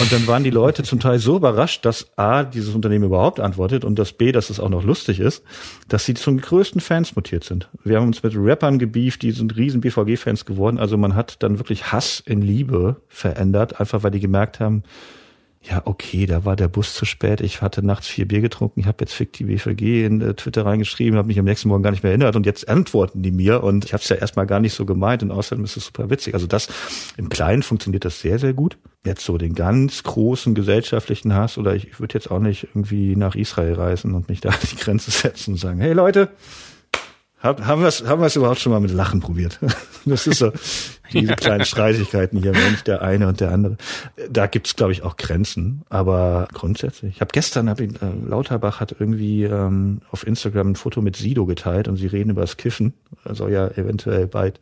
Und 0.00 0.10
dann 0.10 0.26
waren 0.26 0.42
die 0.42 0.50
Leute 0.50 0.84
zum 0.84 1.00
Teil 1.00 1.18
so 1.18 1.36
überrascht, 1.36 1.84
dass 1.84 2.16
A, 2.16 2.44
dieses 2.44 2.74
Unternehmen 2.74 3.04
überhaupt 3.04 3.40
antwortet 3.40 3.84
und 3.84 3.98
dass 3.98 4.14
B, 4.14 4.32
dass 4.32 4.48
es 4.48 4.58
auch 4.58 4.70
noch 4.70 4.84
lustig 4.84 5.20
ist, 5.20 5.44
dass 5.86 6.06
sie 6.06 6.14
zum 6.14 6.40
größten 6.40 6.80
Fans 6.80 7.14
mutiert 7.14 7.44
sind. 7.44 7.68
Wir 7.84 7.98
haben 7.98 8.06
uns 8.06 8.22
mit 8.22 8.32
Rappern 8.34 8.78
gebieft, 8.78 9.20
die 9.20 9.32
sind 9.32 9.54
riesen 9.54 9.82
BVG-Fans 9.82 10.46
geworden. 10.46 10.78
Also 10.78 10.96
man 10.96 11.14
hat 11.14 11.42
dann 11.42 11.58
wirklich 11.58 11.81
Hass 11.82 12.22
in 12.24 12.42
Liebe 12.42 13.00
verändert, 13.08 13.80
einfach 13.80 14.02
weil 14.02 14.10
die 14.10 14.20
gemerkt 14.20 14.60
haben, 14.60 14.82
ja, 15.64 15.80
okay, 15.84 16.26
da 16.26 16.44
war 16.44 16.56
der 16.56 16.66
Bus 16.66 16.94
zu 16.94 17.04
spät. 17.04 17.40
Ich 17.40 17.62
hatte 17.62 17.86
nachts 17.86 18.08
vier 18.08 18.26
Bier 18.26 18.40
getrunken. 18.40 18.80
Ich 18.80 18.86
habe 18.86 18.96
jetzt 19.00 19.12
Fick 19.12 19.32
die 19.34 19.44
BVG 19.44 20.04
in 20.04 20.20
äh, 20.20 20.34
Twitter 20.34 20.66
reingeschrieben, 20.66 21.16
habe 21.16 21.28
mich 21.28 21.38
am 21.38 21.44
nächsten 21.44 21.68
Morgen 21.68 21.84
gar 21.84 21.92
nicht 21.92 22.02
mehr 22.02 22.10
erinnert 22.10 22.34
und 22.34 22.46
jetzt 22.46 22.68
antworten 22.68 23.22
die 23.22 23.30
mir 23.30 23.62
und 23.62 23.84
ich 23.84 23.92
habe 23.92 24.02
es 24.02 24.08
ja 24.08 24.16
erstmal 24.16 24.46
gar 24.46 24.58
nicht 24.58 24.74
so 24.74 24.84
gemeint 24.84 25.22
und 25.22 25.30
außerdem 25.30 25.64
ist 25.64 25.76
es 25.76 25.86
super 25.86 26.10
witzig. 26.10 26.34
Also 26.34 26.48
das 26.48 26.68
im 27.16 27.28
Kleinen 27.28 27.62
funktioniert 27.62 28.04
das 28.04 28.20
sehr, 28.20 28.40
sehr 28.40 28.54
gut. 28.54 28.76
Jetzt 29.04 29.24
so 29.24 29.38
den 29.38 29.54
ganz 29.54 30.02
großen 30.02 30.56
gesellschaftlichen 30.56 31.32
Hass 31.32 31.58
oder 31.58 31.76
ich, 31.76 31.86
ich 31.86 32.00
würde 32.00 32.14
jetzt 32.14 32.30
auch 32.32 32.40
nicht 32.40 32.64
irgendwie 32.64 33.14
nach 33.14 33.36
Israel 33.36 33.74
reisen 33.74 34.14
und 34.14 34.28
mich 34.28 34.40
da 34.40 34.48
an 34.48 34.58
die 34.68 34.76
Grenze 34.76 35.12
setzen 35.12 35.52
und 35.52 35.58
sagen, 35.58 35.78
hey 35.78 35.92
Leute, 35.92 36.30
hab, 37.42 37.66
haben 37.66 37.82
wir 37.82 37.88
es 37.88 38.06
haben 38.06 38.22
wir's 38.22 38.36
überhaupt 38.36 38.60
schon 38.60 38.72
mal 38.72 38.80
mit 38.80 38.92
Lachen 38.92 39.20
probiert? 39.20 39.58
Das 40.04 40.26
ist 40.26 40.38
so 40.38 40.50
diese 41.12 41.36
kleinen 41.36 41.64
Streitigkeiten 41.64 42.42
hier, 42.42 42.50
nicht 42.50 42.88
der 42.88 43.02
eine 43.02 43.28
und 43.28 43.38
der 43.38 43.52
andere. 43.52 43.76
Da 44.28 44.48
gibt's 44.48 44.74
glaube 44.74 44.90
ich 44.90 45.04
auch 45.04 45.16
Grenzen, 45.16 45.82
aber 45.90 46.48
grundsätzlich. 46.52 47.14
Ich 47.14 47.20
habe 47.20 47.30
gestern 47.32 47.70
hab 47.70 47.78
ich, 47.78 47.92
äh, 48.02 48.10
Lauterbach 48.26 48.80
hat 48.80 48.96
irgendwie 48.98 49.44
ähm, 49.44 50.00
auf 50.10 50.26
Instagram 50.26 50.70
ein 50.70 50.74
Foto 50.74 51.02
mit 51.02 51.14
Sido 51.14 51.46
geteilt 51.46 51.86
und 51.86 51.98
sie 51.98 52.08
reden 52.08 52.30
über 52.30 52.40
das 52.40 52.56
Kiffen, 52.56 52.94
soll 53.30 53.52
ja 53.52 53.68
eventuell 53.68 54.26
bald 54.26 54.58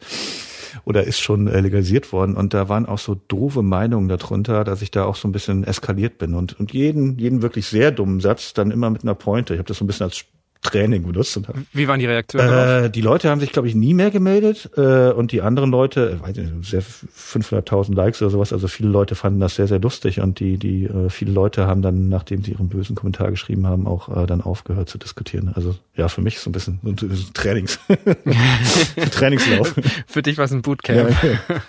oder 0.84 1.04
ist 1.04 1.20
schon 1.20 1.46
legalisiert 1.46 2.12
worden 2.12 2.36
und 2.36 2.52
da 2.52 2.68
waren 2.68 2.84
auch 2.84 2.98
so 2.98 3.14
doofe 3.14 3.62
Meinungen 3.62 4.10
darunter, 4.10 4.62
dass 4.62 4.82
ich 4.82 4.90
da 4.90 5.04
auch 5.04 5.16
so 5.16 5.26
ein 5.26 5.32
bisschen 5.32 5.64
eskaliert 5.64 6.18
bin 6.18 6.34
und 6.34 6.60
und 6.60 6.74
jeden 6.74 7.18
jeden 7.18 7.40
wirklich 7.40 7.66
sehr 7.66 7.92
dummen 7.92 8.20
Satz 8.20 8.52
dann 8.52 8.70
immer 8.70 8.90
mit 8.90 9.04
einer 9.04 9.14
Pointe. 9.14 9.54
Ich 9.54 9.58
habe 9.58 9.68
das 9.68 9.78
so 9.78 9.84
ein 9.84 9.86
bisschen 9.86 10.04
als 10.04 10.26
Training 10.62 11.06
benutzt. 11.06 11.36
Und 11.36 11.48
Wie 11.72 11.88
waren 11.88 12.00
die 12.00 12.06
Reaktionen? 12.06 12.84
Äh, 12.84 12.90
die 12.90 13.00
Leute 13.00 13.30
haben 13.30 13.40
sich, 13.40 13.50
glaube 13.50 13.68
ich, 13.68 13.74
nie 13.74 13.94
mehr 13.94 14.10
gemeldet 14.10 14.70
äh, 14.76 15.10
und 15.10 15.32
die 15.32 15.40
anderen 15.40 15.70
Leute, 15.70 16.18
äh, 16.18 16.22
weiß 16.22 16.36
nicht, 16.36 16.70
sehr 16.70 16.82
500.000 16.82 17.94
Likes 17.94 18.20
oder 18.20 18.30
sowas. 18.30 18.52
Also 18.52 18.68
viele 18.68 18.90
Leute 18.90 19.14
fanden 19.14 19.40
das 19.40 19.54
sehr, 19.54 19.66
sehr 19.66 19.78
lustig 19.78 20.20
und 20.20 20.38
die, 20.38 20.58
die 20.58 20.84
äh, 20.84 21.08
viele 21.08 21.32
Leute 21.32 21.66
haben 21.66 21.80
dann, 21.80 22.10
nachdem 22.10 22.44
sie 22.44 22.52
ihren 22.52 22.68
bösen 22.68 22.94
Kommentar 22.94 23.30
geschrieben 23.30 23.66
haben, 23.66 23.86
auch 23.86 24.14
äh, 24.14 24.26
dann 24.26 24.42
aufgehört 24.42 24.90
zu 24.90 24.98
diskutieren. 24.98 25.50
Also 25.54 25.76
ja, 25.96 26.08
für 26.08 26.20
mich 26.20 26.38
so 26.40 26.50
ein 26.50 26.52
bisschen 26.52 26.78
so 26.82 27.06
ein 27.06 27.34
Trainings, 27.34 27.78
Trainingslauf. 29.12 29.74
für 30.06 30.22
dich 30.22 30.36
war 30.36 30.44
es 30.44 30.52
ein 30.52 30.62
Bootcamp. 30.62 31.10
Ja, 31.22 31.62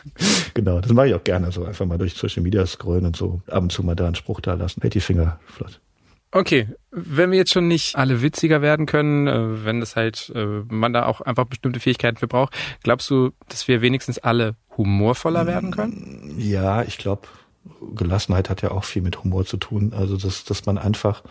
genau, 0.54 0.82
das 0.82 0.92
mache 0.92 1.08
ich 1.08 1.14
auch 1.14 1.24
gerne. 1.24 1.52
So 1.52 1.64
einfach 1.64 1.86
mal 1.86 1.98
durch 1.98 2.14
Social 2.16 2.44
Media 2.44 2.66
scrollen 2.66 3.06
und 3.06 3.16
so 3.16 3.42
ab 3.48 3.64
und 3.64 3.72
zu 3.72 3.84
mal 3.84 3.96
da 3.96 4.06
einen 4.06 4.16
Spruch 4.16 4.42
da 4.42 4.56
lassen. 4.56 4.82
Hält 4.82 4.96
die 4.96 5.00
Finger 5.00 5.40
flott. 5.46 5.80
Okay, 6.32 6.70
wenn 6.92 7.32
wir 7.32 7.38
jetzt 7.38 7.52
schon 7.52 7.68
nicht 7.68 7.96
alle 7.98 8.22
witziger 8.22 8.62
werden 8.62 8.86
können, 8.86 9.28
äh, 9.28 9.66
wenn 9.66 9.82
das 9.82 9.96
halt 9.96 10.32
äh, 10.34 10.64
man 10.70 10.94
da 10.94 11.06
auch 11.06 11.22
einfach 11.22 11.46
bestimmte 11.46 11.80
Fähigkeiten 11.80 12.18
für 12.18 12.28
braucht, 12.28 12.54
glaubst 12.84 13.10
du, 13.10 13.32
dass 13.50 13.68
wir 13.68 13.82
wenigstens 13.82 14.18
alle 14.18 14.56
humorvoller 14.78 15.46
werden 15.46 15.72
können? 15.72 16.36
Ja, 16.38 16.84
ich 16.84 16.98
glaube, 16.98 17.28
Gelassenheit 17.96 18.50
hat 18.50 18.62
ja 18.62 18.72
auch 18.72 18.86
viel 18.86 19.02
mit 19.02 19.24
Humor 19.24 19.46
zu 19.46 19.58
tun. 19.58 19.94
Also 19.94 20.18
dass, 20.18 20.46
dass 20.46 20.66
man 20.66 20.78
einfach 20.78 21.24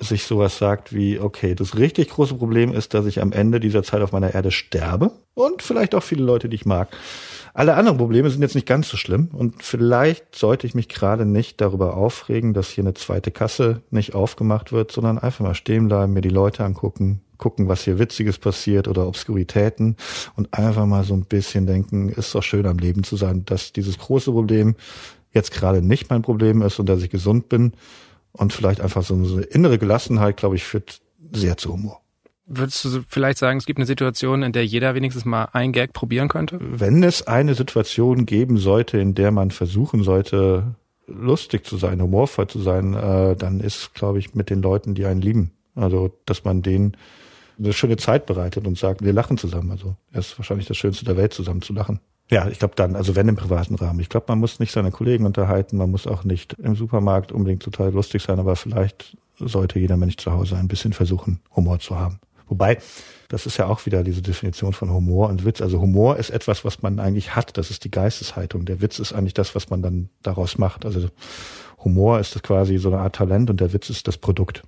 sich 0.00 0.24
sowas 0.24 0.58
sagt 0.58 0.94
wie, 0.94 1.20
okay, 1.20 1.54
das 1.54 1.76
richtig 1.76 2.10
große 2.10 2.34
Problem 2.34 2.72
ist, 2.72 2.94
dass 2.94 3.06
ich 3.06 3.20
am 3.20 3.32
Ende 3.32 3.60
dieser 3.60 3.82
Zeit 3.82 4.02
auf 4.02 4.12
meiner 4.12 4.34
Erde 4.34 4.50
sterbe 4.50 5.12
und 5.34 5.62
vielleicht 5.62 5.94
auch 5.94 6.02
viele 6.02 6.24
Leute, 6.24 6.48
die 6.48 6.56
ich 6.56 6.66
mag. 6.66 6.88
Alle 7.52 7.74
anderen 7.74 7.98
Probleme 7.98 8.30
sind 8.30 8.42
jetzt 8.42 8.54
nicht 8.54 8.66
ganz 8.66 8.88
so 8.88 8.96
schlimm 8.96 9.28
und 9.32 9.62
vielleicht 9.62 10.36
sollte 10.36 10.66
ich 10.66 10.74
mich 10.74 10.88
gerade 10.88 11.26
nicht 11.26 11.60
darüber 11.60 11.96
aufregen, 11.96 12.54
dass 12.54 12.70
hier 12.70 12.84
eine 12.84 12.94
zweite 12.94 13.30
Kasse 13.30 13.82
nicht 13.90 14.14
aufgemacht 14.14 14.72
wird, 14.72 14.92
sondern 14.92 15.18
einfach 15.18 15.44
mal 15.44 15.54
stehen 15.54 15.88
bleiben, 15.88 16.12
mir 16.12 16.20
die 16.20 16.28
Leute 16.28 16.64
angucken, 16.64 17.20
gucken, 17.38 17.68
was 17.68 17.82
hier 17.82 17.98
Witziges 17.98 18.38
passiert 18.38 18.86
oder 18.86 19.06
Obskuritäten 19.06 19.96
und 20.36 20.54
einfach 20.54 20.86
mal 20.86 21.04
so 21.04 21.14
ein 21.14 21.24
bisschen 21.24 21.66
denken, 21.66 22.08
ist 22.08 22.34
doch 22.34 22.42
schön 22.42 22.66
am 22.66 22.78
Leben 22.78 23.02
zu 23.02 23.16
sein, 23.16 23.44
dass 23.44 23.72
dieses 23.72 23.98
große 23.98 24.30
Problem 24.30 24.76
jetzt 25.32 25.52
gerade 25.52 25.82
nicht 25.82 26.10
mein 26.10 26.22
Problem 26.22 26.62
ist 26.62 26.78
und 26.78 26.88
dass 26.88 27.02
ich 27.02 27.10
gesund 27.10 27.48
bin 27.48 27.72
und 28.32 28.52
vielleicht 28.52 28.80
einfach 28.80 29.02
so 29.02 29.14
eine 29.14 29.42
innere 29.42 29.78
Gelassenheit, 29.78 30.36
glaube 30.36 30.56
ich, 30.56 30.64
führt 30.64 31.00
sehr 31.32 31.56
zu 31.56 31.72
Humor. 31.72 32.00
Würdest 32.52 32.84
du 32.84 33.02
vielleicht 33.08 33.38
sagen, 33.38 33.58
es 33.58 33.66
gibt 33.66 33.78
eine 33.78 33.86
Situation, 33.86 34.42
in 34.42 34.52
der 34.52 34.66
jeder 34.66 34.96
wenigstens 34.96 35.24
mal 35.24 35.48
ein 35.52 35.72
Gag 35.72 35.92
probieren 35.92 36.28
könnte? 36.28 36.58
Wenn 36.60 37.04
es 37.04 37.26
eine 37.26 37.54
Situation 37.54 38.26
geben 38.26 38.58
sollte, 38.58 38.98
in 38.98 39.14
der 39.14 39.30
man 39.30 39.52
versuchen 39.52 40.02
sollte, 40.02 40.74
lustig 41.06 41.64
zu 41.64 41.76
sein, 41.76 42.02
humorvoll 42.02 42.48
zu 42.48 42.60
sein, 42.60 42.94
äh, 42.94 43.36
dann 43.36 43.60
ist, 43.60 43.94
glaube 43.94 44.18
ich, 44.18 44.34
mit 44.34 44.50
den 44.50 44.62
Leuten, 44.62 44.94
die 44.94 45.06
einen 45.06 45.22
lieben. 45.22 45.52
Also, 45.76 46.10
dass 46.26 46.44
man 46.44 46.62
denen 46.62 46.96
eine 47.56 47.72
schöne 47.72 47.96
Zeit 47.98 48.26
bereitet 48.26 48.66
und 48.66 48.76
sagt, 48.76 49.04
wir 49.04 49.12
lachen 49.12 49.38
zusammen. 49.38 49.70
Also, 49.70 49.94
es 50.12 50.30
ist 50.32 50.38
wahrscheinlich 50.38 50.66
das 50.66 50.76
Schönste 50.76 51.04
der 51.04 51.16
Welt, 51.16 51.32
zusammen 51.32 51.62
zu 51.62 51.72
lachen. 51.72 52.00
Ja, 52.30 52.46
ich 52.48 52.60
glaube 52.60 52.74
dann, 52.76 52.94
also 52.94 53.16
wenn 53.16 53.28
im 53.28 53.36
privaten 53.36 53.74
Rahmen. 53.74 53.98
Ich 53.98 54.08
glaube, 54.08 54.26
man 54.28 54.38
muss 54.38 54.60
nicht 54.60 54.72
seine 54.72 54.92
Kollegen 54.92 55.26
unterhalten, 55.26 55.76
man 55.76 55.90
muss 55.90 56.06
auch 56.06 56.22
nicht 56.22 56.54
im 56.54 56.76
Supermarkt 56.76 57.32
unbedingt 57.32 57.62
total 57.62 57.92
lustig 57.92 58.22
sein, 58.22 58.38
aber 58.38 58.54
vielleicht 58.54 59.16
sollte 59.38 59.80
jeder 59.80 59.96
Mensch 59.96 60.16
zu 60.16 60.32
Hause 60.32 60.56
ein 60.56 60.68
bisschen 60.68 60.92
versuchen, 60.92 61.40
Humor 61.56 61.80
zu 61.80 61.98
haben. 61.98 62.20
Wobei, 62.48 62.78
das 63.28 63.46
ist 63.46 63.56
ja 63.56 63.66
auch 63.66 63.86
wieder 63.86 64.04
diese 64.04 64.22
Definition 64.22 64.72
von 64.72 64.92
Humor 64.92 65.28
und 65.28 65.44
Witz. 65.44 65.60
Also 65.60 65.80
Humor 65.80 66.16
ist 66.16 66.30
etwas, 66.30 66.64
was 66.64 66.82
man 66.82 66.98
eigentlich 66.98 67.36
hat. 67.36 67.56
Das 67.56 67.70
ist 67.70 67.84
die 67.84 67.90
Geisteshaltung. 67.90 68.64
Der 68.64 68.80
Witz 68.80 68.98
ist 68.98 69.12
eigentlich 69.12 69.34
das, 69.34 69.54
was 69.54 69.70
man 69.70 69.82
dann 69.82 70.08
daraus 70.22 70.58
macht. 70.58 70.84
Also 70.84 71.08
Humor 71.84 72.18
ist 72.18 72.42
quasi 72.42 72.78
so 72.78 72.88
eine 72.90 72.98
Art 72.98 73.14
Talent 73.14 73.50
und 73.50 73.60
der 73.60 73.72
Witz 73.72 73.88
ist 73.88 74.08
das 74.08 74.18
Produkt. 74.18 74.62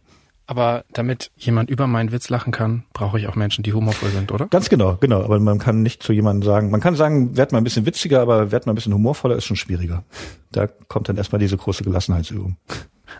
Aber 0.46 0.84
damit 0.92 1.30
jemand 1.36 1.70
über 1.70 1.86
meinen 1.86 2.12
Witz 2.12 2.28
lachen 2.28 2.52
kann, 2.52 2.84
brauche 2.92 3.18
ich 3.18 3.28
auch 3.28 3.36
Menschen, 3.36 3.62
die 3.62 3.72
humorvoll 3.72 4.10
sind, 4.10 4.32
oder? 4.32 4.46
Ganz 4.48 4.68
genau, 4.68 4.96
genau. 5.00 5.22
Aber 5.22 5.38
man 5.38 5.58
kann 5.58 5.82
nicht 5.82 6.02
zu 6.02 6.12
jemandem 6.12 6.42
sagen, 6.42 6.70
man 6.70 6.80
kann 6.80 6.96
sagen, 6.96 7.36
werd 7.36 7.52
mal 7.52 7.58
ein 7.58 7.64
bisschen 7.64 7.86
witziger, 7.86 8.20
aber 8.20 8.50
werd 8.50 8.66
mal 8.66 8.72
ein 8.72 8.74
bisschen 8.74 8.92
humorvoller, 8.92 9.36
ist 9.36 9.44
schon 9.44 9.56
schwieriger. 9.56 10.04
Da 10.50 10.66
kommt 10.66 11.08
dann 11.08 11.16
erstmal 11.16 11.38
diese 11.38 11.56
große 11.56 11.84
Gelassenheitsübung. 11.84 12.56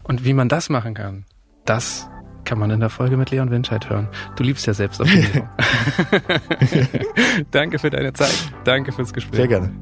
Und 0.02 0.24
wie 0.24 0.34
man 0.34 0.48
das 0.48 0.68
machen 0.68 0.94
kann, 0.94 1.24
das 1.64 2.08
kann 2.44 2.58
man 2.58 2.70
in 2.70 2.80
der 2.80 2.90
Folge 2.90 3.16
mit 3.16 3.30
Leon 3.30 3.50
Winscheid 3.50 3.88
hören. 3.88 4.08
Du 4.36 4.42
liebst 4.42 4.66
ja 4.66 4.74
selbst 4.74 5.00
Optimierung. 5.00 5.48
Danke 7.52 7.78
für 7.78 7.90
deine 7.90 8.12
Zeit. 8.12 8.34
Danke 8.64 8.92
fürs 8.92 9.12
Gespräch. 9.12 9.36
Sehr 9.36 9.48
gerne. 9.48 9.72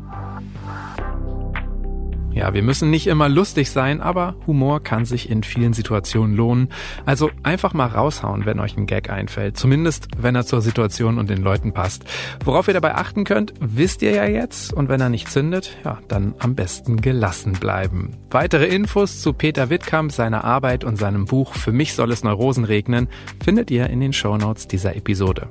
Ja, 2.32 2.54
wir 2.54 2.62
müssen 2.62 2.90
nicht 2.90 3.08
immer 3.08 3.28
lustig 3.28 3.70
sein, 3.70 4.00
aber 4.00 4.36
Humor 4.46 4.82
kann 4.82 5.04
sich 5.04 5.28
in 5.28 5.42
vielen 5.42 5.72
Situationen 5.72 6.36
lohnen. 6.36 6.68
Also 7.04 7.30
einfach 7.42 7.74
mal 7.74 7.88
raushauen, 7.88 8.46
wenn 8.46 8.60
euch 8.60 8.76
ein 8.76 8.86
Gag 8.86 9.10
einfällt. 9.10 9.56
Zumindest, 9.56 10.06
wenn 10.16 10.36
er 10.36 10.46
zur 10.46 10.60
Situation 10.62 11.18
und 11.18 11.28
den 11.28 11.42
Leuten 11.42 11.72
passt. 11.72 12.04
Worauf 12.44 12.68
ihr 12.68 12.74
dabei 12.74 12.94
achten 12.94 13.24
könnt, 13.24 13.54
wisst 13.60 14.02
ihr 14.02 14.12
ja 14.12 14.26
jetzt. 14.26 14.72
Und 14.72 14.88
wenn 14.88 15.00
er 15.00 15.08
nicht 15.08 15.28
zündet, 15.28 15.76
ja, 15.84 15.98
dann 16.06 16.34
am 16.38 16.54
besten 16.54 17.00
gelassen 17.00 17.54
bleiben. 17.54 18.16
Weitere 18.30 18.66
Infos 18.66 19.20
zu 19.20 19.32
Peter 19.32 19.68
Wittkamp, 19.68 20.12
seiner 20.12 20.44
Arbeit 20.44 20.84
und 20.84 20.96
seinem 20.96 21.24
Buch 21.24 21.54
Für 21.54 21.72
mich 21.72 21.94
soll 21.94 22.12
es 22.12 22.22
Neurosen 22.22 22.64
regnen, 22.64 23.08
findet 23.42 23.72
ihr 23.72 23.90
in 23.90 24.00
den 24.00 24.12
Shownotes 24.12 24.68
dieser 24.68 24.94
Episode. 24.94 25.48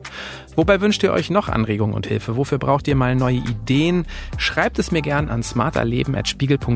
Wobei 0.55 0.81
wünscht 0.81 1.03
ihr 1.03 1.11
euch 1.11 1.29
noch 1.29 1.49
Anregungen 1.49 1.93
und 1.93 2.07
Hilfe? 2.07 2.37
Wofür 2.37 2.57
braucht 2.57 2.87
ihr 2.87 2.95
mal 2.95 3.15
neue 3.15 3.37
Ideen? 3.37 4.05
Schreibt 4.37 4.79
es 4.79 4.91
mir 4.91 5.01
gern 5.01 5.29
an 5.29 5.43
smarterleben.spiegel.de 5.43 6.68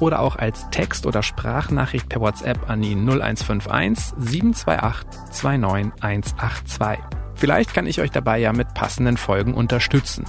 oder 0.00 0.20
auch 0.20 0.36
als 0.36 0.68
Text- 0.70 1.06
oder 1.06 1.22
Sprachnachricht 1.22 2.08
per 2.08 2.20
WhatsApp 2.20 2.68
an 2.68 2.82
die 2.82 2.94
0151 2.94 4.14
728 4.18 5.32
29182. 5.32 6.98
Vielleicht 7.34 7.72
kann 7.72 7.86
ich 7.86 8.00
euch 8.00 8.10
dabei 8.10 8.38
ja 8.38 8.52
mit 8.52 8.74
passenden 8.74 9.16
Folgen 9.16 9.54
unterstützen. 9.54 10.24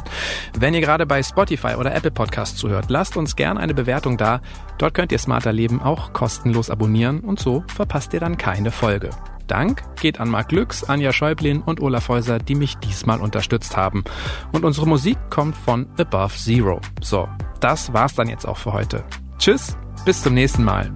Wenn 0.57 0.75
ihr 0.75 0.81
gerade 0.81 1.07
bei 1.07 1.23
Spotify 1.23 1.73
oder 1.75 1.93
Apple 1.95 2.11
Podcasts 2.11 2.57
zuhört, 2.57 2.85
lasst 2.89 3.17
uns 3.17 3.35
gern 3.35 3.57
eine 3.57 3.73
Bewertung 3.73 4.15
da. 4.15 4.41
Dort 4.77 4.93
könnt 4.93 5.11
ihr 5.11 5.17
Smarter 5.17 5.51
Leben 5.51 5.81
auch 5.81 6.13
kostenlos 6.13 6.69
abonnieren 6.69 7.21
und 7.21 7.39
so 7.39 7.63
verpasst 7.75 8.13
ihr 8.13 8.19
dann 8.19 8.37
keine 8.37 8.69
Folge. 8.69 9.09
Dank 9.49 9.83
geht 9.99 10.19
an 10.19 10.29
Marc 10.29 10.49
Glücks, 10.49 10.83
Anja 10.83 11.11
Schäublin 11.11 11.61
und 11.61 11.81
Olaf 11.81 12.07
Häuser, 12.07 12.39
die 12.39 12.55
mich 12.55 12.77
diesmal 12.77 13.19
unterstützt 13.19 13.75
haben. 13.75 14.03
Und 14.51 14.63
unsere 14.63 14.87
Musik 14.87 15.17
kommt 15.29 15.55
von 15.55 15.87
Above 15.97 16.35
Zero. 16.35 16.79
So, 17.01 17.27
das 17.59 17.91
war's 17.93 18.15
dann 18.15 18.29
jetzt 18.29 18.45
auch 18.45 18.57
für 18.57 18.73
heute. 18.73 19.03
Tschüss, 19.37 19.77
bis 20.05 20.21
zum 20.21 20.33
nächsten 20.33 20.63
Mal. 20.63 20.91